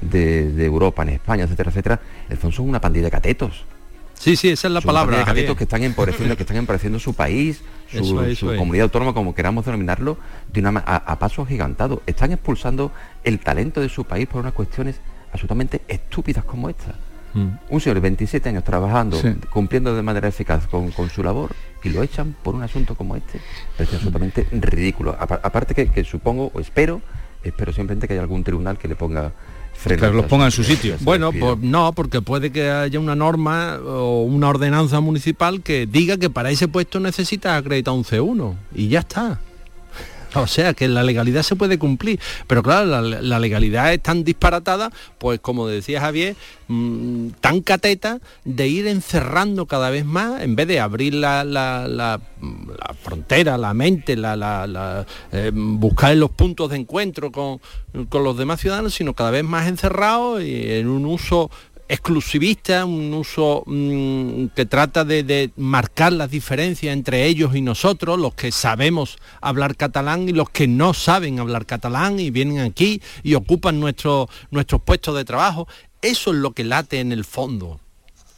de- 0.00 0.52
de 0.52 0.64
Europa 0.64 1.02
en 1.02 1.10
España, 1.10 1.44
etcétera, 1.44 1.70
etcétera, 1.70 2.00
el 2.28 2.36
fondo 2.36 2.56
son 2.56 2.68
una 2.68 2.80
pandilla 2.80 3.06
de 3.06 3.10
catetos. 3.10 3.64
Sí, 4.14 4.34
sí, 4.34 4.48
esa 4.48 4.66
es 4.66 4.74
la 4.74 4.80
Son 4.80 4.88
palabra. 4.88 5.24
catetos 5.24 5.56
que 5.56 5.62
están 5.64 5.84
empobreciendo, 5.84 6.36
que 6.36 6.42
están 6.42 6.56
empobreciendo 6.56 6.98
su 6.98 7.14
país, 7.14 7.62
su, 7.90 7.98
Eso 7.98 8.22
es, 8.24 8.38
su 8.38 8.46
eso 8.46 8.52
es. 8.52 8.58
comunidad 8.58 8.84
autónoma, 8.84 9.14
como 9.14 9.32
queramos 9.34 9.64
denominarlo, 9.64 10.18
de 10.52 10.60
una, 10.60 10.82
a, 10.84 10.96
a 10.96 11.18
pasos 11.20 11.46
gigantados. 11.46 12.00
Están 12.06 12.32
expulsando 12.32 12.90
el 13.22 13.38
talento 13.38 13.80
de 13.80 13.88
su 13.88 14.04
país 14.04 14.26
por 14.26 14.40
unas 14.40 14.54
cuestiones 14.54 15.00
absolutamente 15.32 15.82
estúpidas 15.86 16.44
como 16.44 16.68
esta. 16.68 16.94
Mm. 17.34 17.48
Un 17.68 17.80
señor 17.80 17.94
de 17.96 18.00
27 18.00 18.48
años 18.48 18.64
trabajando, 18.64 19.20
Sí. 19.20 19.34
cumpliendo 19.50 19.94
de 19.94 20.02
manera 20.02 20.26
eficaz 20.28 20.66
con, 20.66 20.90
con 20.90 21.10
su 21.10 21.22
labor 21.22 21.52
y 21.84 21.90
lo 21.90 22.02
echan 22.02 22.34
por 22.42 22.54
un 22.56 22.62
asunto 22.64 22.96
como 22.96 23.14
este. 23.14 23.38
Parece 23.76 23.96
absolutamente 23.96 24.48
ridículo. 24.50 25.14
Apa- 25.20 25.38
aparte 25.44 25.74
que, 25.74 25.88
que 25.92 26.02
supongo, 26.04 26.50
o 26.54 26.58
espero, 26.58 27.02
espero 27.44 27.72
simplemente 27.72 28.08
que 28.08 28.14
haya 28.14 28.22
algún 28.22 28.42
tribunal 28.42 28.78
que 28.78 28.88
le 28.88 28.96
ponga 28.96 29.30
freno. 29.78 30.02
Que 30.02 30.16
los 30.16 30.26
ponga 30.26 30.46
en 30.46 30.50
su 30.50 30.64
sitio. 30.64 30.96
Bueno, 31.00 31.32
pues 31.32 31.58
no, 31.58 31.92
porque 31.92 32.20
puede 32.20 32.50
que 32.50 32.70
haya 32.70 32.98
una 32.98 33.14
norma 33.14 33.78
o 33.84 34.22
una 34.22 34.48
ordenanza 34.48 35.00
municipal 35.00 35.62
que 35.62 35.86
diga 35.86 36.16
que 36.16 36.30
para 36.30 36.50
ese 36.50 36.68
puesto 36.68 37.00
necesitas 37.00 37.58
acreditar 37.58 37.94
un 37.94 38.04
C1 38.04 38.54
y 38.74 38.88
ya 38.88 39.00
está. 39.00 39.40
O 40.34 40.46
sea, 40.46 40.74
que 40.74 40.88
la 40.88 41.02
legalidad 41.02 41.42
se 41.42 41.56
puede 41.56 41.78
cumplir, 41.78 42.20
pero 42.46 42.62
claro, 42.62 43.00
la, 43.00 43.38
legalidad 43.38 43.92
es 43.92 44.02
tan 44.02 44.24
disparatada, 44.24 44.90
pues 45.18 45.40
como 45.40 45.66
decía 45.66 46.00
Javier, 46.00 46.36
mm, 46.68 47.28
tan 47.40 47.60
cateta 47.62 48.20
de 48.44 48.68
ir 48.68 48.86
encerrando 48.88 49.66
cada 49.66 49.88
vez 49.90 50.04
más, 50.04 50.42
en 50.42 50.54
vez 50.54 50.68
de 50.68 50.80
abrir 50.80 51.14
la, 51.14 52.20
frontera, 53.02 53.56
la 53.56 53.72
mente, 53.72 54.16
la, 54.16 55.06
eh, 55.32 55.50
buscar 55.54 56.14
los 56.16 56.30
puntos 56.30 56.70
de 56.70 56.76
encuentro 56.76 57.32
con, 57.32 57.60
con 58.08 58.22
los 58.22 58.36
demás 58.36 58.60
ciudadanos, 58.60 58.94
sino 58.94 59.14
cada 59.14 59.30
vez 59.30 59.44
más 59.44 59.66
encerrado 59.66 60.42
y 60.42 60.72
en 60.72 60.88
un 60.88 61.06
uso 61.06 61.50
exclusivista, 61.88 62.84
un 62.84 63.12
uso 63.14 63.62
mm, 63.66 64.46
que 64.54 64.66
trata 64.66 65.04
de, 65.04 65.22
de 65.22 65.50
marcar 65.56 66.12
las 66.12 66.30
diferencias 66.30 66.92
entre 66.92 67.26
ellos 67.26 67.56
y 67.56 67.60
nosotros, 67.62 68.18
los 68.18 68.34
que 68.34 68.52
sabemos 68.52 69.18
hablar 69.40 69.76
catalán 69.76 70.28
y 70.28 70.32
los 70.32 70.50
que 70.50 70.68
no 70.68 70.94
saben 70.94 71.38
hablar 71.40 71.66
catalán 71.66 72.20
y 72.20 72.30
vienen 72.30 72.58
aquí 72.60 73.00
y 73.22 73.34
ocupan 73.34 73.80
nuestro- 73.80 74.28
nuestros 74.50 74.82
puestos 74.82 75.16
de 75.16 75.24
trabajo. 75.24 75.66
Eso 76.02 76.30
es 76.32 76.36
lo 76.36 76.52
que 76.52 76.64
late 76.64 77.00
en 77.00 77.10
el 77.12 77.24
fondo. 77.24 77.80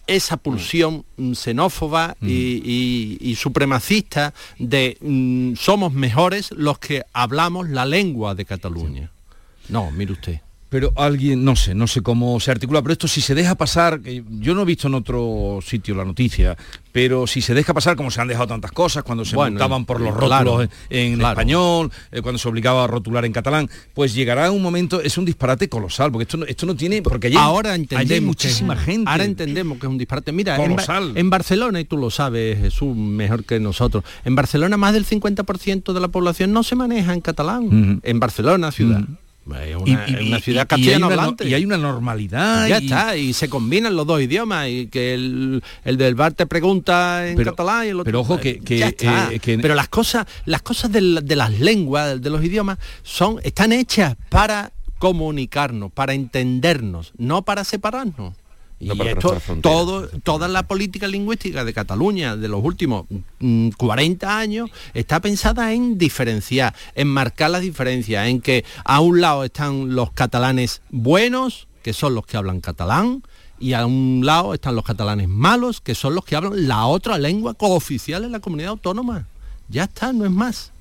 Esa 0.07 0.36
pulsión 0.38 1.05
mm, 1.18 1.32
xenófoba 1.34 2.16
y, 2.20 2.62
y- 2.64 3.18
y 3.20 3.34
supremacista 3.36 4.34
de 4.59 4.96
mm, 5.01 5.55
somos 5.57 5.92
mejores 5.92 6.51
los 6.53 6.78
que 6.78 7.03
hablamos 7.12 7.68
la 7.68 7.84
lengua 7.86 8.34
de 8.34 8.44
Cataluña. 8.44 9.11
No, 9.68 9.90
mire 9.92 10.12
usted. 10.12 10.40
Pero 10.71 10.93
alguien, 10.97 11.45
no 11.45 11.57
sé, 11.57 11.75
no 11.75 11.87
sé 11.89 12.01
cómo 12.01 12.39
se 12.41 12.51
articula, 12.53 12.81
pero 12.81 12.93
esto 12.93 13.09
si 13.09 13.21
se 13.21 13.35
deja 13.35 13.57
pasar, 13.57 14.01
que 14.01 14.23
yo 14.39 14.55
no 14.55 14.62
he 14.62 14.64
visto 14.64 14.87
en 14.87 14.95
otro 14.95 15.59
sitio 15.66 15.97
la 15.97 16.05
noticia, 16.05 16.57
pero 16.93 17.27
si 17.27 17.43
se 17.43 17.55
deja 17.55 17.75
pasar 17.75 17.97
como 17.97 18.11
se 18.12 18.21
han 18.21 18.29
dejado 18.29 18.47
tantas 18.47 18.71
cosas, 18.71 19.03
cuando 19.03 19.25
se 19.25 19.35
Bueno, 19.35 19.51
multaban 19.51 19.85
por 19.85 20.01
los 20.01 20.14
claro, 20.16 20.45
rótulos 20.59 20.68
en, 20.89 20.99
en 21.12 21.18
claro. 21.18 21.33
español, 21.33 21.91
eh, 22.12 22.23
cuando 22.23 22.39
se 22.39 22.49
obligaba 22.49 22.85
a 22.85 22.87
rotular 22.87 23.25
en 23.25 23.33
catalán, 23.33 23.68
pues 23.95 24.14
llegará 24.14 24.51
un 24.53 24.62
momento, 24.62 25.01
es 25.01 25.18
un 25.18 25.25
disparate 25.25 25.68
colosal, 25.68 26.12
porque 26.12 26.23
esto 26.23 26.37
no, 26.37 26.45
esto 26.47 26.66
no 26.66 26.77
tiene, 26.77 27.03
porque 27.03 27.27
allí, 27.27 27.37
ahora 27.37 27.73
allí 27.73 27.83
entendemos 27.83 28.11
hay 28.12 28.18
que- 28.21 28.27
muchísima 28.27 28.77
gente. 28.77 29.11
Ahora 29.11 29.25
entendemos 29.25 29.79
que 29.79 29.87
es 29.87 29.91
un 29.91 29.99
disparate. 29.99 30.31
Mira, 30.31 30.55
en, 30.55 30.62
Ba- 30.62 30.68
Colosal. 30.68 31.12
en 31.16 31.31
Barcelona, 31.31 31.81
y 31.81 31.85
tú 31.85 31.97
lo 31.97 32.11
sabes, 32.11 32.59
Jesús, 32.61 32.95
mejor 32.97 33.45
que 33.45 33.59
nosotros, 33.59 34.05
en 34.25 34.37
Barcelona 34.37 34.77
más 34.77 34.93
del 34.93 35.05
50% 35.05 35.93
de 35.93 36.01
la 36.01 36.09
población 36.09 36.53
no 36.53 36.62
se 36.62 36.77
maneja 36.77 37.12
en 37.12 37.21
catalán. 37.21 38.01
En 38.05 38.21
Barcelona, 38.21 38.71
ciudad. 38.71 39.03
Es 39.47 39.76
una 39.76 40.38
ciudad 40.41 40.45
y 40.47 40.59
hay 40.61 40.66
castellano 40.66 41.07
una 41.07 41.16
no- 41.16 41.22
hablante. 41.22 41.49
y 41.49 41.55
hay 41.55 41.64
una 41.64 41.76
normalidad. 41.78 42.68
ya 42.68 42.78
y- 42.80 42.84
está, 42.84 43.16
y 43.16 43.32
se 43.32 43.49
combinan 43.49 43.97
los 43.97 44.07
dos 44.07 44.20
idiomas, 44.20 44.68
y 44.68 44.86
que 44.86 45.14
el, 45.14 45.62
el 45.84 45.97
del 45.97 46.14
bar 46.14 46.32
te 46.34 46.47
pregunta 46.47 47.26
en 47.28 47.36
Pero- 47.36 47.53
catalán 47.53 47.86
y 47.86 47.88
el 47.88 47.95
otro... 47.97 48.05
pero 48.05 48.20
ojo 48.20 48.38
que- 48.38 48.61
que, 48.61 48.78
Ya 48.78 48.88
está. 48.88 49.32
eh, 49.32 49.38
que- 49.41 49.59
Pero 49.59 49.74
las 49.74 49.88
cosas, 49.88 50.26
las 50.45 50.62
cosas 50.62 50.93
de, 50.93 51.20
de 51.22 51.36
las 51.36 51.59
lenguas, 51.59 52.20
de 52.20 52.30
los 52.30 52.45
idiomas, 52.45 52.78
son, 53.03 53.41
están 53.43 53.72
hechas 53.72 54.16
para 54.28 54.72
comunicarnos, 54.99 55.91
para 55.93 56.12
entendernos, 56.14 57.12
no 57.16 57.43
para 57.43 57.64
separarnos. 57.64 58.34
No 58.81 59.05
esto, 59.05 59.37
todo, 59.61 60.09
toda 60.22 60.49
la 60.49 60.62
política 60.66 61.07
lingüística 61.07 61.64
de 61.64 61.74
Cataluña 61.74 62.37
de 62.37 62.49
los 62.49 62.64
últimos 62.64 63.05
mm, 63.39 63.70
40 63.76 64.39
años 64.39 64.70
está 64.95 65.20
pensada 65.20 65.72
en 65.74 65.99
diferenciar, 65.99 66.74
en 66.95 67.09
marcar 67.09 67.51
las 67.51 67.61
diferencias, 67.61 68.26
en 68.26 68.41
que 68.41 68.64
a 68.85 69.01
un 69.01 69.20
lado 69.20 69.45
están 69.45 69.95
los 69.95 70.12
catalanes 70.12 70.81
buenos, 70.89 71.68
que 71.83 71.93
son 71.93 72.14
los 72.14 72.24
que 72.24 72.39
hablan 72.39 72.61
catalán, 72.61 73.22
y 73.59 73.74
a 73.74 73.85
un 73.85 74.22
lado 74.24 74.55
están 74.55 74.74
los 74.74 74.85
catalanes 74.85 75.28
malos, 75.28 75.83
que 75.83 75.95
son 75.95 76.14
los 76.14 76.24
que 76.24 76.37
hablan 76.37 76.66
la 76.66 76.87
otra 76.87 77.18
lengua 77.18 77.53
cooficial 77.53 78.24
en 78.24 78.33
la 78.33 78.41
comunidad 78.41 78.70
autónoma. 78.70 79.26
Ya 79.68 79.85
está, 79.85 80.12
no 80.14 80.24
es 80.24 80.31
más. 80.31 80.72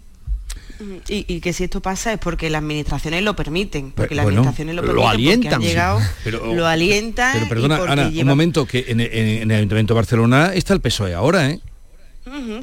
Y, 1.10 1.26
y 1.28 1.42
que 1.42 1.52
si 1.52 1.66
esto 1.66 1.82
pasa 1.82 2.14
es 2.14 2.20
porque 2.20 2.50
las 2.50 2.60
administraciones 2.62 3.22
lo 3.24 3.36
permiten, 3.36 3.92
porque 3.92 4.16
las 4.16 4.24
bueno, 4.24 4.40
administraciones 4.42 4.76
lo 4.76 4.82
lo 4.82 4.88
permiten, 4.88 5.10
alientan, 5.10 5.42
porque 5.52 5.56
han 5.56 5.62
llegado, 5.70 6.00
sí. 6.00 6.06
Pero- 6.24 6.56
lo 6.56 6.66
alientan 6.68 7.34
Pero 7.34 7.50
perdona, 7.50 7.76
Ana, 7.88 8.08
un 8.08 8.14
llevan- 8.14 8.28
momento, 8.28 8.66
que 8.66 8.86
en, 8.88 9.02
en- 9.02 9.10
en 9.14 9.52
el 9.52 9.58
Ayuntamiento 9.58 9.94
de 9.94 9.98
Barcelona 9.98 10.52
está 10.54 10.74
el 10.74 10.80
PSOE 10.80 11.12
E 11.12 11.14
ahora, 11.16 11.50
¿eh? 11.50 11.60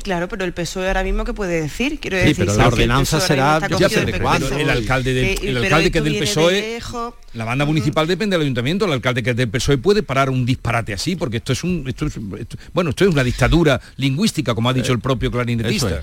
Claro, 0.03 0.29
pero 0.29 0.45
el 0.45 0.53
PSOE 0.53 0.87
ahora 0.87 1.03
mismo 1.03 1.25
qué 1.25 1.35
puede 1.35 1.61
decir, 1.61 1.99
quiero 1.99 2.17
Sí, 2.19 2.29
decir. 2.29 2.37
pero 2.47 2.57
la 2.57 2.63
que 2.65 2.69
ordenanza 2.69 3.17
ahora 3.17 3.27
será 3.27 3.69
ya 3.79 3.89
sé 3.89 4.05
de 4.05 4.21
cuándo. 4.21 4.49
peso. 4.49 4.61
el 4.61 4.71
alcalde 4.71 5.13
del, 5.13 5.25
Eh, 5.25 5.39
el 5.43 5.57
alcalde 5.57 5.91
que 5.91 5.99
es 5.99 6.05
del 6.05 6.13
de 6.15 6.19
PSOE, 6.21 6.61
lejos. 6.75 7.15
la 7.35 7.45
banda 7.45 7.65
municipal 7.65 8.07
depende 8.07 8.37
del 8.37 8.43
ayuntamiento, 8.45 8.85
el 8.85 8.93
alcalde 8.93 9.23
que 9.25 9.31
es 9.31 9.37
del 9.37 9.49
PSOE 9.49 9.79
puede 9.79 10.03
parar 10.05 10.31
un 10.31 10.47
disparate 10.47 10.93
así, 10.93 11.17
porque 11.17 11.39
esto 11.39 11.53
es 11.53 11.65
un, 11.65 11.85
esto 11.89 12.07
es- 12.07 12.17
esto- 12.39 12.57
bueno, 12.73 12.91
esto 12.91 13.05
es 13.05 13.11
una 13.11 13.25
dictadura 13.25 13.81
lingüística, 13.97 14.55
como 14.55 14.69
ha 14.69 14.73
dicho 14.73 14.93
el 14.93 15.01
propio 15.01 15.31
clarinetista. 15.33 16.03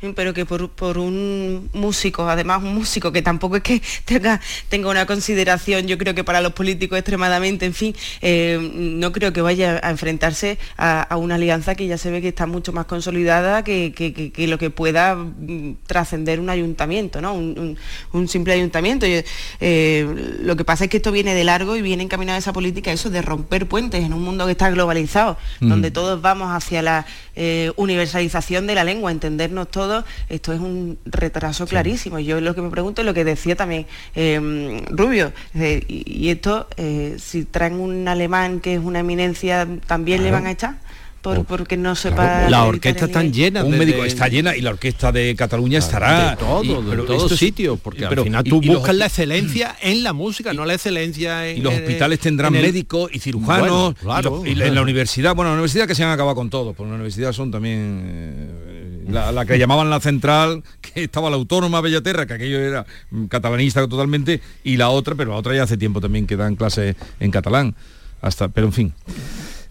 Es. 0.00 0.12
pero 0.14 0.32
que 0.34 0.44
por, 0.46 0.68
por 0.70 0.98
un 0.98 1.68
músico, 1.72 2.28
además 2.28 2.62
un 2.62 2.74
músico 2.74 3.12
que 3.12 3.22
tampoco 3.22 3.56
es 3.56 3.62
que 3.62 3.82
tenga, 4.04 4.40
tenga 4.68 4.88
una 4.90 5.06
consideración, 5.06 5.86
yo 5.86 5.98
creo 5.98 6.14
que 6.14 6.24
para 6.24 6.40
los 6.40 6.52
políticos 6.52 6.98
extremadamente, 6.98 7.66
en 7.66 7.74
fin, 7.74 7.94
eh, 8.20 8.58
no 8.74 9.12
creo 9.12 9.32
que 9.32 9.40
vaya 9.40 9.80
a 9.82 9.90
enfrentarse 9.90 10.58
a, 10.76 11.02
a 11.02 11.16
una 11.16 11.34
alianza 11.36 11.74
que 11.74 11.86
ya 11.86 11.98
se 11.98 12.10
ve 12.10 12.20
que 12.20 12.28
está 12.28 12.46
mucho 12.46 12.72
más 12.72 12.86
consolidada 12.86 13.64
que, 13.64 13.92
que- 13.94 14.12
que- 14.12 14.30
que 14.32 14.46
lo 14.46 14.58
que 14.58 14.70
pueda 14.70 15.14
mm, 15.16 15.76
trascender 15.86 16.40
un 16.40 16.50
ayuntamiento, 16.50 17.20
¿no? 17.20 17.34
Un, 17.34 17.58
un- 17.58 17.78
un 18.12 18.28
simple 18.28 18.52
ayuntamiento. 18.54 19.06
Yo, 19.06 19.20
eh, 19.60 20.36
lo 20.40 20.56
que 20.56 20.64
pasa 20.64 20.84
es 20.84 20.90
que 20.90 20.98
esto 20.98 21.12
viene 21.12 21.34
de 21.34 21.44
largo 21.44 21.76
y 21.76 21.82
viene 21.82 22.02
encaminado 22.02 22.36
a 22.36 22.38
esa 22.38 22.52
política, 22.52 22.92
eso 22.92 23.10
de 23.10 23.22
romper 23.22 23.66
puentes 23.68 24.04
en 24.04 24.12
un 24.12 24.22
mundo 24.22 24.46
que 24.46 24.52
está 24.52 24.70
globalizado, 24.70 25.36
Mm. 25.60 25.68
donde 25.68 25.90
todos 25.90 26.20
vamos 26.20 26.50
hacia 26.50 26.82
la 26.82 27.06
eh, 27.34 27.72
universalización 27.76 28.66
de 28.66 28.74
la 28.74 28.84
lengua, 28.84 29.10
entendernos 29.12 29.70
todos, 29.70 29.87
esto 30.28 30.52
es 30.52 30.60
un 30.60 30.98
retraso 31.04 31.66
clarísimo. 31.66 32.18
Yo 32.18 32.40
lo 32.40 32.54
que 32.54 32.62
me 32.62 32.70
pregunto 32.70 33.02
es 33.02 33.06
lo 33.06 33.14
que 33.14 33.24
decía 33.24 33.56
también 33.56 33.86
eh, 34.14 34.82
Rubio, 34.90 35.32
eh, 35.54 35.82
y, 35.88 36.28
esto, 36.30 36.66
eh, 36.76 37.16
si 37.18 37.44
traen 37.44 37.74
un 37.74 38.06
alemán 38.08 38.60
que 38.60 38.74
es 38.74 38.80
una 38.80 39.00
eminencia, 39.00 39.66
¿también 39.86 40.22
le 40.22 40.30
van 40.30 40.46
a 40.46 40.50
echar? 40.52 40.76
Por, 41.20 41.44
porque 41.46 41.76
no 41.76 41.96
sepa... 41.96 42.48
La 42.48 42.64
orquesta 42.64 43.06
está 43.06 43.24
llena 43.24 43.64
un 43.64 43.72
de- 43.72 43.78
médico 43.78 44.02
de- 44.02 44.08
está 44.08 44.28
llena 44.28 44.54
y 44.56 44.60
la 44.60 44.70
orquesta 44.70 45.10
de 45.10 45.34
Cataluña 45.34 45.80
estará 45.80 46.30
de 46.30 46.36
todo, 46.36 46.62
y- 46.62 46.68
de 46.68 46.90
pero 46.90 47.04
todos 47.04 47.36
sitios, 47.36 47.78
porque 47.80 48.06
pero- 48.08 48.22
al 48.22 48.28
final 48.28 48.46
y- 48.46 48.50
tú 48.50 48.60
y 48.62 48.66
los 48.66 48.76
buscas 48.76 48.94
la 48.94 49.06
excelencia 49.06 49.76
en 49.82 50.04
la 50.04 50.12
música, 50.12 50.52
no 50.54 50.64
la 50.64 50.74
excelencia 50.74 51.48
en 51.48 51.58
y 51.58 51.60
los 51.60 51.74
hospitales 51.74 52.20
tendrán 52.20 52.54
el- 52.54 52.62
médicos 52.62 53.10
y 53.12 53.18
cirujanos 53.18 53.68
Bueno, 53.68 53.94
y 54.00 54.04
claro. 54.04 54.42
y, 54.46 54.62
en 54.62 54.74
la 54.76 54.80
universidad 54.80 55.34
bueno 55.34 55.50
la 55.50 55.54
universidad 55.54 55.88
que 55.88 55.96
se 55.96 56.04
han 56.04 56.10
acabado 56.10 56.36
con 56.36 56.50
todos 56.50 56.74
porque 56.76 56.88
la 56.88 56.94
universidad 56.94 57.32
son 57.32 57.50
también 57.50 58.00
eh, 58.06 58.67
la, 59.08 59.32
la 59.32 59.44
que 59.46 59.58
llamaban 59.58 59.90
la 59.90 60.00
central 60.00 60.62
que 60.80 61.04
estaba 61.04 61.30
la 61.30 61.36
autónoma 61.36 61.80
Bellaterra 61.80 62.26
que 62.26 62.34
aquello 62.34 62.58
era 62.60 62.86
mm, 63.10 63.24
catalanista 63.26 63.86
totalmente 63.88 64.40
y 64.64 64.76
la 64.76 64.90
otra 64.90 65.14
pero 65.14 65.30
la 65.32 65.36
otra 65.38 65.54
ya 65.54 65.62
hace 65.64 65.76
tiempo 65.76 66.00
también 66.00 66.26
que 66.26 66.36
dan 66.36 66.56
clases 66.56 66.94
en 67.20 67.30
catalán. 67.30 67.74
Hasta 68.20 68.48
pero 68.48 68.66
en 68.66 68.72
fin. 68.72 68.92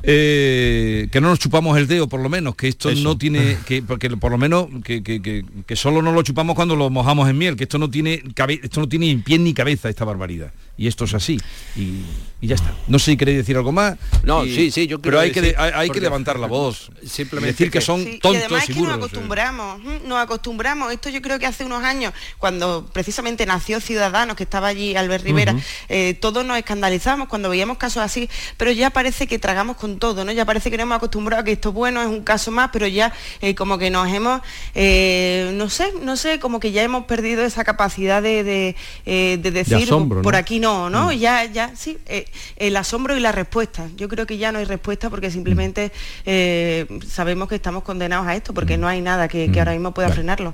Eh, 0.03 1.09
que 1.11 1.19
no 1.19 1.29
nos 1.29 1.39
chupamos 1.39 1.77
el 1.77 1.88
dedo 1.88 2.07
por 2.07 2.21
lo 2.21 2.29
menos 2.29 2.55
que 2.55 2.67
esto 2.67 2.89
Eso. 2.89 3.03
no 3.03 3.17
tiene 3.17 3.57
que 3.65 3.81
porque 3.81 4.09
por 4.11 4.31
lo 4.31 4.38
menos 4.38 4.67
que, 4.83 5.01
que- 5.03 5.21
que- 5.21 5.43
que 5.65 5.75
solo 5.75 6.01
no 6.01 6.11
lo 6.11 6.21
chupamos 6.21 6.55
cuando 6.55 6.75
lo 6.75 6.89
mojamos 6.89 7.27
en 7.29 7.38
miel 7.38 7.55
que 7.55 7.63
esto 7.63 7.77
no 7.79 7.89
tiene 7.89 8.21
cabe- 8.35 8.59
esto 8.63 8.79
no 8.79 8.88
tiene 8.88 9.07
ni 9.07 9.17
pie 9.21 9.39
ni 9.39 9.53
cabeza 9.53 9.89
esta 9.89 10.05
barbaridad 10.05 10.51
y 10.78 10.88
esto 10.88 11.05
es 11.05 11.13
así 11.13 11.39
y, 11.75 12.03
y 12.39 12.47
ya 12.47 12.55
está 12.55 12.71
no 12.88 12.99
sé 12.99 13.11
si 13.11 13.17
queréis 13.17 13.39
decir 13.39 13.57
algo 13.57 13.71
más 13.71 13.95
No, 14.23 14.45
y- 14.45 14.53
sí, 14.55 14.71
sí, 14.71 14.86
yo 14.88 14.99
pero 14.99 15.17
quiero 15.17 15.19
hay 15.21 15.32
que 15.32 15.41
decir- 15.41 15.55
hay, 15.57 15.71
hay 15.73 15.89
que 15.89 15.99
levantar 16.01 16.38
la 16.39 16.47
voz 16.47 16.91
Simplemente 17.05 17.53
decir 17.53 17.71
que 17.71 17.80
que- 17.80 17.86
son 17.86 18.03
Sí, 18.03 18.11
y 18.15 18.19
tontos 18.19 18.43
además 18.43 18.61
y, 18.67 18.71
es 18.71 18.78
que 18.78 18.82
nos 18.82 18.82
burros 18.82 18.93
¿eh? 18.93 18.97
acostumbramos, 18.99 19.82
¿m? 19.86 19.99
nos 20.05 20.17
acostumbramos. 20.19 20.91
Esto 20.93 21.09
yo 21.09 21.21
creo 21.21 21.39
que 21.39 21.45
hace 21.45 21.65
unos 21.65 21.84
años, 21.84 22.13
cuando 22.38 22.86
precisamente 22.93 23.45
nació 23.45 23.80
Ciudadanos, 23.80 24.36
que 24.36 24.43
estaba 24.43 24.67
allí 24.67 24.95
Albert 24.95 25.23
Rivera, 25.23 25.55
eh, 25.89 26.13
todos 26.19 26.45
nos 26.45 26.57
escandalizamos 26.57 27.28
cuando 27.28 27.49
veíamos 27.49 27.78
casos 27.78 28.03
así, 28.03 28.30
pero 28.57 28.71
ya 28.71 28.89
parece 28.91 29.25
que 29.28 29.39
tragamos 29.39 29.78
con 29.78 29.97
todo, 29.99 30.25
¿no? 30.25 30.32
Ya 30.32 30.45
parece 30.45 30.69
que 30.69 30.78
nos 30.78 30.84
hemos 30.84 30.97
acostumbrado 30.97 31.41
a 31.41 31.43
que 31.45 31.53
esto 31.53 31.71
bueno 31.71 32.01
es 32.01 32.07
un 32.07 32.21
caso 32.23 32.51
más, 32.51 32.69
pero 32.73 32.86
ya 32.88 33.13
eh, 33.41 33.55
como 33.55 33.78
que 33.78 33.89
nos 33.89 34.07
hemos, 34.13 34.41
eh, 34.75 35.51
no 35.55 35.69
sé, 35.69 35.91
no 36.03 36.15
sé, 36.17 36.39
como 36.39 36.59
que 36.59 36.71
ya 36.71 36.84
hemos 36.84 37.05
perdido 37.05 37.43
esa 37.45 37.63
capacidad 37.63 38.21
de, 38.21 38.43
de, 38.43 38.75
eh, 39.05 39.38
de 39.41 39.51
decir 39.51 39.75
asombro, 39.78 40.21
por 40.21 40.34
¿no? 40.34 40.39
aquí 40.39 40.59
no, 40.59 40.66
¿no? 40.89 41.07
Mm. 41.07 41.18
Ya, 41.18 41.45
ya, 41.45 41.76
sí, 41.76 41.97
eh, 42.07 42.26
el 42.57 42.76
asombro 42.76 43.15
y 43.15 43.20
la 43.20 43.32
respuesta. 43.32 43.88
Yo 43.95 44.07
creo 44.07 44.26
que 44.26 44.38
ya 44.38 44.51
no 44.51 44.59
hay 44.59 44.65
respuesta 44.65 45.09
porque 45.09 45.32
simplemente 45.32 45.91
eh, 46.26 46.86
sabemos 47.07 47.47
que 47.47 47.55
estamos 47.55 47.84
condenados 47.84 48.28
a 48.28 48.36
esto, 48.36 48.53
porque 48.53 48.78
no 48.78 48.88
hay 48.88 49.01
nada 49.01 49.28
que, 49.28 49.51
que 49.51 49.59
ahora 49.59 49.74
mismo 49.74 49.93
pueda 49.93 50.09
frenarlo. 50.09 50.53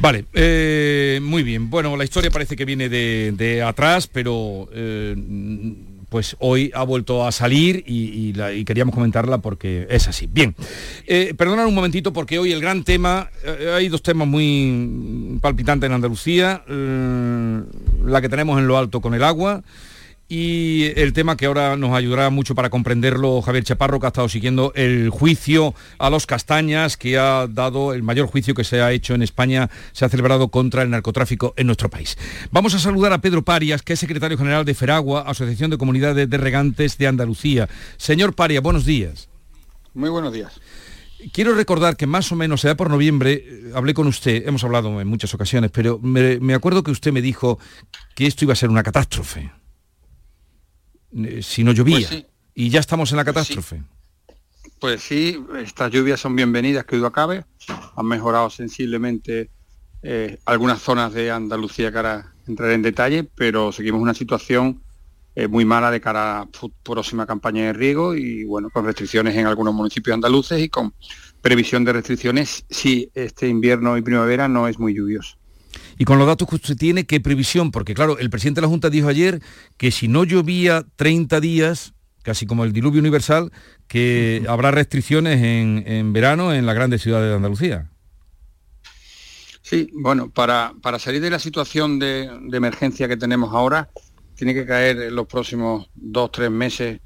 Vale, 0.00 0.24
eh, 0.32 1.20
muy 1.22 1.42
bien. 1.42 1.70
Bueno, 1.70 1.96
la 1.96 2.04
historia 2.04 2.30
parece 2.30 2.56
que 2.56 2.64
viene 2.64 2.88
de, 2.88 3.32
de 3.36 3.62
atrás, 3.62 4.06
pero 4.06 4.68
pues 6.12 6.36
hoy 6.40 6.70
ha 6.74 6.82
vuelto 6.82 7.26
a 7.26 7.32
salir 7.32 7.84
y, 7.86 8.34
queríamos 8.64 8.94
comentarla 8.94 9.38
porque 9.38 9.86
es 9.88 10.08
así. 10.08 10.28
Bien, 10.30 10.54
eh, 11.06 11.32
perdonad 11.38 11.66
un 11.66 11.74
momentito 11.74 12.12
porque 12.12 12.38
hoy 12.38 12.52
el 12.52 12.60
gran 12.60 12.84
tema, 12.84 13.30
eh, 13.42 13.72
hay 13.74 13.88
dos 13.88 14.02
temas 14.02 14.28
muy 14.28 15.38
palpitantes 15.40 15.88
en 15.88 15.94
Andalucía, 15.94 16.64
eh, 16.68 17.62
la 18.04 18.20
que 18.20 18.28
tenemos 18.28 18.58
en 18.58 18.66
lo 18.66 18.76
alto 18.76 19.00
con 19.00 19.14
el 19.14 19.24
agua. 19.24 19.62
Y 20.34 20.98
el 20.98 21.12
tema 21.12 21.36
que 21.36 21.44
ahora 21.44 21.76
nos 21.76 21.92
ayudará 21.92 22.30
mucho 22.30 22.54
para 22.54 22.70
comprenderlo 22.70 23.42
Javier 23.42 23.64
Chaparro, 23.64 24.00
que 24.00 24.06
ha 24.06 24.08
estado 24.08 24.30
siguiendo 24.30 24.72
el 24.74 25.10
juicio 25.10 25.74
a 25.98 26.08
los 26.08 26.24
castañas, 26.24 26.96
que 26.96 27.18
ha 27.18 27.46
dado 27.46 27.92
el 27.92 28.02
mayor 28.02 28.28
juicio 28.28 28.54
que 28.54 28.64
se 28.64 28.80
ha 28.80 28.92
hecho 28.92 29.12
en 29.12 29.20
España, 29.20 29.68
se 29.92 30.06
ha 30.06 30.08
celebrado 30.08 30.48
contra 30.48 30.84
el 30.84 30.88
narcotráfico 30.88 31.52
en 31.58 31.66
nuestro 31.66 31.90
país. 31.90 32.16
Vamos 32.50 32.72
a 32.72 32.78
saludar 32.78 33.12
a 33.12 33.20
Pedro 33.20 33.42
Parias, 33.42 33.82
que 33.82 33.92
es 33.92 34.00
secretario 34.00 34.38
general 34.38 34.64
de 34.64 34.72
Feragua, 34.72 35.20
Asociación 35.26 35.70
de 35.70 35.76
Comunidades 35.76 36.30
de 36.30 36.38
Regantes 36.38 36.96
de 36.96 37.08
Andalucía. 37.08 37.68
Señor 37.98 38.34
Parias, 38.34 38.62
buenos 38.62 38.86
días. 38.86 39.28
Muy 39.92 40.08
buenos 40.08 40.32
días. 40.32 40.62
Quiero 41.34 41.54
recordar 41.54 41.98
que 41.98 42.06
más 42.06 42.32
o 42.32 42.36
menos, 42.36 42.62
sea 42.62 42.74
por 42.74 42.88
noviembre, 42.88 43.44
eh, 43.46 43.72
hablé 43.74 43.92
con 43.92 44.06
usted, 44.06 44.48
hemos 44.48 44.64
hablado 44.64 44.98
en 44.98 45.08
muchas 45.08 45.34
ocasiones, 45.34 45.70
pero 45.70 45.98
me, 45.98 46.40
me 46.40 46.54
acuerdo 46.54 46.82
que 46.82 46.90
usted 46.90 47.12
me 47.12 47.20
dijo 47.20 47.58
que 48.14 48.26
esto 48.26 48.46
iba 48.46 48.54
a 48.54 48.56
ser 48.56 48.70
una 48.70 48.82
catástrofe, 48.82 49.50
eh, 51.14 51.42
si 51.42 51.64
no 51.64 51.72
llovía. 51.72 51.96
Pues 51.96 52.08
sí. 52.08 52.26
Y 52.54 52.68
ya 52.68 52.80
estamos 52.80 53.10
en 53.12 53.16
la 53.18 53.24
Pues 53.24 53.46
sí. 53.46 53.54
catástrofe. 53.54 53.82
Pues 54.78 55.00
sí, 55.00 55.38
estas 55.58 55.92
lluvias 55.92 56.20
son 56.20 56.34
bienvenidas, 56.34 56.84
que 56.84 56.96
duda 56.96 57.12
cabe. 57.12 57.44
Han 57.96 58.06
mejorado 58.06 58.50
sensiblemente 58.50 59.48
eh, 60.02 60.38
algunas 60.44 60.80
zonas 60.82 61.12
de 61.12 61.30
Andalucía 61.30 61.92
que 61.92 61.96
ahora 61.98 62.34
entraré 62.48 62.74
en 62.74 62.82
detalle, 62.82 63.22
pero 63.22 63.70
seguimos 63.70 64.00
una 64.02 64.14
situación 64.14 64.82
eh, 65.36 65.46
muy 65.46 65.64
mala 65.64 65.90
de 65.90 66.00
cara 66.00 66.40
a 66.40 66.48
próxima 66.82 67.26
campaña 67.26 67.66
de 67.66 67.72
riego 67.72 68.14
y 68.14 68.44
bueno, 68.44 68.70
con 68.70 68.84
restricciones 68.84 69.36
en 69.36 69.46
algunos 69.46 69.72
municipios 69.72 70.14
andaluces 70.14 70.60
y 70.60 70.68
con 70.68 70.92
previsión 71.40 71.84
de 71.84 71.92
restricciones 71.92 72.64
si 72.68 73.08
este 73.14 73.48
invierno 73.48 73.96
y 73.96 74.02
primavera 74.02 74.48
no 74.48 74.68
es 74.68 74.78
muy 74.78 74.94
lluvioso. 74.94 75.36
Y 75.98 76.04
con 76.04 76.18
los 76.18 76.26
datos 76.26 76.48
que 76.48 76.56
usted 76.56 76.76
tiene, 76.76 77.04
¿qué 77.04 77.20
previsión? 77.20 77.70
Porque 77.70 77.94
claro, 77.94 78.18
el 78.18 78.30
presidente 78.30 78.60
de 78.60 78.66
la 78.66 78.70
Junta 78.70 78.90
dijo 78.90 79.08
ayer 79.08 79.40
que 79.76 79.90
si 79.90 80.08
no 80.08 80.24
llovía 80.24 80.84
30 80.96 81.40
días, 81.40 81.94
casi 82.22 82.46
como 82.46 82.64
el 82.64 82.72
diluvio 82.72 83.00
universal, 83.00 83.52
que 83.88 84.44
habrá 84.48 84.70
restricciones 84.70 85.42
en, 85.42 85.84
en 85.86 86.12
verano 86.12 86.52
en 86.52 86.66
las 86.66 86.74
grandes 86.74 87.02
ciudades 87.02 87.28
de 87.28 87.36
Andalucía. 87.36 87.90
Sí, 89.62 89.90
bueno, 89.94 90.30
para, 90.30 90.74
para 90.82 90.98
salir 90.98 91.20
de 91.20 91.30
la 91.30 91.38
situación 91.38 91.98
de, 91.98 92.30
de 92.42 92.56
emergencia 92.56 93.08
que 93.08 93.16
tenemos 93.16 93.52
ahora, 93.52 93.90
tiene 94.34 94.54
que 94.54 94.66
caer 94.66 95.00
en 95.00 95.14
los 95.14 95.26
próximos 95.26 95.88
dos, 95.94 96.32
tres 96.32 96.50
meses 96.50 97.00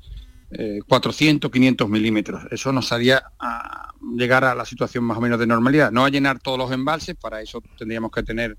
eh, 0.50 0.78
400, 0.86 1.50
500 1.50 1.88
milímetros. 1.88 2.44
Eso 2.50 2.72
nos 2.72 2.92
haría 2.92 3.22
a 3.38 3.92
llegar 4.16 4.44
a 4.44 4.54
la 4.54 4.64
situación 4.64 5.02
más 5.04 5.18
o 5.18 5.20
menos 5.20 5.38
de 5.40 5.46
normalidad. 5.46 5.90
No 5.90 6.04
a 6.04 6.08
llenar 6.08 6.38
todos 6.38 6.56
los 6.56 6.70
embalses, 6.70 7.16
para 7.16 7.42
eso 7.42 7.62
tendríamos 7.76 8.12
que 8.12 8.22
tener 8.22 8.56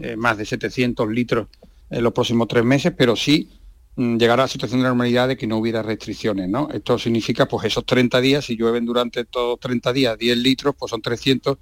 eh, 0.00 0.16
más 0.16 0.38
de 0.38 0.44
700 0.44 1.08
litros 1.10 1.48
en 1.90 2.02
los 2.02 2.12
próximos 2.12 2.48
tres 2.48 2.64
meses, 2.64 2.92
pero 2.96 3.16
sí 3.16 3.48
mm, 3.96 4.16
llegar 4.16 4.38
a 4.40 4.44
la 4.44 4.48
situación 4.48 4.80
de 4.80 4.88
normalidad 4.88 5.28
de 5.28 5.36
que 5.36 5.46
no 5.46 5.58
hubiera 5.58 5.82
restricciones. 5.82 6.48
¿no? 6.48 6.68
Esto 6.72 6.98
significa, 6.98 7.46
pues 7.46 7.66
esos 7.66 7.84
30 7.84 8.20
días, 8.20 8.44
si 8.44 8.56
llueven 8.56 8.86
durante 8.86 9.24
todos 9.24 9.58
30 9.60 9.92
días 9.92 10.18
10 10.18 10.38
litros, 10.38 10.74
pues 10.78 10.90
son 10.90 11.02
300 11.02 11.58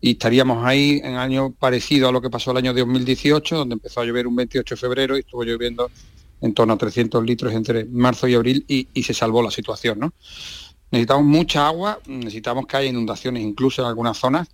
y 0.00 0.12
estaríamos 0.12 0.64
ahí 0.64 1.00
en 1.04 1.16
año 1.16 1.52
parecido 1.52 2.08
a 2.08 2.12
lo 2.12 2.22
que 2.22 2.30
pasó 2.30 2.52
el 2.52 2.56
año 2.58 2.72
2018, 2.72 3.56
donde 3.56 3.74
empezó 3.74 4.00
a 4.00 4.04
llover 4.04 4.26
un 4.26 4.36
28 4.36 4.74
de 4.74 4.80
febrero 4.80 5.16
y 5.16 5.20
estuvo 5.20 5.44
lloviendo 5.44 5.90
en 6.40 6.54
torno 6.54 6.74
a 6.74 6.78
300 6.78 7.22
litros 7.24 7.52
entre 7.52 7.84
marzo 7.84 8.26
y 8.26 8.34
abril 8.34 8.64
y, 8.66 8.88
y 8.94 9.02
se 9.02 9.12
salvó 9.12 9.42
la 9.42 9.50
situación. 9.50 9.98
¿no? 9.98 10.14
Necesitamos 10.90 11.24
mucha 11.26 11.66
agua, 11.66 11.98
necesitamos 12.06 12.66
que 12.66 12.76
haya 12.78 12.88
inundaciones 12.88 13.42
incluso 13.42 13.82
en 13.82 13.88
algunas 13.88 14.16
zonas 14.16 14.48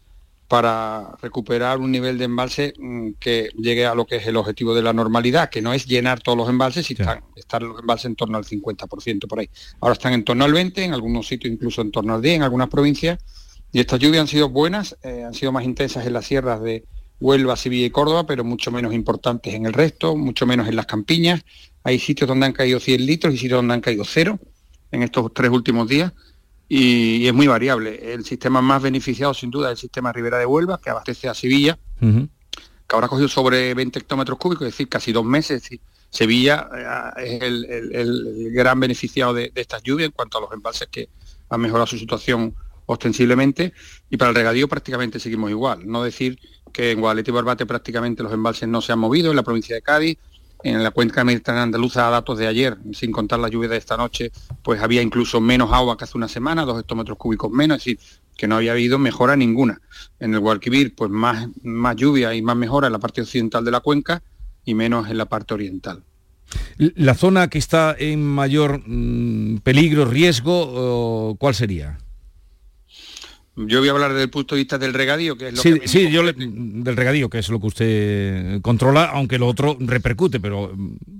para 0.49 1.16
recuperar 1.20 1.78
un 1.78 1.90
nivel 1.90 2.18
de 2.18 2.24
embalse 2.24 2.74
mm, 2.78 3.12
que 3.18 3.49
llegue 3.57 3.86
a 3.86 3.94
lo 3.94 4.07
que 4.07 4.16
es 4.16 4.26
el 4.26 4.36
objetivo 4.36 4.74
de 4.74 4.82
la 4.82 4.92
normalidad, 4.92 5.51
que 5.51 5.61
no 5.61 5.72
es 5.72 5.86
llenar 5.86 6.20
todos 6.20 6.38
los 6.38 6.49
embalses, 6.49 6.88
y 6.90 6.94
están, 6.94 7.24
están 7.34 7.64
los 7.68 7.80
embalses 7.80 8.07
en 8.07 8.16
torno 8.16 8.38
al 8.38 8.44
50% 8.44 9.26
por 9.26 9.40
ahí. 9.40 9.51
Ahora 9.80 9.94
están 9.94 10.12
en 10.12 10.24
torno 10.24 10.44
al 10.44 10.53
20%, 10.53 10.78
en 10.78 10.94
algunos 10.94 11.26
sitios 11.26 11.53
incluso 11.53 11.82
en 11.82 11.90
torno 11.90 12.14
al 12.14 12.22
10%, 12.22 12.34
en 12.34 12.42
algunas 12.42 12.68
provincias, 12.68 13.18
y 13.72 13.80
estas 13.80 13.99
lluvias 13.99 14.22
han 14.22 14.28
sido 14.28 14.49
buenas, 14.49 14.97
eh, 15.03 15.24
han 15.24 15.34
sido 15.34 15.53
más 15.53 15.64
intensas 15.64 16.07
en 16.07 16.12
las 16.12 16.26
sierras 16.26 16.62
de 16.62 16.84
Huelva, 17.20 17.57
Sevilla 17.57 17.86
y 17.86 17.90
Córdoba, 17.90 18.26
pero 18.26 18.44
mucho 18.44 18.70
menos 18.70 18.94
importantes 18.94 19.55
en 19.55 19.66
el 19.66 19.72
resto, 19.72 20.16
mucho 20.16 20.47
menos 20.47 20.68
en 20.68 20.76
las 20.76 20.86
campiñas. 20.86 21.44
Hay 21.82 21.99
sitios 21.99 22.28
donde 22.28 22.47
han 22.47 22.53
caído 22.53 22.78
100 22.78 23.05
litros 23.05 23.34
y 23.34 23.38
sitios 23.38 23.59
donde 23.59 23.74
han 23.74 23.80
caído 23.80 24.05
cero 24.05 24.38
en 24.92 25.03
estos 25.03 25.32
tres 25.34 25.51
últimos 25.51 25.88
días. 25.88 26.12
Y, 26.69 27.17
y 27.17 27.27
es 27.29 27.35
muy 27.35 27.47
variable. 27.47 28.12
El 28.14 28.25
sistema 28.25 28.61
más 28.62 28.83
beneficiado 28.83 29.33
sin 29.35 29.51
duda 29.51 29.69
es 29.69 29.73
el 29.73 29.79
sistema 29.83 30.12
Ribera 30.12 30.39
de 30.39 30.47
Huelva, 30.47 30.81
que 30.81 30.91
abastece 30.91 31.29
a 31.29 31.35
Sevilla, 31.35 31.79
que 32.89 32.95
ahora 32.95 33.07
ha 33.07 33.11
cogido 33.11 33.29
sobre 33.29 33.75
20 33.75 33.99
hectómetros 33.99 34.39
cúbicos, 34.39 34.67
es 34.67 34.73
decir, 34.75 34.89
casi 34.89 35.12
dos 35.12 35.25
meses. 35.25 35.71
y 35.73 35.81
Sevilla 36.11 36.69
eh, 37.17 37.25
es 37.37 37.43
el, 37.43 37.64
el- 37.64 37.93
el 37.93 38.53
gran 38.53 38.79
beneficiado 38.81 39.35
de, 39.35 39.51
de 39.55 39.61
estas 39.61 39.83
lluvias 39.83 40.07
en 40.07 40.12
cuanto 40.12 40.39
a 40.39 40.41
los 40.41 40.53
embalses 40.53 40.89
que 40.91 41.09
han 41.49 41.61
mejorado 41.61 41.87
su 41.87 41.99
situación 41.99 42.55
ostensiblemente 42.87 43.73
y 44.11 44.17
para 44.17 44.31
el 44.31 44.35
regadío 44.37 44.69
prácticamente 44.69 45.19
seguimos 45.19 45.51
igual. 45.51 45.87
No 45.87 46.03
decir 46.05 46.39
que 46.73 46.93
en 46.93 47.01
Guadalete 47.01 47.31
y 47.31 47.35
Barbate 47.35 47.67
prácticamente 47.67 48.23
los 48.23 48.33
embalses 48.33 48.69
no 48.69 48.81
se 48.81 48.93
han 48.93 48.99
movido, 49.01 49.31
en 49.31 49.37
la 49.37 49.43
provincia 49.43 49.75
de 49.75 49.83
Cádiz, 49.83 50.19
en 50.69 50.83
la 50.83 50.91
cuenca 50.91 51.23
mediterránea 51.25 51.62
andaluza 51.62 52.07
a 52.07 52.11
datos 52.11 52.39
de 52.39 52.47
ayer, 52.47 52.77
sin 52.93 53.12
contar 53.12 53.39
la 53.39 53.49
lluvia 53.49 53.69
de 53.69 53.77
esta 53.77 53.97
noche, 53.97 54.33
pues 54.62 54.83
había 54.83 55.01
incluso 55.01 55.41
menos 55.41 55.73
agua 55.73 55.97
que 55.97 56.05
hace 56.05 56.19
una 56.19 56.29
semana, 56.29 56.64
dos 56.64 56.81
hectómetros 56.81 57.17
cúbicos 57.17 57.51
menos, 57.53 57.79
es 57.79 57.85
decir, 57.85 57.99
que 58.37 58.49
no 58.49 58.57
había 58.57 58.73
habido 58.73 58.99
mejora 58.99 59.37
ninguna. 59.37 59.81
En 60.19 60.35
el 60.35 60.41
Guadalquivir, 60.41 60.95
pues 60.95 61.11
más, 61.11 61.49
más 61.62 61.97
lluvia 61.97 62.35
y 62.35 62.43
más 62.43 62.57
mejora 62.57 62.89
en 62.89 62.93
la 62.93 62.99
parte 62.99 63.23
occidental 63.23 63.64
de 63.64 63.71
la 63.71 63.81
cuenca 63.81 64.23
y 64.64 64.75
menos 64.75 65.09
en 65.09 65.19
la 65.19 65.27
parte 65.27 65.55
oriental. 65.55 66.03
La 66.77 67.14
zona 67.14 67.49
que 67.49 67.59
está 67.59 67.95
en 67.99 68.25
mayor 68.25 68.83
mm, 68.87 69.59
peligro, 69.59 70.05
riesgo, 70.05 70.53
o, 70.69 71.37
¿cuál 71.37 71.55
sería? 71.55 71.99
Yo 73.57 73.78
voy 73.80 73.88
a 73.88 73.92
hablar 73.92 74.11
desde 74.12 74.24
el 74.24 74.30
punto 74.30 74.54
de 74.54 74.61
vista 74.61 74.76
del 74.76 74.92
regadío, 74.92 75.36
que 75.38 75.48
es 75.48 75.54
lo 75.57 75.62
Sí, 75.62 75.80
que 75.80 75.88
sí, 75.88 76.11
yo 76.11 76.22
le- 76.22 76.34
del 76.34 76.94
regadío, 76.96 77.30
que 77.30 77.38
es 77.38 77.48
lo 77.48 77.59
que 77.59 77.66
usted 77.66 78.61
controla, 78.61 79.07
aunque 79.07 79.38
lo 79.38 79.46
otro 79.46 79.76
repercute, 79.80 80.40
pero 80.40 80.76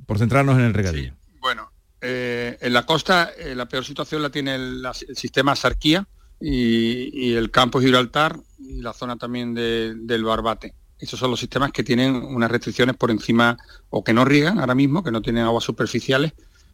por 0.07 0.19
centrarnos 0.19 0.59
en 0.59 0.65
el 0.65 0.75
regadío. 0.75 1.15
Bueno, 1.41 1.71
eh, 2.03 2.59
en 2.61 2.73
la 2.75 2.85
costa 2.85 3.31
eh, 3.39 3.55
la 3.55 3.67
peor 3.67 3.85
situación 3.87 4.21
la 4.23 4.29
tiene 4.31 4.55
el, 4.55 4.83
la- 4.83 4.93
el 5.09 5.17
sistema 5.17 5.57
Sarquía 5.57 6.07
y, 6.39 7.29
y 7.31 7.35
el 7.35 7.51
campo 7.51 7.81
Gibraltar 7.81 8.39
y 8.59 8.83
la 8.83 8.93
zona 8.93 9.17
también 9.17 9.55
de- 9.55 9.95
del 9.97 10.23
Barbate. 10.23 10.75
Esos 10.99 11.19
son 11.19 11.31
los 11.31 11.41
sistemas 11.41 11.73
que 11.73 11.85
tienen 11.85 12.15
unas 12.17 12.51
restricciones 12.51 12.97
por 12.97 13.11
encima 13.11 13.57
o 13.89 14.05
que 14.05 14.13
no 14.13 14.25
riegan 14.27 14.59
ahora 14.59 14.75
mismo, 14.75 15.03
que 15.03 15.11
no 15.11 15.23
tienen 15.23 15.45
aguas 15.45 15.65
superficiales 15.65 16.33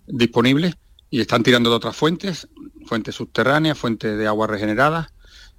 disponibles 0.08 0.74
y 1.10 1.20
están 1.20 1.42
tirando 1.44 1.70
de 1.70 1.76
otras 1.76 1.94
fuentes, 1.96 2.48
fuentes 2.86 3.14
subterráneas, 3.14 3.78
fuentes 3.78 4.18
de 4.18 4.26
aguas 4.26 4.50
regeneradas 4.50 5.12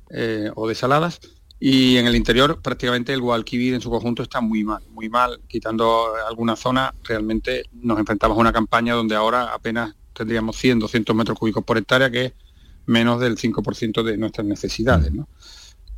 eh, 0.10 0.52
o 0.56 0.68
desaladas. 0.68 1.20
Y 1.60 1.98
en 1.98 2.08
el 2.08 2.16
interior 2.16 2.62
prácticamente 2.62 3.14
el 3.14 3.22
Guadalquivir 3.22 3.74
en 3.74 3.82
su 3.82 3.90
conjunto 3.90 4.22
está 4.22 4.42
muy 4.42 4.64
mal, 4.64 4.84
muy 4.90 5.08
mal, 5.08 5.40
quitando 5.48 6.08
alguna 6.28 6.56
zona, 6.58 6.94
realmente 7.04 7.64
nos 7.72 8.00
enfrentamos 8.00 8.38
a 8.38 8.42
una 8.42 8.52
campaña 8.52 8.96
donde 8.96 9.16
ahora 9.16 9.54
apenas 9.54 9.96
tendríamos 10.14 10.58
100, 10.58 10.80
200 10.80 11.16
metros 11.16 11.40
cúbicos 11.40 11.64
por 11.64 11.78
hectárea, 11.78 12.12
que 12.12 12.26
es 12.26 12.34
menos 12.86 13.20
del 13.20 13.38
5% 13.38 14.04
de 14.04 14.18
nuestras 14.18 14.46
necesidades. 14.46 15.12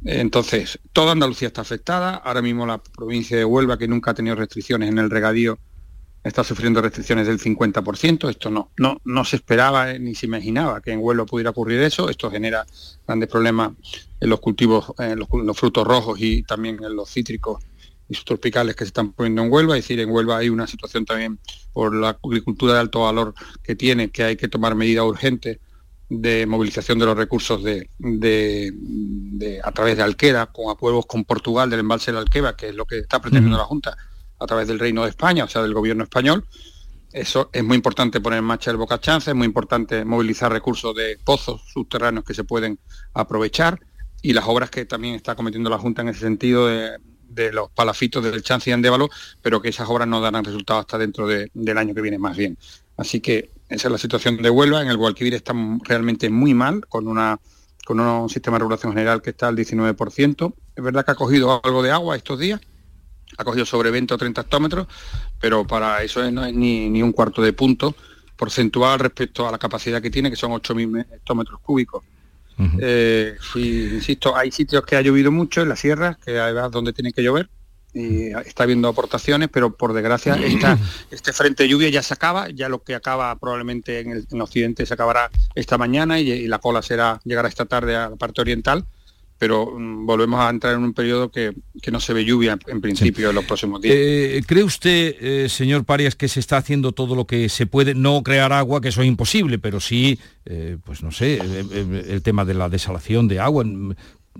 Entonces, 0.03 0.79
toda 0.93 1.13
Andalucía 1.13 1.47
está 1.47 1.61
afectada, 1.61 2.15
ahora 2.15 2.41
mismo 2.41 2.65
la 2.65 2.77
provincia 2.77 3.35
de 3.35 3.45
Huelva, 3.45 3.77
que 3.77 3.87
nunca 3.87 4.11
ha 4.11 4.13
tenido 4.13 4.35
restricciones 4.35 4.89
en 4.89 4.99
el 4.99 5.09
regadío, 5.09 5.57
está 6.25 6.43
sufriendo 6.43 6.81
restricciones 6.81 7.27
del 7.27 7.39
50%, 7.39 8.29
esto 8.29 8.49
no, 8.49 8.71
no, 8.77 8.99
no 9.05 9.23
se 9.25 9.35
esperaba 9.37 9.91
eh, 9.91 9.99
ni 9.99 10.15
se 10.15 10.25
imaginaba 10.25 10.81
que 10.81 10.91
en 10.91 10.99
Huelva 10.99 11.25
pudiera 11.25 11.51
ocurrir 11.51 11.79
eso, 11.81 12.09
esto 12.09 12.31
genera 12.31 12.65
grandes 13.07 13.29
problemas 13.29 13.71
en 14.19 14.29
los 14.29 14.39
cultivos, 14.39 14.91
en 14.97 15.19
los, 15.19 15.27
los 15.31 15.57
frutos 15.57 15.85
rojos 15.85 16.19
y 16.19 16.43
también 16.43 16.83
en 16.83 16.95
los 16.95 17.09
cítricos 17.11 17.63
y 18.09 18.15
subtropicales 18.15 18.75
que 18.75 18.83
se 18.85 18.89
están 18.89 19.13
poniendo 19.13 19.43
en 19.43 19.51
Huelva, 19.51 19.77
es 19.77 19.83
decir, 19.83 19.99
en 19.99 20.09
Huelva 20.09 20.37
hay 20.37 20.49
una 20.49 20.67
situación 20.67 21.05
también 21.05 21.39
por 21.73 21.95
la 21.95 22.17
agricultura 22.23 22.73
de 22.73 22.79
alto 22.79 23.01
valor 23.01 23.33
que 23.63 23.75
tiene, 23.75 24.09
que 24.09 24.23
hay 24.23 24.35
que 24.35 24.47
tomar 24.47 24.75
medidas 24.75 25.05
urgentes 25.05 25.59
de 26.09 26.45
movilización 26.45 26.99
de 26.99 27.05
los 27.05 27.17
recursos 27.17 27.63
de, 27.63 27.89
de- 27.97 28.71
de- 28.75 29.59
a 29.63 29.71
través 29.71 29.97
de 29.97 30.03
Alquera, 30.03 30.47
con 30.47 30.69
acuerdos 30.71 31.05
con 31.07 31.23
Portugal 31.25 31.69
del 31.69 31.79
embalse 31.81 32.11
de 32.11 32.17
Alqueva, 32.19 32.55
que 32.55 32.69
es 32.69 32.75
lo 32.75 32.85
que 32.85 32.99
está 32.99 33.19
pretendiendo 33.21 33.57
la 33.57 33.63
Junta 33.65 33.97
a 34.45 34.47
través 34.47 34.67
del 34.67 34.79
Reino 34.79 35.03
de 35.03 35.09
España, 35.09 35.43
o 35.43 35.47
sea, 35.47 35.61
del 35.61 35.73
gobierno 35.73 36.03
español. 36.03 36.45
Eso 37.11 37.49
es 37.53 37.63
muy 37.63 37.75
importante 37.75 38.19
poner 38.19 38.39
en 38.39 38.45
marcha 38.45 38.71
el 38.71 38.77
Boca 38.77 38.99
Chance, 38.99 39.31
es 39.31 39.35
muy 39.35 39.45
importante 39.45 40.03
movilizar 40.05 40.51
recursos 40.51 40.95
de 40.95 41.17
pozos 41.23 41.61
subterráneos 41.73 42.25
que 42.25 42.33
se 42.33 42.43
pueden 42.43 42.77
aprovechar 43.13 43.79
y 44.21 44.33
las 44.33 44.45
obras 44.47 44.69
que 44.69 44.85
también 44.85 45.15
está 45.15 45.35
cometiendo 45.35 45.69
la 45.69 45.77
Junta 45.77 46.01
en 46.01 46.09
ese 46.09 46.21
sentido 46.21 46.67
de, 46.67 46.97
los 47.51 47.69
palafitos 47.71 48.23
del 48.23 48.41
Chance 48.43 48.69
y 48.69 48.73
Andévalo, 48.73 49.09
pero 49.41 49.61
que 49.61 49.67
esas 49.69 49.89
obras 49.89 50.07
no 50.07 50.21
darán 50.21 50.45
resultados 50.45 50.81
hasta 50.81 50.97
dentro 50.97 51.27
de- 51.27 51.51
del 51.53 51.77
año 51.77 51.93
que 51.93 51.99
viene 52.01 52.17
más 52.17 52.37
bien. 52.37 52.57
Así 52.95 53.19
que 53.19 53.49
esa 53.67 53.87
es 53.89 53.91
la 53.91 53.97
situación 53.97 54.37
de 54.37 54.49
Huelva. 54.49 54.81
En 54.81 54.87
el 54.87 54.95
Guadalquivir 54.95 55.33
está 55.33 55.51
m- 55.51 55.79
realmente 55.83 56.29
muy 56.29 56.53
mal, 56.53 56.85
con 56.87 57.07
una 57.09 57.39
con 57.85 57.99
un 57.99 58.29
sistema 58.29 58.55
de 58.55 58.59
regulación 58.59 58.93
general 58.93 59.21
que 59.21 59.29
está 59.31 59.47
al 59.49 59.55
19%. 59.55 60.53
Es 60.75 60.83
verdad 60.83 61.05
que 61.05 61.11
ha 61.11 61.15
cogido 61.15 61.61
algo 61.63 61.83
de 61.83 61.91
agua 61.91 62.15
estos 62.15 62.39
días, 62.39 62.59
ha 63.37 63.43
cogido 63.43 63.65
sobre 63.65 63.91
20 63.91 64.13
o 64.13 64.17
30 64.17 64.41
hectómetros, 64.41 64.87
pero 65.39 65.65
para 65.65 66.01
eso 66.03 66.29
no 66.31 66.45
es 66.45 66.53
ni, 66.53 66.89
ni 66.89 67.01
un 67.01 67.11
cuarto 67.11 67.41
de 67.41 67.53
punto 67.53 67.95
porcentual 68.35 68.99
respecto 68.99 69.47
a 69.47 69.51
la 69.51 69.57
capacidad 69.57 70.01
que 70.01 70.09
tiene, 70.09 70.29
que 70.29 70.35
son 70.35 70.51
8.000 70.51 71.05
hectómetros 71.13 71.59
cúbicos. 71.61 72.03
Eh, 72.79 73.35
insisto, 73.55 74.35
hay 74.35 74.51
sitios 74.51 74.85
que 74.85 74.95
ha 74.95 75.01
llovido 75.01 75.31
mucho 75.31 75.61
en 75.61 75.69
las 75.69 75.79
sierras, 75.79 76.17
que 76.17 76.39
hay 76.39 76.53
donde 76.71 76.93
tiene 76.93 77.11
que 77.11 77.21
llover, 77.21 77.49
y 77.93 78.27
está 78.45 78.63
habiendo 78.63 78.89
aportaciones, 78.89 79.49
pero 79.51 79.75
por 79.75 79.93
desgracia 79.93 80.35
esta, 80.35 80.77
este 81.11 81.31
frente 81.31 81.63
de 81.63 81.69
lluvia 81.69 81.89
ya 81.89 82.03
se 82.03 82.13
acaba, 82.13 82.49
ya 82.49 82.67
lo 82.67 82.83
que 82.83 82.93
acaba 82.93 83.33
probablemente 83.37 84.01
en 84.01 84.11
el 84.11 84.27
en 84.29 84.41
occidente 84.41 84.85
se 84.85 84.93
acabará 84.93 85.31
esta 85.55 85.77
mañana 85.77 86.19
y, 86.19 86.29
y 86.29 86.47
la 86.47 86.59
cola 86.59 86.81
será 86.81 87.21
llegará 87.23 87.47
esta 87.47 87.65
tarde 87.65 87.95
a 87.95 88.09
la 88.09 88.15
parte 88.17 88.41
oriental, 88.41 88.85
pero 89.37 89.65
mm, 89.65 90.05
volvemos 90.05 90.39
a 90.39 90.49
entrar 90.49 90.75
en 90.75 90.83
un 90.83 90.93
periodo 90.93 91.29
que, 91.29 91.53
que 91.81 91.91
no 91.91 91.99
se 91.99 92.13
ve 92.13 92.23
lluvia 92.23 92.57
en 92.67 92.81
principio 92.81 93.29
en 93.29 93.35
los 93.35 93.45
próximos 93.45 93.81
días. 93.81 93.95
Eh, 93.97 94.41
¿Cree 94.47 94.63
usted, 94.63 95.15
eh, 95.19 95.49
señor 95.49 95.83
Parias, 95.83 96.15
que 96.15 96.27
se 96.27 96.39
está 96.39 96.57
haciendo 96.57 96.91
todo 96.93 97.15
lo 97.15 97.25
que 97.25 97.49
se 97.49 97.65
puede? 97.65 97.95
No 97.95 98.23
crear 98.23 98.53
agua, 98.53 98.81
que 98.81 98.89
eso 98.89 99.01
es 99.01 99.07
imposible, 99.07 99.59
pero 99.59 99.79
sí, 99.79 100.19
eh, 100.45 100.77
pues 100.83 101.03
no 101.03 101.11
sé, 101.11 101.37
el 101.37 102.21
tema 102.21 102.45
de 102.45 102.53
la 102.53 102.69
desalación 102.69 103.27
de 103.27 103.39
agua, 103.39 103.63
mm, 103.65 103.95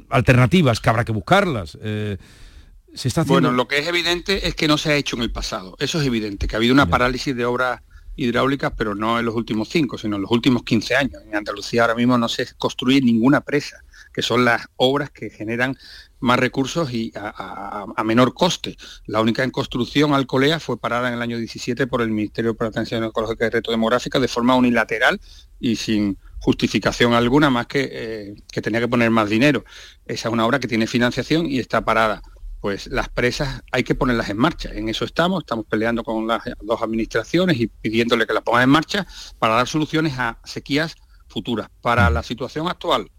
alternativas 0.10 0.80
que 0.80 0.90
habrá 0.90 1.06
que 1.06 1.12
buscarlas. 1.12 1.78
se 1.82 3.08
está 3.10 3.22
haciendo... 3.22 3.42
Bueno, 3.42 3.52
lo 3.52 3.68
que 3.68 3.80
es 3.80 3.88
evidente 3.88 4.48
es 4.48 4.56
que 4.56 4.68
no 4.68 4.78
se 4.78 4.92
ha 4.92 4.96
hecho 4.96 5.18
en 5.18 5.24
el 5.24 5.32
pasado. 5.32 5.76
Eso 5.80 6.00
es 6.00 6.08
evidente, 6.08 6.48
que 6.48 6.56
ha 6.56 6.58
habido 6.58 6.74
una 6.74 6.88
parálisis 6.88 7.36
de 7.36 7.46
obras 7.46 7.82
hidráulicas, 8.16 8.72
pero 8.78 8.96
no 8.96 9.20
en 9.20 9.26
los 9.26 9.36
últimos 9.36 9.70
cinco, 9.70 9.98
sino 9.98 10.16
en 10.16 10.22
los 10.22 10.32
últimos 10.32 10.64
15 10.64 10.96
años. 10.96 11.22
En 11.28 11.36
Andalucía 11.36 11.82
ahora 11.82 11.96
mismo 11.96 12.18
no 12.18 12.30
se 12.30 12.48
construye 12.56 13.02
ninguna 13.02 13.42
presa, 13.42 13.84
que 14.16 14.22
son 14.22 14.46
las 14.46 14.68
obras 14.78 15.12
que 15.12 15.30
generan 15.30 15.78
más 16.22 16.40
recursos 16.40 16.94
y 16.94 17.12
a, 17.16 17.86
menor 18.06 18.34
coste. 18.34 18.78
La 19.08 19.20
única 19.20 19.44
en 19.44 19.52
construcción, 19.52 20.14
Alcolea, 20.14 20.62
fue 20.62 20.80
parada 20.80 21.10
en 21.10 21.16
el 21.16 21.22
año 21.22 21.38
17 21.38 21.86
por 21.86 22.02
el 22.02 22.12
Ministerio 22.12 22.56
para 22.56 22.70
la 22.70 22.76
Transición 22.76 23.04
Ecológica 23.04 23.46
y 23.46 23.50
Reto 23.50 23.72
Demográfica 23.72 24.18
de 24.22 24.30
forma 24.30 24.56
unilateral 24.56 25.20
y 25.60 25.76
sin 25.76 26.18
justificación 26.40 27.14
alguna, 27.14 27.50
más 27.50 27.68
que, 27.68 27.90
eh, 27.92 28.36
que 28.50 28.62
tenía 28.62 28.80
que 28.80 28.88
poner 28.88 29.10
más 29.10 29.30
dinero. 29.30 29.66
Esa 30.06 30.30
es 30.30 30.34
una 30.34 30.46
obra 30.46 30.62
que 30.62 30.70
tiene 30.70 30.88
financiación 30.88 31.46
y 31.46 31.60
está 31.60 31.84
parada 31.84 32.22
pues 32.62 32.88
las 32.88 33.10
presas 33.10 33.62
hay 33.72 33.84
que 33.84 33.96
ponerlas 33.96 34.30
en 34.30 34.38
marcha. 34.38 34.72
En 34.74 34.88
eso 34.88 35.04
estamos, 35.04 35.44
estamos 35.44 35.66
peleando 35.66 36.04
con 36.04 36.26
las 36.26 36.42
dos 36.62 36.82
administraciones 36.82 37.60
y 37.60 37.68
pidiéndole 37.68 38.26
que 38.26 38.34
las 38.34 38.44
pongan 38.44 38.64
en 38.64 38.70
marcha 38.70 39.06
para 39.38 39.56
dar 39.56 39.68
soluciones 39.68 40.18
a 40.18 40.40
sequías 40.46 40.96
futuras. 41.28 41.70
Para 41.82 42.10
la 42.10 42.24
situación 42.24 42.68
actual, 42.68 43.12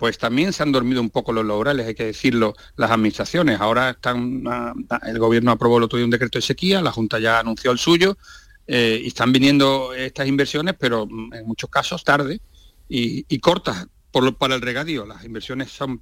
pues 0.00 0.16
también 0.16 0.54
se 0.54 0.62
han 0.62 0.72
dormido 0.72 1.02
un 1.02 1.10
poco 1.10 1.30
los 1.30 1.44
laurales, 1.44 1.86
hay 1.86 1.94
que 1.94 2.06
decirlo, 2.06 2.54
las 2.76 2.90
administraciones. 2.90 3.60
Ahora 3.60 3.90
están, 3.90 4.42
ah, 4.46 4.72
el 5.06 5.18
gobierno 5.18 5.50
aprobó 5.50 5.76
el 5.76 5.84
otro 5.84 5.98
día 5.98 6.06
un 6.06 6.10
decreto 6.10 6.38
de 6.38 6.42
sequía, 6.42 6.80
la 6.80 6.90
Junta 6.90 7.18
ya 7.18 7.38
anunció 7.38 7.70
el 7.70 7.78
suyo, 7.78 8.16
eh, 8.66 8.98
y 9.04 9.08
están 9.08 9.30
viniendo 9.30 9.92
estas 9.92 10.26
inversiones, 10.26 10.74
pero 10.78 11.06
mm, 11.06 11.34
en 11.34 11.46
muchos 11.46 11.68
casos 11.68 12.02
tarde 12.02 12.40
y, 12.88 13.38
cortas 13.40 13.88
por 14.10 14.34
para 14.36 14.54
el 14.54 14.62
regadío. 14.62 15.04
Las 15.04 15.22
inversiones 15.22 15.70
son 15.70 16.00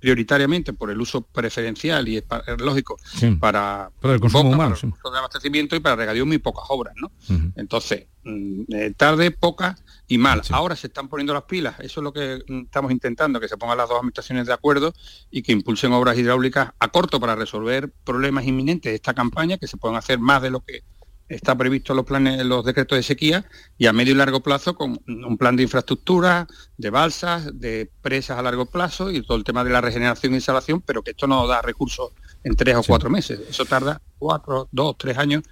prioritariamente 0.00 0.72
por 0.72 0.90
el 0.90 1.00
uso 1.00 1.22
preferencial 1.22 2.08
y 2.08 2.16
es, 2.18 2.24
lógico 2.58 2.96
Sí. 3.04 3.30
para, 3.32 3.90
Para 4.00 4.14
el 4.14 4.20
consumo 4.20 4.44
boca, 4.44 4.54
humano, 4.56 4.70
para 4.70 4.80
sí. 4.80 4.86
el 4.86 4.92
uso 4.92 5.10
de 5.10 5.18
abastecimiento 5.18 5.76
y 5.76 5.80
para 5.80 5.96
regadío 5.96 6.26
muy 6.26 6.38
pocas 6.38 6.64
obras, 6.68 6.94
¿no? 6.96 7.10
Entonces, 7.56 8.06
mm, 8.24 8.62
eh, 8.68 8.94
tarde, 8.96 9.30
poca 9.30 9.76
y 10.08 10.18
mal. 10.18 10.42
Ahora 10.50 10.76
se 10.76 10.86
están 10.88 11.08
poniendo 11.08 11.32
las 11.34 11.44
pilas, 11.44 11.76
eso 11.80 12.00
es 12.00 12.04
lo 12.04 12.12
que 12.12 12.42
mm, 12.46 12.60
estamos 12.64 12.92
intentando, 12.92 13.40
que 13.40 13.48
se 13.48 13.56
pongan 13.56 13.78
las 13.78 13.88
dos 13.88 13.98
administraciones 13.98 14.46
de 14.46 14.52
acuerdo 14.52 14.92
y 15.30 15.42
que 15.42 15.52
impulsen 15.52 15.92
obras 15.92 16.16
hidráulicas 16.18 16.70
a 16.78 16.88
corto 16.88 17.18
para 17.18 17.34
resolver 17.34 17.90
problemas 18.04 18.44
inminentes 18.46 18.90
de 18.92 18.96
esta 18.96 19.14
campaña, 19.14 19.58
que 19.58 19.66
se 19.66 19.76
puedan 19.76 19.96
hacer 19.96 20.18
más 20.18 20.42
de 20.42 20.50
lo 20.50 20.60
que 20.60 20.82
está 21.28 21.56
previsto 21.56 21.92
en 21.92 21.96
los 21.96 22.06
planes, 22.06 22.44
los 22.44 22.64
decretos 22.64 22.96
de 22.96 23.02
sequía, 23.02 23.44
y 23.78 23.86
a 23.86 23.92
medio 23.92 24.12
y 24.12 24.16
largo 24.16 24.42
plazo 24.42 24.76
con 24.76 25.00
un 25.06 25.38
plan 25.38 25.56
de 25.56 25.64
infraestructura, 25.64 26.46
de 26.76 26.90
balsas, 26.90 27.58
de 27.58 27.90
presas 28.02 28.38
a 28.38 28.42
largo 28.42 28.66
plazo 28.66 29.10
y 29.10 29.22
todo 29.22 29.36
el 29.36 29.44
tema 29.44 29.64
de 29.64 29.70
la 29.70 29.80
regeneración 29.80 30.32
y 30.32 30.36
instalación, 30.36 30.80
pero 30.80 31.02
que 31.02 31.10
esto 31.10 31.26
no 31.26 31.46
da 31.46 31.62
recursos 31.62 32.12
en 32.44 32.54
tres 32.54 32.76
o 32.76 32.82
cuatro 32.82 33.10
meses. 33.10 33.40
Eso 33.48 33.64
tarda 33.64 34.00
cuatro, 34.18 34.68
dos, 34.70 34.96
tres 34.98 35.18
años 35.18 35.42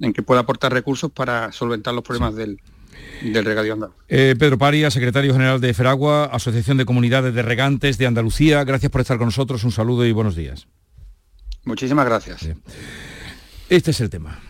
en 0.00 0.12
que 0.12 0.22
pueda 0.22 0.40
aportar 0.40 0.72
recursos 0.72 1.10
para 1.10 1.52
solventar 1.52 1.94
los 1.94 2.02
problemas 2.02 2.34
del, 2.34 2.60
del 3.22 3.44
regadío 3.44 3.74
andaluz. 3.74 3.96
Eh, 4.08 4.34
Pedro 4.38 4.58
Paria, 4.58 4.90
secretario 4.90 5.32
general 5.32 5.60
de 5.60 5.74
Feragua, 5.74 6.24
Asociación 6.24 6.76
de 6.76 6.86
Comunidades 6.86 7.34
de 7.34 7.42
Regantes 7.42 7.98
de 7.98 8.06
Andalucía, 8.06 8.64
gracias 8.64 8.90
por 8.90 9.02
estar 9.02 9.18
con 9.18 9.26
nosotros, 9.26 9.62
un 9.64 9.72
saludo 9.72 10.04
y 10.06 10.12
buenos 10.12 10.34
días. 10.34 10.66
Muchísimas 11.64 12.06
gracias. 12.06 12.48
Este 13.68 13.90
es 13.90 14.00
el 14.00 14.10
tema. 14.10 14.49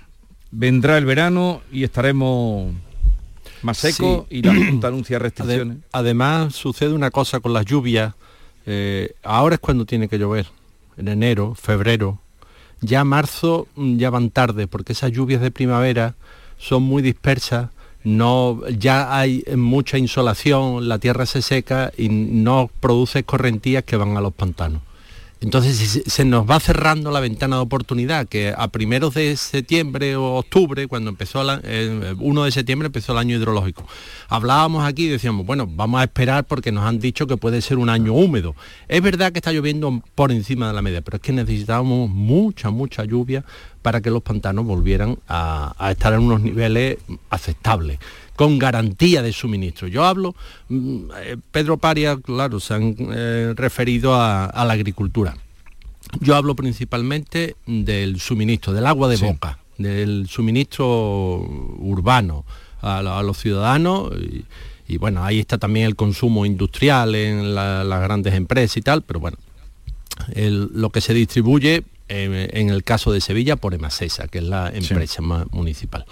Vendrá 0.51 0.99
el 0.99 1.05
verano 1.05 1.61
y 1.71 1.85
estaremos 1.85 2.73
más 3.63 3.79
secos 3.79 4.25
Sí. 4.29 4.37
y 4.39 4.43
la 4.43 4.55
Junta 4.55 4.89
anuncia 4.89 5.19
restricciones. 5.19 5.77
Ade- 5.79 5.83
además 5.93 6.55
sucede 6.55 6.93
una 6.93 7.11
cosa 7.11 7.41
con 7.41 7.53
las 7.53 7.65
lluvias. 7.67 8.15
eh, 8.67 9.15
ahora 9.23 9.55
es 9.55 9.61
cuando 9.61 9.85
tiene 9.87 10.07
que 10.09 10.19
llover. 10.19 10.47
En 10.97 11.09
enero, 11.09 11.55
febrero. 11.55 12.19
Ya 12.83 13.05
marzo 13.05 13.69
mm, 13.75 13.97
ya 13.97 14.11
van 14.11 14.31
tarde 14.31 14.67
porque 14.67 14.93
esas 14.93 15.13
lluvias 15.13 15.41
de 15.41 15.51
primavera 15.51 16.15
son 16.59 16.83
muy 16.83 17.03
dispersas. 17.03 17.71
No, 18.05 18.61
ya 18.69 19.17
hay 19.19 19.45
mucha 19.57 19.99
insolación, 19.99 20.89
la 20.89 20.99
tierra 20.99 21.27
se 21.27 21.43
seca 21.43 21.91
y 21.97 22.09
no 22.11 22.71
produce 22.81 23.21
escorrentías 23.21 23.85
que 23.85 23.97
van 23.97 24.17
a 24.17 24.21
los 24.21 24.33
pantanos. 24.35 24.83
Entonces 25.41 26.03
se, 26.07 26.25
nos 26.27 26.49
va 26.49 26.61
cerrando 26.61 27.11
la 27.11 27.21
ventana 27.21 27.57
de 27.57 27.63
oportunidad, 27.63 28.29
que 28.29 28.53
a 28.57 28.69
primeros 28.69 29.15
de 29.15 29.35
septiembre 29.37 30.15
o 30.17 30.35
octubre, 30.35 30.87
cuando 30.87 31.09
empezó 31.09 31.43
la, 31.43 31.61
eh, 31.65 32.15
1 32.19 32.45
de 32.45 32.51
septiembre 32.51 32.87
empezó 32.87 33.13
el 33.13 33.19
año 33.19 33.37
hidrológico. 33.37 33.87
Hablábamos 34.29 34.85
aquí 34.85 35.07
y 35.07 35.09
decíamos, 35.09 35.47
bueno, 35.47 35.67
vamos 35.67 36.03
a 36.03 36.05
esperar 36.05 36.45
porque 36.45 36.73
nos 36.73 36.85
han 36.85 36.99
dicho 36.99 37.27
que 37.27 37.39
puede 37.39 37.63
ser 37.63 37.79
un 37.79 37.89
año 37.89 38.13
húmedo. 38.13 38.55
Es 38.87 39.01
verdad 39.01 39.33
que 39.33 39.39
está 39.39 39.51
lloviendo 39.51 40.03
por 40.15 40.31
encima 40.31 40.69
de 40.69 40.75
la 40.75 40.83
media, 40.83 41.01
pero 41.01 41.17
es 41.17 41.23
que 41.23 41.33
necesitábamos 41.33 42.11
mucha, 42.11 42.69
mucha 42.69 43.05
lluvia 43.05 43.43
para 43.81 44.03
que 44.03 44.11
los 44.11 44.23
pantanos 44.23 44.67
volvieran 44.67 45.19
a 45.27 45.89
estar 45.91 46.13
en 46.13 46.21
unos 46.21 46.43
niveles 46.43 46.99
aceptables 47.31 47.99
con 48.41 48.59
garantía 48.59 49.21
de 49.21 49.35
suministro. 49.35 49.87
Yo 49.87 50.03
hablo, 50.03 50.35
mm, 50.71 50.99
eh, 51.23 51.37
Pedro 51.53 51.77
Paria, 51.77 52.17
claro, 52.17 52.59
se 52.59 52.73
han 52.73 52.97
eh, 53.13 53.53
referido 53.55 54.15
a, 54.15 54.47
a 54.47 54.65
la 54.65 54.73
agricultura. 54.73 55.37
Yo 56.21 56.35
hablo 56.37 56.55
principalmente 56.57 57.57
del 57.67 58.19
suministro, 58.19 58.73
del 58.73 58.87
agua 58.87 59.09
de 59.09 59.19
boca, 59.19 59.59
del 59.77 60.27
suministro 60.27 60.87
urbano 61.81 62.47
a, 62.81 63.03
los 63.23 63.37
ciudadanos. 63.37 64.11
Y, 64.19 64.47
y 64.89 64.97
bueno, 64.97 65.23
ahí 65.23 65.39
está 65.39 65.59
también 65.59 65.85
el 65.85 65.95
consumo 65.95 66.47
industrial 66.47 67.15
en 67.15 67.55
la- 67.55 67.85
las 67.85 68.01
grandes 68.01 68.33
empresas 68.33 68.75
y 68.79 68.81
tal, 68.81 69.03
pero 69.03 69.21
bueno, 69.21 69.37
el- 70.33 70.71
lo 70.73 70.89
que 70.89 71.03
se 71.03 71.13
distribuye 71.13 71.83
eh, 72.09 72.49
en 72.55 72.71
el 72.71 72.85
caso 72.85 73.13
de 73.13 73.21
Sevilla 73.21 73.57
por 73.57 73.75
Emasesa, 73.75 74.29
que 74.29 74.39
es 74.39 74.45
la 74.45 74.71
empresa 74.75 75.21
ma- 75.21 75.47
municipal. 75.53 76.07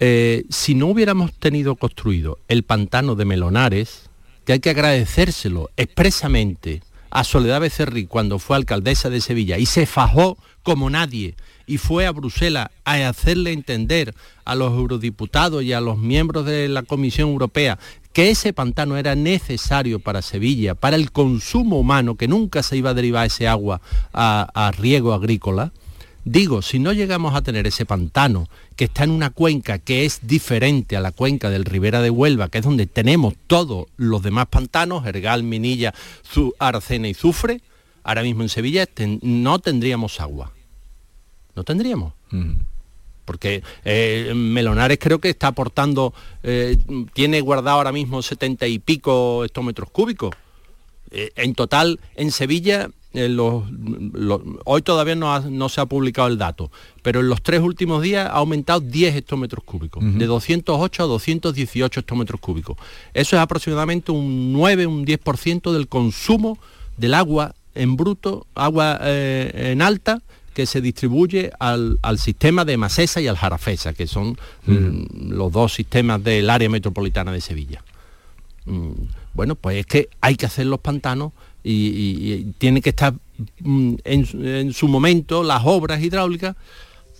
Eh, 0.00 0.44
si 0.48 0.74
no 0.74 0.86
hubiéramos 0.86 1.32
tenido 1.32 1.76
construido 1.76 2.38
el 2.48 2.62
pantano 2.62 3.14
de 3.14 3.24
Melonares, 3.24 4.10
que 4.44 4.54
hay 4.54 4.60
que 4.60 4.70
agradecérselo 4.70 5.70
expresamente 5.76 6.82
a 7.10 7.24
Soledad 7.24 7.60
Becerril 7.60 8.08
cuando 8.08 8.38
fue 8.38 8.56
alcaldesa 8.56 9.10
de 9.10 9.20
Sevilla 9.20 9.58
y 9.58 9.66
se 9.66 9.86
fajó 9.86 10.38
como 10.62 10.90
nadie 10.90 11.34
y 11.66 11.78
fue 11.78 12.06
a 12.06 12.12
Bruselas 12.12 12.68
a 12.84 13.08
hacerle 13.08 13.52
entender 13.52 14.14
a 14.44 14.54
los 14.54 14.72
eurodiputados 14.72 15.62
y 15.62 15.72
a 15.72 15.80
los 15.80 15.98
miembros 15.98 16.46
de 16.46 16.68
la 16.68 16.82
Comisión 16.82 17.30
Europea 17.30 17.78
que 18.12 18.30
ese 18.30 18.52
pantano 18.52 18.96
era 18.96 19.14
necesario 19.14 20.00
para 20.00 20.22
Sevilla, 20.22 20.74
para 20.74 20.96
el 20.96 21.12
consumo 21.12 21.78
humano, 21.78 22.16
que 22.16 22.26
nunca 22.26 22.62
se 22.62 22.76
iba 22.76 22.90
a 22.90 22.94
derivar 22.94 23.26
ese 23.26 23.46
agua 23.46 23.80
a, 24.12 24.48
a 24.54 24.72
riego 24.72 25.12
agrícola, 25.12 25.72
Digo, 26.24 26.60
si 26.62 26.78
no 26.78 26.92
llegamos 26.92 27.34
a 27.34 27.42
tener 27.42 27.66
ese 27.66 27.86
pantano 27.86 28.48
que 28.76 28.84
está 28.84 29.04
en 29.04 29.10
una 29.12 29.30
cuenca 29.30 29.78
que 29.78 30.04
es 30.04 30.20
diferente 30.26 30.96
a 30.96 31.00
la 31.00 31.12
cuenca 31.12 31.48
del 31.48 31.64
Ribera 31.64 32.02
de 32.02 32.10
Huelva, 32.10 32.48
que 32.48 32.58
es 32.58 32.64
donde 32.64 32.86
tenemos 32.86 33.34
todos 33.46 33.86
los 33.96 34.22
demás 34.22 34.46
pantanos, 34.48 35.06
Ergal, 35.06 35.42
Minilla, 35.42 35.94
Arcena 36.58 37.08
y 37.08 37.14
Zufre, 37.14 37.62
ahora 38.02 38.22
mismo 38.22 38.42
en 38.42 38.48
Sevilla 38.50 38.84
ten- 38.86 39.20
no 39.22 39.58
tendríamos 39.58 40.20
agua. 40.20 40.52
No 41.54 41.64
tendríamos. 41.64 42.12
Porque 43.24 43.62
eh, 43.84 44.32
Melonares 44.34 44.98
creo 45.00 45.18
que 45.20 45.30
está 45.30 45.48
aportando, 45.48 46.12
eh, 46.42 46.76
tiene 47.14 47.40
guardado 47.40 47.76
ahora 47.78 47.92
mismo 47.92 48.22
70 48.22 48.66
y 48.66 48.78
pico 48.78 49.44
hectómetros 49.44 49.90
cúbicos. 49.90 50.34
Eh, 51.10 51.30
en 51.36 51.54
total, 51.54 52.00
en 52.16 52.30
Sevilla, 52.32 52.90
eh, 53.18 53.28
los- 53.28 53.64
los- 54.12 54.40
hoy 54.64 54.82
todavía 54.82 55.14
no, 55.14 55.34
ha- 55.34 55.40
no 55.40 55.68
se 55.68 55.80
ha 55.80 55.86
publicado 55.86 56.28
el 56.28 56.38
dato, 56.38 56.70
pero 57.02 57.20
en 57.20 57.28
los 57.28 57.42
tres 57.42 57.60
últimos 57.60 58.02
días 58.02 58.26
ha 58.28 58.32
aumentado 58.38 58.80
10 58.80 59.14
hectómetros 59.16 59.64
cúbicos, 59.64 60.02
de 60.18 60.26
208 60.26 61.02
a 61.02 61.06
218 61.06 62.00
hectómetros 62.00 62.40
cúbicos. 62.40 62.76
Eso 63.14 63.36
es 63.36 63.42
aproximadamente 63.42 64.12
un 64.12 64.52
9, 64.52 64.86
un 64.86 65.04
10% 65.04 65.72
del 65.72 65.88
consumo 65.88 66.58
del 66.96 67.14
agua 67.14 67.54
en 67.74 67.96
bruto, 67.96 68.46
agua 68.54 68.98
eh, 69.02 69.70
en 69.72 69.82
alta, 69.82 70.20
que 70.54 70.66
se 70.66 70.80
distribuye 70.80 71.52
al, 71.60 72.00
al 72.02 72.18
sistema 72.18 72.64
de 72.64 72.76
Masesa 72.76 73.20
y 73.20 73.28
al 73.28 73.36
Jarafesa, 73.36 73.92
que 73.92 74.08
son 74.08 74.36
mm, 74.66 75.30
los 75.30 75.52
dos 75.52 75.72
sistemas 75.74 76.22
del 76.24 76.50
área 76.50 76.68
metropolitana 76.68 77.30
de 77.30 77.40
Sevilla. 77.40 77.84
Mm, 78.66 78.90
bueno, 79.34 79.54
pues 79.54 79.76
es 79.78 79.86
que 79.86 80.08
hay 80.20 80.34
que 80.34 80.46
hacer 80.46 80.66
los 80.66 80.80
pantanos 80.80 81.32
y, 81.72 81.88
y- 81.88 82.32
y 82.32 82.44
tiene 82.58 82.80
que 82.80 82.90
estar 82.90 83.14
mm, 83.60 83.94
en, 84.04 84.26
su- 84.26 84.44
en 84.46 84.72
su 84.72 84.88
momento 84.88 85.42
las 85.42 85.62
obras 85.64 86.02
hidráulicas 86.02 86.56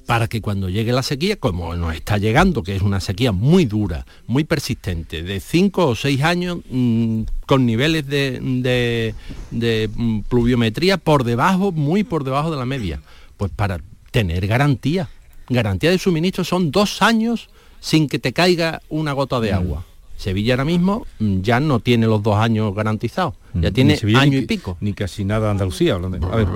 para 0.07 0.27
que 0.27 0.41
cuando 0.41 0.71
llegue 0.71 0.91
la 0.93 1.03
sequía, 1.03 1.37
como 1.37 1.77
nos 1.77 1.95
está 1.95 2.17
llegando, 2.17 2.63
que 2.63 2.75
es 2.75 2.81
una 2.81 2.99
sequía 2.99 3.31
muy 3.31 3.67
dura, 3.67 4.07
muy 4.27 4.45
persistente, 4.45 5.23
de 5.23 5.39
cinco 5.39 5.87
o 5.89 5.95
seis 5.95 6.23
años, 6.23 6.61
mm, 6.71 7.23
con 7.47 7.67
niveles 7.67 8.07
de, 8.07 8.41
de- 8.41 9.15
de, 9.51 9.91
mm, 9.95 10.21
pluviometría 10.23 10.97
por 10.97 11.25
debajo, 11.25 11.73
muy 11.73 12.05
por 12.05 12.25
debajo 12.25 12.51
de 12.51 12.57
la 12.57 12.65
media, 12.65 13.03
pues 13.37 13.53
para 13.55 13.81
tener 14.11 14.47
garantía. 14.47 15.11
Garantía 15.51 15.91
de 15.91 15.99
suministro 15.99 16.43
son 16.43 16.71
dos 16.71 17.03
años 17.03 17.51
sin 17.81 18.09
que 18.09 18.19
te 18.19 18.33
caiga 18.33 18.81
una 18.89 19.13
gota 19.13 19.41
de 19.41 19.53
agua. 19.53 19.85
Sevilla 20.19 20.55
ahora 20.55 20.65
mismo 20.65 21.07
mm, 21.21 21.41
ya 21.43 21.61
no 21.61 21.79
tiene 21.81 22.07
los 22.07 22.23
dos 22.23 22.37
años 22.37 22.75
garantizados, 22.75 23.35
ya 23.55 23.71
tiene 23.71 23.97
Sevilla 23.97 24.21
año 24.21 24.33
ni- 24.33 24.39
y 24.39 24.47
pico. 24.47 24.77
Ni 24.81 24.93
casi 24.93 25.25
nada 25.25 25.51
Andalucía. 25.51 25.95
hablando 25.95 26.19
de- 26.19 26.27
A 26.33 26.37
ver, 26.37 26.49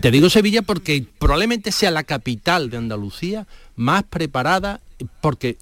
Te 0.00 0.10
digo 0.10 0.28
Sevilla 0.30 0.62
porque 0.62 1.04
probablemente 1.18 1.72
sea 1.72 1.90
la 1.90 2.04
capital 2.04 2.68
de 2.70 2.76
Andalucía 2.76 3.46
más 3.76 4.02
preparada, 4.04 4.80
porque 5.22 5.56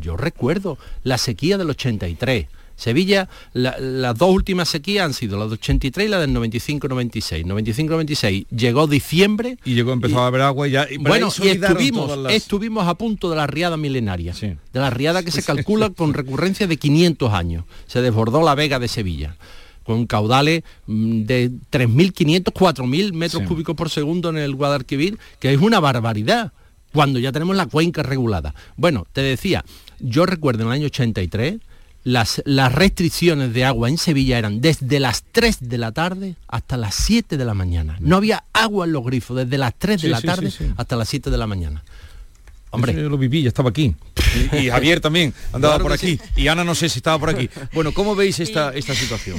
yo 0.00 0.16
recuerdo 0.16 0.78
la 1.02 1.18
sequía 1.18 1.58
del 1.58 1.70
83. 1.70 2.46
Sevilla, 2.78 3.28
la- 3.54 3.76
las 3.80 4.16
dos 4.16 4.30
últimas 4.30 4.68
sequías 4.68 5.04
han 5.04 5.12
sido 5.12 5.36
la 5.36 5.44
del 5.46 5.54
83 5.54 6.06
y 6.06 6.08
la 6.08 6.20
del 6.20 6.30
95-96. 6.30 7.44
95-96 7.44 8.46
llegó 8.50 8.86
diciembre. 8.86 9.58
Y 9.64 9.74
llegó, 9.74 9.92
empezó 9.92 10.20
a 10.20 10.28
haber 10.28 10.42
agua 10.42 10.68
y 10.68 10.70
ya... 10.70 10.86
y 10.88 10.96
bueno, 10.96 11.26
y 11.26 11.58
las- 11.58 12.32
estuvimos 12.32 12.86
a 12.86 12.94
punto 12.94 13.28
de 13.30 13.36
la 13.36 13.48
riada 13.48 13.76
milenaria, 13.76 14.32
de 14.32 14.56
la 14.80 14.90
riada 14.90 15.24
que 15.24 15.32
se 15.32 15.42
calcula 15.42 15.90
con 15.90 16.14
recurrencia 16.14 16.68
de 16.68 16.76
500 16.76 17.32
años. 17.34 17.64
Se 17.88 18.00
desbordó 18.00 18.42
la 18.44 18.54
Vega 18.54 18.78
de 18.78 18.86
Sevilla 18.88 19.36
con 19.82 20.06
caudales 20.06 20.62
mm, 20.86 21.22
de 21.22 21.50
3.500, 21.72 22.52
4.000 22.52 23.12
metros 23.12 23.42
cúbicos 23.44 23.74
por 23.74 23.90
segundo 23.90 24.28
en 24.30 24.36
el 24.36 24.54
Guadalquivir, 24.54 25.18
que 25.40 25.52
es 25.52 25.60
una 25.60 25.80
barbaridad, 25.80 26.52
cuando 26.92 27.18
ya 27.18 27.32
tenemos 27.32 27.56
la 27.56 27.66
cuenca 27.66 28.02
regulada. 28.02 28.54
Bueno, 28.76 29.06
te 29.12 29.22
decía, 29.22 29.64
yo 29.98 30.26
recuerdo 30.26 30.62
en 30.62 30.68
el 30.68 30.74
año 30.74 30.86
83, 30.86 31.56
las, 32.04 32.42
las 32.44 32.72
restricciones 32.72 33.52
de 33.52 33.64
agua 33.64 33.88
en 33.88 33.98
Sevilla 33.98 34.38
eran 34.38 34.60
desde 34.60 35.00
las 35.00 35.24
3 35.32 35.58
de 35.68 35.78
la 35.78 35.92
tarde 35.92 36.36
hasta 36.48 36.76
las 36.76 36.94
7 36.94 37.36
de 37.36 37.44
la 37.44 37.54
mañana. 37.54 37.96
No 38.00 38.16
había 38.16 38.44
agua 38.52 38.86
en 38.86 38.92
los 38.92 39.04
grifos 39.04 39.36
desde 39.36 39.58
las 39.58 39.74
3 39.78 40.00
de 40.02 40.08
Sí, 40.08 40.10
la 40.10 40.20
sí, 40.20 40.26
tarde 40.26 40.50
sí, 40.50 40.64
sí. 40.66 40.72
hasta 40.76 40.96
las 40.96 41.08
7 41.08 41.30
de 41.30 41.36
la 41.38 41.46
mañana. 41.46 41.82
Hombre, 42.70 42.92
yo 42.94 43.08
lo 43.08 43.16
viví, 43.16 43.42
ya 43.42 43.48
estaba 43.48 43.70
aquí. 43.70 43.94
Y, 44.52 44.56
y 44.56 44.70
Javier 44.70 45.00
también 45.00 45.32
andaba 45.52 45.74
Claro 45.74 45.84
por 45.84 45.92
aquí. 45.92 46.20
Y 46.36 46.48
Ana 46.48 46.64
no 46.64 46.74
sé 46.74 46.88
si 46.88 46.98
estaba 46.98 47.18
por 47.18 47.30
aquí. 47.30 47.48
Bueno, 47.72 47.92
¿cómo 47.92 48.14
veis 48.14 48.40
esta, 48.40 48.74
esta 48.74 48.94
situación? 48.94 49.38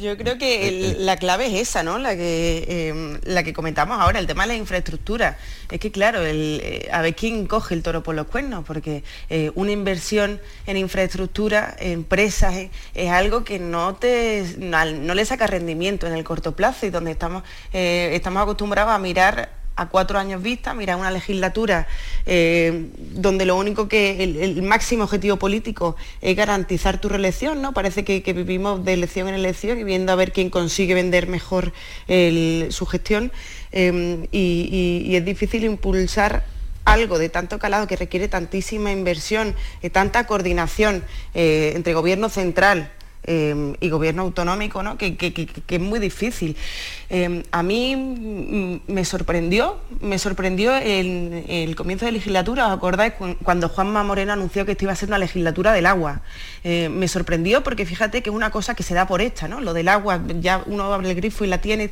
Yo 0.00 0.16
creo 0.16 0.38
que 0.38 0.68
el- 0.68 1.06
la 1.06 1.16
clave 1.16 1.46
es 1.46 1.68
esa, 1.68 1.82
¿no? 1.82 1.98
La 1.98 2.16
que, 2.16 2.64
eh, 2.68 3.18
la 3.24 3.42
que 3.44 3.52
comentamos 3.52 4.00
ahora, 4.00 4.18
el 4.18 4.26
tema 4.26 4.42
de 4.42 4.48
la 4.48 4.54
infraestructura. 4.56 5.38
Es 5.70 5.78
que, 5.78 5.92
claro, 5.92 6.22
el, 6.24 6.60
eh, 6.64 6.88
a 6.92 7.00
ver 7.00 7.14
quién 7.14 7.46
coge 7.46 7.74
el 7.74 7.82
toro 7.82 8.02
por 8.02 8.14
los 8.14 8.26
cuernos, 8.26 8.64
porque 8.64 9.04
eh, 9.30 9.52
una 9.54 9.70
inversión 9.70 10.40
en 10.66 10.76
infraestructura, 10.76 11.76
empresas, 11.78 12.54
eh, 12.54 12.70
es 12.94 13.10
algo 13.10 13.44
que 13.44 13.58
no, 13.58 13.94
te, 13.94 14.44
no, 14.58 14.84
no 14.84 15.14
le 15.14 15.24
saca 15.24 15.46
rendimiento 15.46 16.06
en 16.06 16.14
el 16.14 16.24
corto 16.24 16.56
plazo 16.56 16.86
y 16.86 16.90
donde 16.90 17.12
estamos, 17.12 17.44
eh, 17.72 18.10
estamos 18.14 18.42
acostumbrados 18.42 18.92
a 18.92 18.98
mirar 18.98 19.63
a 19.76 19.88
cuatro 19.88 20.18
años 20.18 20.42
vista, 20.42 20.74
mirar 20.74 20.96
una 20.96 21.10
legislatura 21.10 21.86
eh, 22.26 22.88
donde 23.12 23.44
lo 23.44 23.56
único 23.56 23.88
que 23.88 24.22
el, 24.22 24.62
máximo 24.62 25.04
objetivo 25.04 25.36
político 25.36 25.96
es 26.20 26.36
garantizar 26.36 27.00
tu 27.00 27.08
reelección, 27.08 27.60
¿no? 27.60 27.72
Parece 27.72 28.04
que, 28.04 28.32
vivimos 28.32 28.84
de 28.84 28.94
elección 28.94 29.28
en 29.28 29.34
elección 29.34 29.78
y 29.78 29.84
viendo 29.84 30.12
a 30.12 30.16
ver 30.16 30.32
quién 30.32 30.50
consigue 30.50 30.94
vender 30.94 31.26
mejor 31.28 31.72
su 32.06 32.86
gestión 32.86 33.32
eh, 33.72 34.28
y, 34.30 35.16
es 35.16 35.24
difícil 35.24 35.64
impulsar 35.64 36.44
algo 36.84 37.18
de 37.18 37.28
tanto 37.28 37.58
calado 37.58 37.86
que 37.86 37.96
requiere 37.96 38.28
tantísima 38.28 38.92
inversión, 38.92 39.54
y 39.82 39.90
tanta 39.90 40.26
coordinación 40.26 41.02
eh, 41.34 41.72
entre 41.74 41.94
gobierno 41.94 42.28
central, 42.28 42.90
eh, 43.26 43.74
y 43.80 43.88
gobierno 43.88 44.22
autonómico, 44.22 44.82
¿no? 44.82 44.98
que, 44.98 45.16
es 45.68 45.80
muy 45.80 45.98
difícil. 45.98 46.56
Eh, 47.08 47.42
a 47.52 47.62
mí 47.62 48.80
me 48.86 49.04
sorprendió, 49.04 49.78
me 50.00 50.18
sorprendió 50.18 50.74
el, 50.76 51.44
el, 51.48 51.76
comienzo 51.76 52.06
de 52.06 52.12
legislatura, 52.12 52.66
¿os 52.66 52.72
acordáis? 52.76 53.14
Cuando 53.42 53.68
Juanma 53.68 54.02
Moreno 54.02 54.32
anunció 54.32 54.66
que 54.66 54.72
esto 54.72 54.84
iba 54.84 54.92
a 54.92 54.96
ser 54.96 55.08
una 55.08 55.18
legislatura 55.18 55.72
del 55.72 55.86
agua. 55.86 56.20
Eh, 56.64 56.88
me 56.88 57.08
sorprendió 57.08 57.62
porque 57.62 57.86
fíjate 57.86 58.22
que 58.22 58.30
es 58.30 58.36
una 58.36 58.50
cosa 58.50 58.74
que 58.74 58.82
se 58.82 58.94
da 58.94 59.06
por 59.06 59.22
esta, 59.22 59.48
¿no? 59.48 59.60
Lo 59.60 59.72
del 59.72 59.88
agua, 59.88 60.20
ya 60.40 60.62
uno 60.66 60.92
abre 60.92 61.10
el 61.10 61.16
grifo 61.16 61.44
y 61.44 61.48
la 61.48 61.58
tiene, 61.58 61.90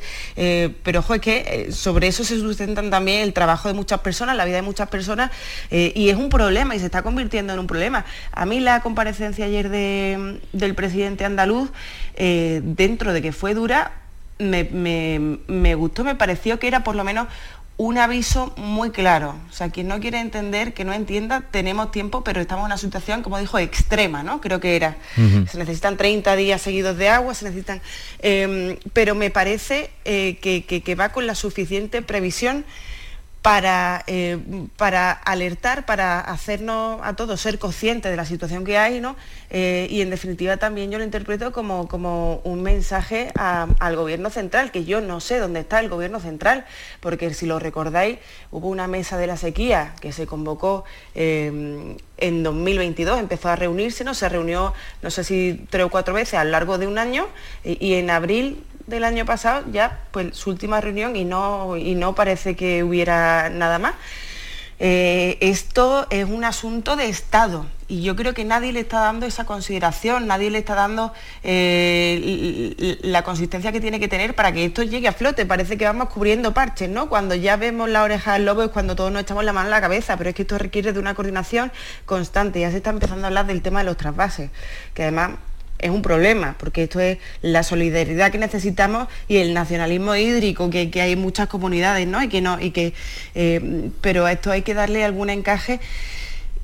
pero 0.82 1.00
ojo, 1.00 1.14
es 1.14 1.20
que 1.20 1.68
sobre 1.72 2.08
eso 2.08 2.24
se 2.24 2.38
sustentan 2.38 2.90
también 2.90 3.20
el 3.20 3.32
trabajo 3.32 3.68
de 3.68 3.74
muchas 3.74 4.00
personas, 4.00 4.36
la 4.36 4.44
vida 4.44 4.56
de 4.56 4.62
muchas 4.62 4.88
personas, 4.88 5.30
y 5.70 6.08
es 6.08 6.16
un 6.16 6.28
problema 6.28 6.74
y 6.74 6.78
se 6.78 6.86
está 6.86 7.02
convirtiendo 7.02 7.52
en 7.52 7.58
un 7.58 7.66
problema. 7.66 8.04
A 8.32 8.46
mí 8.46 8.60
la 8.60 8.80
comparecencia 8.80 9.44
ayer 9.44 9.68
del 9.70 10.74
presidente 10.74 11.21
andaluz, 11.24 11.70
eh, 12.14 12.60
dentro 12.62 13.12
de 13.12 13.22
que 13.22 13.32
fue 13.32 13.54
dura, 13.54 13.92
me, 14.38 15.74
gustó, 15.74 16.04
me 16.04 16.14
pareció 16.14 16.58
que 16.58 16.68
era 16.68 16.84
por 16.84 16.94
lo 16.94 17.04
menos 17.04 17.28
un 17.76 17.98
aviso 17.98 18.52
muy 18.56 18.90
claro. 18.90 19.34
O 19.50 19.52
sea, 19.52 19.70
quien 19.70 19.88
no 19.88 19.98
quiere 19.98 20.20
entender, 20.20 20.74
que 20.74 20.84
no 20.84 20.92
entienda, 20.92 21.42
tenemos 21.50 21.90
tiempo, 21.90 22.22
pero 22.22 22.40
estamos 22.40 22.62
en 22.62 22.66
una 22.66 22.78
situación, 22.78 23.22
como 23.22 23.38
dijo, 23.38 23.58
extrema, 23.58 24.22
¿no? 24.22 24.40
Creo 24.40 24.60
que 24.60 24.76
era. 24.76 24.96
Se 25.16 25.58
necesitan 25.58 25.96
30 25.96 26.36
días 26.36 26.60
seguidos 26.60 26.96
de 26.96 27.08
agua, 27.08 27.34
se 27.34 27.46
necesitan... 27.46 27.80
Em, 28.20 28.76
pero 28.92 29.14
me 29.14 29.30
parece 29.30 29.90
eh, 30.04 30.36
que, 30.40 30.94
va 30.94 31.10
con 31.10 31.26
la 31.26 31.34
suficiente 31.34 32.02
previsión 32.02 32.64
para, 33.42 34.04
eh, 34.06 34.38
para 34.76 35.10
alertar, 35.10 35.84
para 35.84 36.20
hacernos 36.20 37.00
a 37.02 37.14
todos 37.14 37.40
ser 37.40 37.58
conscientes 37.58 38.08
de 38.08 38.16
la 38.16 38.24
situación 38.24 38.64
que 38.64 38.78
hay, 38.78 39.00
¿no? 39.00 39.16
Eh, 39.50 39.88
y 39.90 40.00
en 40.00 40.10
definitiva 40.10 40.56
también 40.58 40.92
yo 40.92 40.98
lo 40.98 41.04
interpreto 41.04 41.52
como, 41.52 41.88
como 41.88 42.40
un 42.44 42.62
mensaje 42.62 43.32
al 43.34 43.96
gobierno 43.96 44.30
central, 44.30 44.70
que 44.70 44.84
yo 44.84 45.00
no 45.00 45.20
sé 45.20 45.40
dónde 45.40 45.60
está 45.60 45.80
el 45.80 45.88
gobierno 45.88 46.20
central, 46.20 46.64
porque 47.00 47.34
si 47.34 47.46
lo 47.46 47.58
recordáis, 47.58 48.18
hubo 48.52 48.68
una 48.68 48.86
mesa 48.86 49.18
de 49.18 49.26
la 49.26 49.36
sequía 49.36 49.94
que 50.00 50.12
se 50.12 50.26
convocó 50.28 50.84
eh, 51.16 51.96
en 52.18 52.42
2022, 52.44 53.18
empezó 53.18 53.48
a 53.48 53.56
reunirse, 53.56 54.04
¿no? 54.04 54.14
Se 54.14 54.28
reunió, 54.28 54.72
no 55.02 55.10
sé 55.10 55.24
si 55.24 55.66
tres 55.68 55.84
o 55.86 55.90
cuatro 55.90 56.14
veces 56.14 56.34
a 56.34 56.44
lo 56.44 56.52
largo 56.52 56.78
de 56.78 56.86
un 56.86 56.96
año, 56.96 57.26
y 57.64 57.94
en 57.94 58.08
abril 58.10 58.62
del 58.96 59.04
año 59.04 59.24
pasado 59.24 59.64
ya 59.72 60.00
pues 60.10 60.36
su 60.36 60.50
última 60.50 60.80
reunión 60.80 61.16
y 61.16 61.24
no, 61.24 61.76
y 61.76 61.94
no 61.94 62.14
parece 62.14 62.56
que 62.56 62.84
hubiera 62.84 63.48
nada 63.50 63.78
más. 63.78 63.94
Eh, 64.84 65.38
esto 65.40 66.08
es 66.10 66.24
un 66.24 66.42
asunto 66.42 66.96
de 66.96 67.08
Estado 67.08 67.66
y 67.86 68.02
yo 68.02 68.16
creo 68.16 68.34
que 68.34 68.44
nadie 68.44 68.72
le 68.72 68.80
está 68.80 69.00
dando 69.00 69.26
esa 69.26 69.44
consideración, 69.44 70.26
nadie 70.26 70.50
le 70.50 70.58
está 70.58 70.74
dando 70.74 71.12
eh, 71.44 72.98
la 73.02 73.22
consistencia 73.22 73.70
que 73.70 73.80
tiene 73.80 74.00
que 74.00 74.08
tener 74.08 74.34
para 74.34 74.50
que 74.50 74.64
esto 74.64 74.82
llegue 74.82 75.06
a 75.08 75.12
flote. 75.12 75.46
Parece 75.46 75.76
que 75.76 75.84
vamos 75.84 76.08
cubriendo 76.08 76.52
parches, 76.54 76.88
¿no? 76.88 77.08
Cuando 77.08 77.34
ya 77.34 77.56
vemos 77.56 77.90
la 77.90 78.02
oreja 78.02 78.32
del 78.32 78.46
lobo 78.46 78.62
es 78.62 78.70
cuando 78.70 78.96
todos 78.96 79.12
nos 79.12 79.22
echamos 79.22 79.44
la 79.44 79.52
mano 79.52 79.66
en 79.66 79.72
la 79.72 79.80
cabeza, 79.80 80.16
pero 80.16 80.30
es 80.30 80.34
que 80.34 80.42
esto 80.42 80.58
requiere 80.58 80.92
de 80.92 80.98
una 80.98 81.14
coordinación 81.14 81.70
constante. 82.06 82.58
Ya 82.58 82.70
se 82.70 82.78
está 82.78 82.90
empezando 82.90 83.24
a 83.24 83.28
hablar 83.28 83.46
del 83.46 83.62
tema 83.62 83.80
de 83.80 83.84
los 83.84 83.96
trasvases, 83.96 84.50
que 84.94 85.02
además 85.02 85.32
es 85.82 85.90
un 85.90 86.00
problema, 86.00 86.56
porque 86.58 86.84
esto 86.84 87.00
es 87.00 87.18
la 87.42 87.62
solidaridad 87.62 88.30
que 88.30 88.38
necesitamos 88.38 89.08
y 89.28 89.38
el 89.38 89.52
nacionalismo 89.52 90.14
hídrico 90.14 90.70
que, 90.70 90.90
hay 90.94 91.12
en 91.12 91.20
muchas 91.20 91.48
comunidades, 91.48 92.06
¿no? 92.06 92.22
Y 92.22 92.28
que 92.28 92.40
no, 92.40 92.60
y 92.60 92.70
que, 92.70 92.94
eh, 93.34 93.90
pero 94.00 94.24
a 94.24 94.32
esto 94.32 94.50
hay 94.50 94.62
que 94.62 94.74
darle 94.74 95.04
algún 95.04 95.28
encaje 95.28 95.80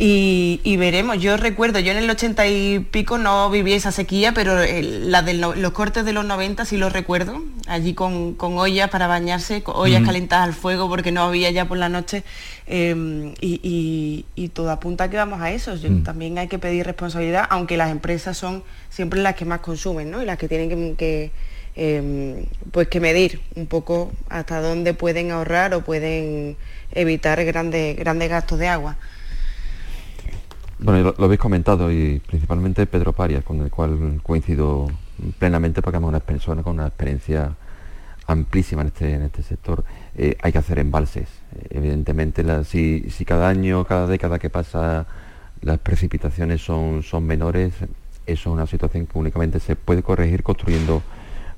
y, 0.01 0.77
veremos, 0.77 1.19
yo 1.19 1.37
recuerdo, 1.37 1.81
yo 1.81 1.91
en 1.91 1.99
el 1.99 2.09
80 2.09 2.47
y 2.47 2.79
pico 2.79 3.19
no 3.19 3.51
viví 3.51 3.73
esa 3.73 3.91
sequía, 3.91 4.33
pero 4.33 4.55
la 4.81 5.23
de 5.23 5.35
los 5.35 5.73
cortes 5.73 6.05
de 6.05 6.13
los 6.13 6.25
90 6.25 6.65
sí 6.67 6.77
los 6.77 6.93
recuerdo, 6.93 7.43
allí 7.67 7.95
con, 7.95 8.37
ollas 8.39 8.91
para 8.91 9.09
bañarse, 9.09 9.61
ollas 9.67 10.05
calentadas 10.05 10.47
al 10.47 10.55
fuego 10.55 10.89
porque 10.89 11.11
no 11.11 11.23
había 11.23 11.51
ya 11.51 11.67
por 11.67 11.79
la 11.79 11.89
noche 11.89 12.23
em, 12.69 13.35
y, 13.41 14.51
todo 14.55 14.71
apunta 14.71 15.11
que 15.11 15.17
vamos 15.17 15.41
a 15.41 15.51
eso. 15.51 15.75
Mm. 15.75 16.05
También 16.05 16.39
hay 16.39 16.47
que 16.47 16.61
pedir 16.61 16.87
responsabilidad, 16.87 17.47
aunque 17.51 17.77
las 17.77 17.91
empresas 17.91 18.37
son 18.37 18.63
siempre 18.91 19.21
las 19.21 19.35
que 19.35 19.47
más 19.47 19.61
consumen 19.61 20.13
¿no? 20.13 20.23
y 20.23 20.27
las 20.27 20.39
que 20.39 20.47
tienen 20.47 20.95
que, 20.95 21.33
em, 21.75 22.47
pues 22.71 22.87
que 22.87 23.01
medir 23.01 23.41
un 23.57 23.67
poco 23.67 24.13
hasta 24.29 24.61
dónde 24.61 24.95
pueden 24.95 25.33
ahorrar 25.33 25.75
o 25.75 25.83
pueden 25.83 26.57
evitar 26.93 27.45
grandes, 27.45 27.97
grandes 27.97 28.29
gastos 28.29 28.61
de 28.61 28.69
agua. 28.69 28.97
Bueno, 30.81 31.15
lo, 31.19 31.25
habéis 31.25 31.41
comentado 31.41 31.91
y 31.91 32.21
principalmente 32.21 32.87
Pedro 32.87 33.13
Parias, 33.13 33.43
con 33.43 33.61
el 33.63 33.71
cual 33.71 34.21
coincido 34.23 34.87
plenamente 35.39 35.83
porque 35.83 35.99
es 35.99 36.03
una 36.03 36.21
persona 36.21 36.63
con 36.63 36.75
una 36.75 36.87
experiencia 36.87 37.57
amplísima 38.29 38.83
en 38.83 38.89
este, 38.89 39.15
en 39.15 39.23
este 39.23 39.43
sector. 39.43 39.85
Eh, 40.17 40.37
hay 40.41 40.53
que 40.53 40.59
hacer 40.59 40.79
embalses. 40.79 41.29
Evidentemente, 41.71 42.45
si, 42.65 43.25
cada 43.27 43.49
año, 43.49 43.85
cada 43.85 44.07
década 44.07 44.39
que 44.39 44.51
pasa, 44.51 45.07
las 45.63 45.79
precipitaciones 45.79 46.63
son, 46.63 47.03
son 47.03 47.27
menores, 47.27 47.75
eso 47.81 47.89
es 48.27 48.47
una 48.47 48.67
situación 48.67 49.07
que 49.07 49.19
únicamente 49.19 49.59
se 49.59 49.75
puede 49.75 50.05
corregir 50.05 50.45
construyendo 50.45 51.03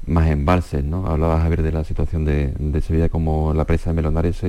más 0.07 0.29
embalses. 0.29 0.83
¿no? 0.83 1.07
Hablaba 1.07 1.41
Javier 1.41 1.63
de 1.63 1.73
la 1.73 1.85
situación 1.85 2.25
de, 2.25 2.81
Sevilla 2.81 3.11
como 3.11 3.53
la 3.53 3.67
presa 3.67 3.91
de 3.91 3.97
Melonares. 3.97 4.43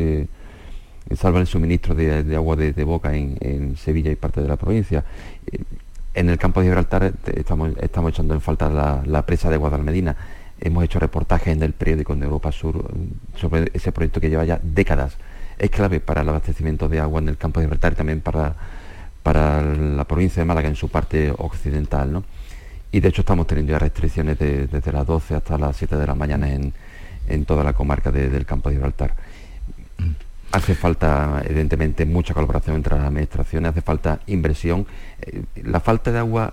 Salva 1.16 1.40
el 1.40 1.48
suministro 1.48 1.96
de, 1.96 2.36
agua 2.36 2.56
de, 2.56 2.84
boca 2.84 3.16
en, 3.16 3.76
Sevilla 3.78 4.12
y 4.12 4.16
parte 4.16 4.42
de 4.42 4.48
la 4.48 4.56
provincia. 4.56 5.04
Eh, 5.52 5.60
en 6.14 6.30
el 6.30 6.38
campo 6.38 6.60
de 6.60 6.68
Gibraltar 6.68 7.04
eh, 7.04 7.14
estamos, 7.36 7.72
estamos 7.80 8.12
echando 8.12 8.34
en 8.34 8.42
falta 8.42 8.70
la, 9.06 9.26
presa 9.26 9.50
de 9.50 9.58
Guadalmedina. 9.58 10.16
Hemos 10.60 10.84
hecho 10.84 11.00
reportajes 11.00 11.56
en 11.56 11.64
el 11.64 11.74
periódico 11.74 12.16
de 12.16 12.26
Europa 12.26 12.52
Sur 12.52 12.76
mm, 12.78 13.38
sobre 13.38 13.72
ese 13.74 13.92
proyecto 13.92 14.20
que 14.20 14.30
lleva 14.30 14.46
ya 14.46 14.60
décadas. 14.62 15.18
Es 15.58 15.70
clave 15.70 16.00
para 16.00 16.22
el 16.22 16.30
abastecimiento 16.30 16.90
de 16.90 17.00
agua 17.00 17.20
en 17.20 17.30
el 17.30 17.38
campo 17.38 17.60
de 17.60 17.66
Gibraltar 17.66 17.94
y 17.94 17.96
también 17.96 18.22
para, 18.22 18.56
para 19.24 19.62
la 19.62 20.06
provincia 20.06 20.42
de 20.42 20.46
Málaga 20.46 20.70
en 20.70 20.76
su 20.76 20.90
parte 20.90 21.34
occidental. 21.38 22.24
Y 22.92 23.00
de 23.00 23.10
hecho 23.10 23.22
estamos 23.22 23.48
teniendo 23.48 23.72
ya 23.72 23.80
restricciones 23.80 24.38
desde 24.38 24.92
las 24.92 25.06
12 25.06 25.36
hasta 25.36 25.58
las 25.58 25.78
7 25.78 25.96
de 25.96 26.08
la 26.08 26.16
mañana 26.16 26.50
en, 26.50 26.74
toda 27.46 27.64
la 27.64 27.72
comarca 27.72 28.12
del 28.12 28.46
campo 28.46 28.70
de 28.70 28.76
Gibraltar. 28.76 29.16
Hace 30.52 30.76
falta, 30.76 31.42
evidentemente, 31.46 32.06
mucha 32.06 32.34
colaboración 32.34 32.76
entre 32.76 32.98
las 32.98 33.06
administraciones, 33.06 33.72
hace 33.72 33.82
falta 33.82 34.20
inversión. 34.28 34.86
Eh, 35.22 35.44
la 35.64 35.80
falta 35.80 36.12
de 36.12 36.20
agua 36.20 36.52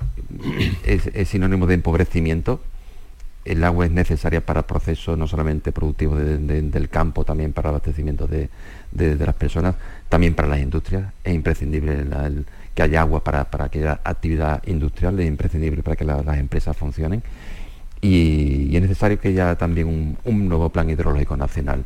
es, 0.84 1.28
sinónimo 1.28 1.66
de 1.66 1.74
empobrecimiento. 1.74 2.60
El 3.44 3.64
agua 3.64 3.86
es 3.86 3.90
necesaria 3.90 4.44
para 4.44 4.66
procesos 4.68 5.18
no 5.18 5.26
solamente 5.26 5.72
productivos 5.72 6.18
del 6.18 6.88
campo, 6.90 7.24
también 7.24 7.52
para 7.52 7.70
abastecimiento 7.70 8.28
de, 8.28 8.50
las 8.92 9.34
personas, 9.34 9.74
también 10.08 10.34
para 10.34 10.46
las 10.46 10.60
industrias. 10.60 11.12
Es 11.24 11.34
imprescindible 11.34 12.04
que 12.74 12.82
haya 12.82 13.00
agua 13.00 13.24
para, 13.24 13.50
para, 13.50 13.68
que 13.68 13.80
haya 13.80 14.00
actividad 14.04 14.62
industrial, 14.66 15.18
es 15.18 15.26
imprescindible 15.26 15.82
para 15.82 15.96
que 15.96 16.04
las 16.04 16.38
empresas 16.38 16.76
funcionen. 16.76 17.22
Y, 18.00 18.76
es 18.76 18.82
necesario 18.82 19.18
que 19.18 19.28
haya 19.28 19.56
también 19.56 20.16
un 20.22 20.48
nuevo 20.48 20.68
plan 20.68 20.88
hidrológico 20.88 21.36
nacional 21.36 21.84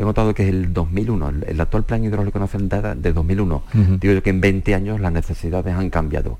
tengo 0.00 0.08
notado 0.12 0.32
que 0.32 0.44
es 0.44 0.48
el 0.48 0.72
2001, 0.72 1.32
el, 1.46 1.60
actual 1.60 1.84
plan 1.84 2.02
hidrológico 2.02 2.38
nacional 2.38 3.02
de 3.02 3.12
2001. 3.12 3.62
Digo 4.00 4.14
yo 4.14 4.22
que 4.22 4.30
en 4.30 4.40
20 4.40 4.74
años 4.74 4.98
las 4.98 5.12
necesidades 5.12 5.74
han 5.74 5.90
cambiado, 5.90 6.38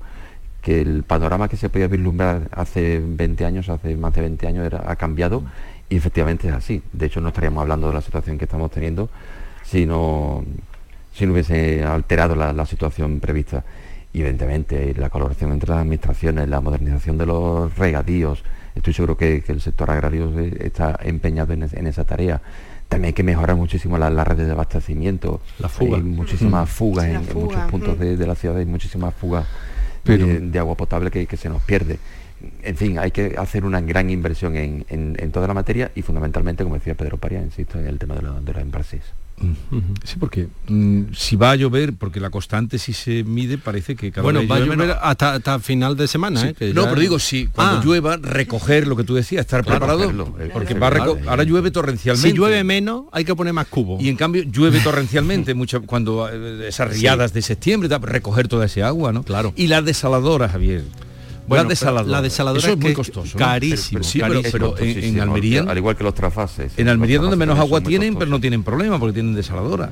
que 0.63 0.81
el 0.81 1.03
panorama 1.03 1.47
que 1.47 1.57
se 1.57 1.69
podía 1.69 1.87
vislumbrar 1.87 2.49
hace 2.53 2.99
20 3.05 3.45
años, 3.45 3.69
hace 3.69 3.95
más 3.95 4.15
de 4.15 4.21
20 4.21 4.47
años, 4.47 4.65
era, 4.65 4.89
ha 4.89 4.95
cambiado 4.95 5.43
y 5.89 5.97
efectivamente 5.97 6.47
es 6.47 6.55
así. 6.55 6.81
De 6.91 7.05
hecho, 7.05 7.21
no 7.21 7.27
estaríamos 7.27 7.61
hablando 7.61 7.87
de 7.89 7.93
la 7.93 8.01
situación 8.01 8.39
que 8.39 8.45
estamos 8.45 8.71
teniendo 8.71 9.11
si 9.63 9.85
no, 9.85 10.43
si 11.13 11.27
no 11.27 11.33
hubiese 11.33 11.83
alterado 11.83 12.35
la, 12.35 12.65
situación 12.65 13.19
prevista. 13.19 13.63
Y 14.11 14.21
evidentemente 14.21 14.95
la 14.95 15.11
colaboración 15.11 15.51
entre 15.51 15.69
las 15.69 15.81
administraciones, 15.81 16.49
la 16.49 16.61
modernización 16.61 17.19
de 17.19 17.27
los 17.27 17.77
regadíos, 17.77 18.43
estoy 18.73 18.93
seguro 18.93 19.15
que, 19.15 19.43
el 19.47 19.61
sector 19.61 19.91
agrario 19.91 20.31
está 20.39 20.97
empeñado 21.03 21.53
en 21.53 21.85
esa 21.85 22.05
tarea 22.05 22.41
también 22.91 23.11
hay 23.11 23.13
que 23.13 23.23
mejorar 23.23 23.55
muchísimo 23.55 23.97
las 23.97 24.11
la 24.11 24.25
redes 24.25 24.47
de 24.47 24.51
abastecimiento. 24.51 25.39
La 25.59 25.69
fuga. 25.69 25.95
Hay 25.95 26.03
muchísimas 26.03 26.67
mm. 26.67 26.71
fugas 26.73 27.05
en, 27.05 27.21
muchos 27.33 27.61
puntos 27.71 27.97
de, 27.97 28.27
la 28.27 28.35
ciudad, 28.35 28.57
hay 28.57 28.65
muchísimas 28.65 29.15
fugas 29.15 29.45
de, 30.03 30.59
agua 30.59 30.75
potable 30.75 31.09
que, 31.09 31.37
se 31.37 31.47
nos 31.47 31.63
pierde. 31.63 31.99
En 32.63 32.75
fin, 32.77 32.99
hay 32.99 33.11
que 33.11 33.35
hacer 33.37 33.65
una 33.65 33.81
gran 33.81 34.09
inversión 34.09 34.55
en, 34.55 34.85
en- 34.89 35.15
en 35.19 35.31
toda 35.31 35.47
la 35.47 35.53
materia 35.53 35.91
y 35.95 36.01
fundamentalmente, 36.01 36.63
como 36.63 36.75
decía 36.75 36.95
Pedro 36.95 37.17
Paria, 37.17 37.41
insisto, 37.41 37.79
en 37.79 37.87
el 37.87 37.97
tema 37.99 38.15
de, 38.15 38.21
lo- 38.23 38.41
de 38.41 38.53
los 38.53 38.61
embalses. 38.61 39.01
Sí, 40.03 40.17
porque 40.19 40.49
mm, 40.67 41.13
si 41.15 41.35
va 41.35 41.49
a 41.49 41.55
llover, 41.55 41.93
porque 41.93 42.19
la 42.19 42.29
constante 42.29 42.77
si 42.77 42.93
se 42.93 43.23
mide 43.23 43.57
parece 43.57 43.95
que 43.95 44.11
cada 44.11 44.21
Bueno, 44.21 44.41
vez 44.41 44.51
va 44.51 44.57
a 44.57 44.59
llover 44.59 44.77
menos. 44.77 44.97
hasta, 45.01 45.33
hasta 45.33 45.57
final 45.59 45.97
de 45.97 46.07
semana, 46.07 46.39
Sí. 46.39 46.47
¿eh? 46.49 46.53
que 46.53 46.73
no, 46.75 46.83
ya- 46.83 46.89
pero 46.89 47.01
digo, 47.01 47.17
si 47.17 47.47
cuando 47.47 47.77
Ah. 47.79 47.81
llueva, 47.83 48.17
recoger 48.17 48.85
lo 48.85 48.95
que 48.95 49.03
tú 49.03 49.15
decías, 49.15 49.41
estar 49.41 49.63
Claro, 49.65 49.79
preparado, 49.87 50.35
eh, 50.39 50.49
porque 50.53 50.75
claro. 50.75 50.79
va 50.79 50.87
a 50.87 50.91
reco- 51.07 51.15
Claro. 51.15 51.29
ahora 51.31 51.43
llueve 51.43 51.71
torrencialmente. 51.71 52.29
Si 52.29 52.35
llueve 52.37 52.63
menos, 52.63 53.05
hay 53.11 53.25
que 53.25 53.33
poner 53.35 53.53
más 53.53 53.65
cubos. 53.65 53.99
Y 54.03 54.09
en 54.09 54.15
cambio 54.15 54.43
llueve 54.43 54.79
torrencialmente 54.83 55.55
mucho 55.55 55.81
cuando 55.87 56.29
eh, 56.31 56.67
esas 56.67 56.93
Sí. 56.93 56.99
riadas 57.01 57.33
de 57.33 57.41
septiembre, 57.41 57.89
recoger 57.99 58.47
toda 58.47 58.67
ese 58.67 58.83
agua, 58.83 59.11
¿no? 59.11 59.23
Claro. 59.23 59.53
Y 59.55 59.65
las 59.67 59.83
desaladoras, 59.83 60.51
Javier. 60.51 60.83
Bueno, 61.51 61.63
pero 61.63 61.69
desaladoras. 61.69 62.07
la 62.11 62.21
desaladora 62.21 62.59
Eso 62.59 62.67
es 62.69 62.73
es 62.77 62.79
muy 62.83 62.93
costoso. 62.93 63.29
¿no? 63.33 63.39
carísimo, 63.45 63.99
Pero, 63.99 64.03
sí, 64.03 64.19
pero- 64.19 64.41
carísimo. 64.41 64.73
pero, 64.75 64.85
en- 64.85 65.19
Almería, 65.21 65.63
al 65.67 65.77
igual 65.77 65.95
que 65.95 66.03
los 66.03 66.13
trafases. 66.15 66.71
en 66.77 66.87
Almería 66.89 67.19
donde 67.19 67.35
menos 67.35 67.59
agua 67.59 67.81
tienen, 67.81 68.15
pero 68.15 68.29
no 68.31 68.39
tienen 68.39 68.63
problema 68.63 68.99
porque 68.99 69.13
tienen 69.13 69.35
desaladora. 69.35 69.89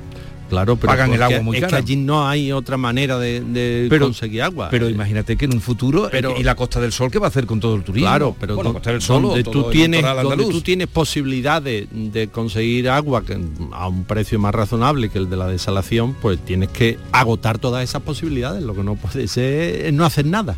Claro, 0.48 0.74
pero 0.74 0.88
pagan 0.90 1.12
el 1.12 1.22
agua 1.22 1.42
muy 1.42 1.58
es 1.58 1.60
cara. 1.60 1.76
que 1.76 1.82
allí 1.84 1.94
no 1.94 2.26
hay 2.28 2.50
otra 2.50 2.76
manera 2.76 3.20
de, 3.20 3.40
de 3.40 3.86
Pero- 3.88 4.06
conseguir 4.06 4.42
agua. 4.42 4.66
Pero 4.68 4.90
imagínate 4.90 5.36
que 5.36 5.44
en 5.44 5.54
un 5.54 5.60
futuro 5.60 6.08
Pero- 6.10 6.34
y 6.36 6.42
la 6.42 6.56
Costa 6.56 6.80
del 6.80 6.90
Sol 6.90 7.08
qué 7.08 7.20
va 7.20 7.26
a 7.26 7.28
hacer 7.28 7.46
con 7.46 7.60
todo 7.60 7.76
el 7.76 7.84
turismo. 7.84 8.08
Claro, 8.08 8.34
pero 8.40 8.56
bueno, 8.56 8.70
do- 8.70 8.74
Costa 8.74 8.90
del 8.90 9.00
Sol 9.00 9.22
donde 9.22 9.44
todo 9.44 9.52
tú 9.52 9.66
el 9.66 9.72
tienes 9.76 10.02
donde 10.02 10.46
tú 10.46 10.60
tienes 10.60 10.88
posibilidad 10.88 11.62
de, 11.62 11.86
de 11.92 12.26
conseguir 12.26 12.90
agua 12.90 13.24
que- 13.24 13.38
a 13.70 13.86
un 13.86 14.02
precio 14.02 14.40
más 14.40 14.52
razonable 14.52 15.08
que 15.08 15.18
el 15.18 15.30
de 15.30 15.36
la 15.36 15.46
desalación, 15.46 16.16
pues 16.20 16.40
tienes 16.44 16.68
que 16.70 16.98
agotar 17.12 17.58
todas 17.58 17.84
esas 17.84 18.02
posibilidades. 18.02 18.64
Lo 18.64 18.74
que 18.74 18.82
no 18.82 18.96
puede 18.96 19.28
ser 19.28 19.86
es 19.86 19.92
no 19.92 20.04
hacer 20.04 20.26
nada. 20.26 20.56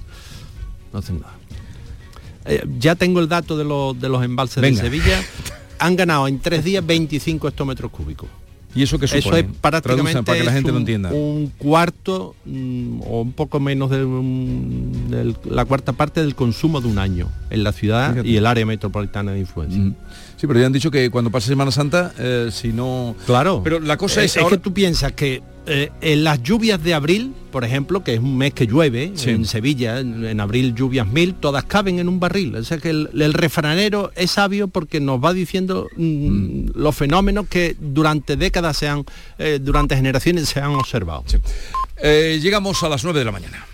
No 0.93 0.99
hacer 0.99 1.15
nada. 1.17 1.35
Eh, 2.45 2.65
ya 2.79 2.95
tengo 2.95 3.21
el 3.21 3.29
dato 3.29 3.57
de 3.57 3.65
los, 3.65 3.99
de 4.01 4.09
los 4.09 4.23
embalses 4.25 4.61
Venga. 4.61 4.83
de 4.83 4.89
Sevilla. 4.89 5.21
Han 5.79 5.97
ganado 5.97 6.29
en 6.29 6.39
tres 6.41 6.65
días 6.65 6.85
25 6.85 7.49
hectómetros 7.49 7.91
cúbicos. 7.91 8.29
¿Y 8.75 8.83
eso 8.83 8.99
qué 8.99 9.05
Eso 9.05 9.21
supone? 9.21 9.41
es 9.41 9.47
prácticamente 9.61 10.23
para 10.23 10.39
que 10.39 10.45
la 10.45 10.53
gente 10.53 10.71
lo 10.71 10.77
un- 10.77 10.81
entienda. 10.83 11.13
Un 11.13 11.53
cuarto 11.59 12.35
mm, 12.47 13.03
o 13.03 13.21
un 13.21 13.33
poco 13.33 13.61
menos 13.61 13.91
de 13.91 15.35
la 15.45 15.65
cuarta 15.67 15.93
parte 15.93 16.21
del 16.23 16.35
consumo 16.35 16.81
de 16.81 16.89
un 16.89 16.99
año 16.99 17.29
en 17.51 17.65
la 17.65 17.73
ciudad 17.73 18.13
Fíjate. 18.13 18.29
y 18.31 18.37
el 18.37 18.47
área 18.47 18.65
metropolitana 18.65 19.33
de 19.33 19.41
influencia. 19.41 19.79
Mm. 19.79 19.95
Sí, 20.43 20.49
pero 20.49 20.59
ya 20.59 20.67
han 20.67 20.73
dicho 20.73 20.91
que 20.91 21.09
cuando 21.09 21.31
pase 21.31 21.47
Semana 21.47 21.71
Santa, 21.71 22.13
eh, 22.19 22.49
si 22.51 22.73
no... 22.73 23.15
Claro. 23.27 23.61
Pero 23.63 23.79
la 23.79 23.97
cosa 23.97 24.23
Eh, 24.23 24.25
es, 24.25 24.35
es 24.37 24.43
ahora- 24.43 24.57
que 24.57 24.61
tú 24.65 24.75
piensas 24.75 25.13
que 25.13 25.41
eh, 25.67 25.91
en 26.01 26.25
las 26.25 26.43
lluvias 26.43 26.83
de 26.83 26.95
abril, 26.95 27.33
por 27.53 27.63
ejemplo, 27.63 28.03
que 28.03 28.15
es 28.15 28.19
un 28.19 28.37
mes 28.37 28.53
que 28.53 28.67
llueve 28.67 29.13
Sí. 29.15 29.31
en 29.31 29.45
Sevilla, 29.45 30.01
en, 30.01 30.25
en 30.25 30.41
abril 30.41 30.75
lluvias 30.75 31.07
mil, 31.07 31.35
todas 31.35 31.63
caben 31.63 32.01
en 32.01 32.09
un 32.09 32.19
barril. 32.19 32.57
O 32.57 32.65
sea 32.65 32.79
que 32.79 32.91
el, 32.91 33.09
el 33.15 33.33
refranero 33.35 34.11
es 34.17 34.33
sabio 34.33 34.67
porque 34.67 34.99
nos 34.99 35.23
va 35.23 35.33
diciendo 35.33 35.87
mm, 35.97 36.71
los 36.75 36.97
fenómenos 36.97 37.47
que 37.47 37.77
durante 37.79 38.35
décadas 38.37 38.77
se 38.79 38.89
han, 38.89 39.05
eh, 39.39 39.61
durante 39.63 39.95
generaciones 39.95 40.49
se 40.49 40.59
han 40.59 40.73
observado. 40.73 41.23
Llegamos 42.03 42.83
a 42.83 42.89
las 42.89 43.05
9 43.05 43.21
de 43.21 43.25
la 43.25 43.31
mañana. 43.31 43.65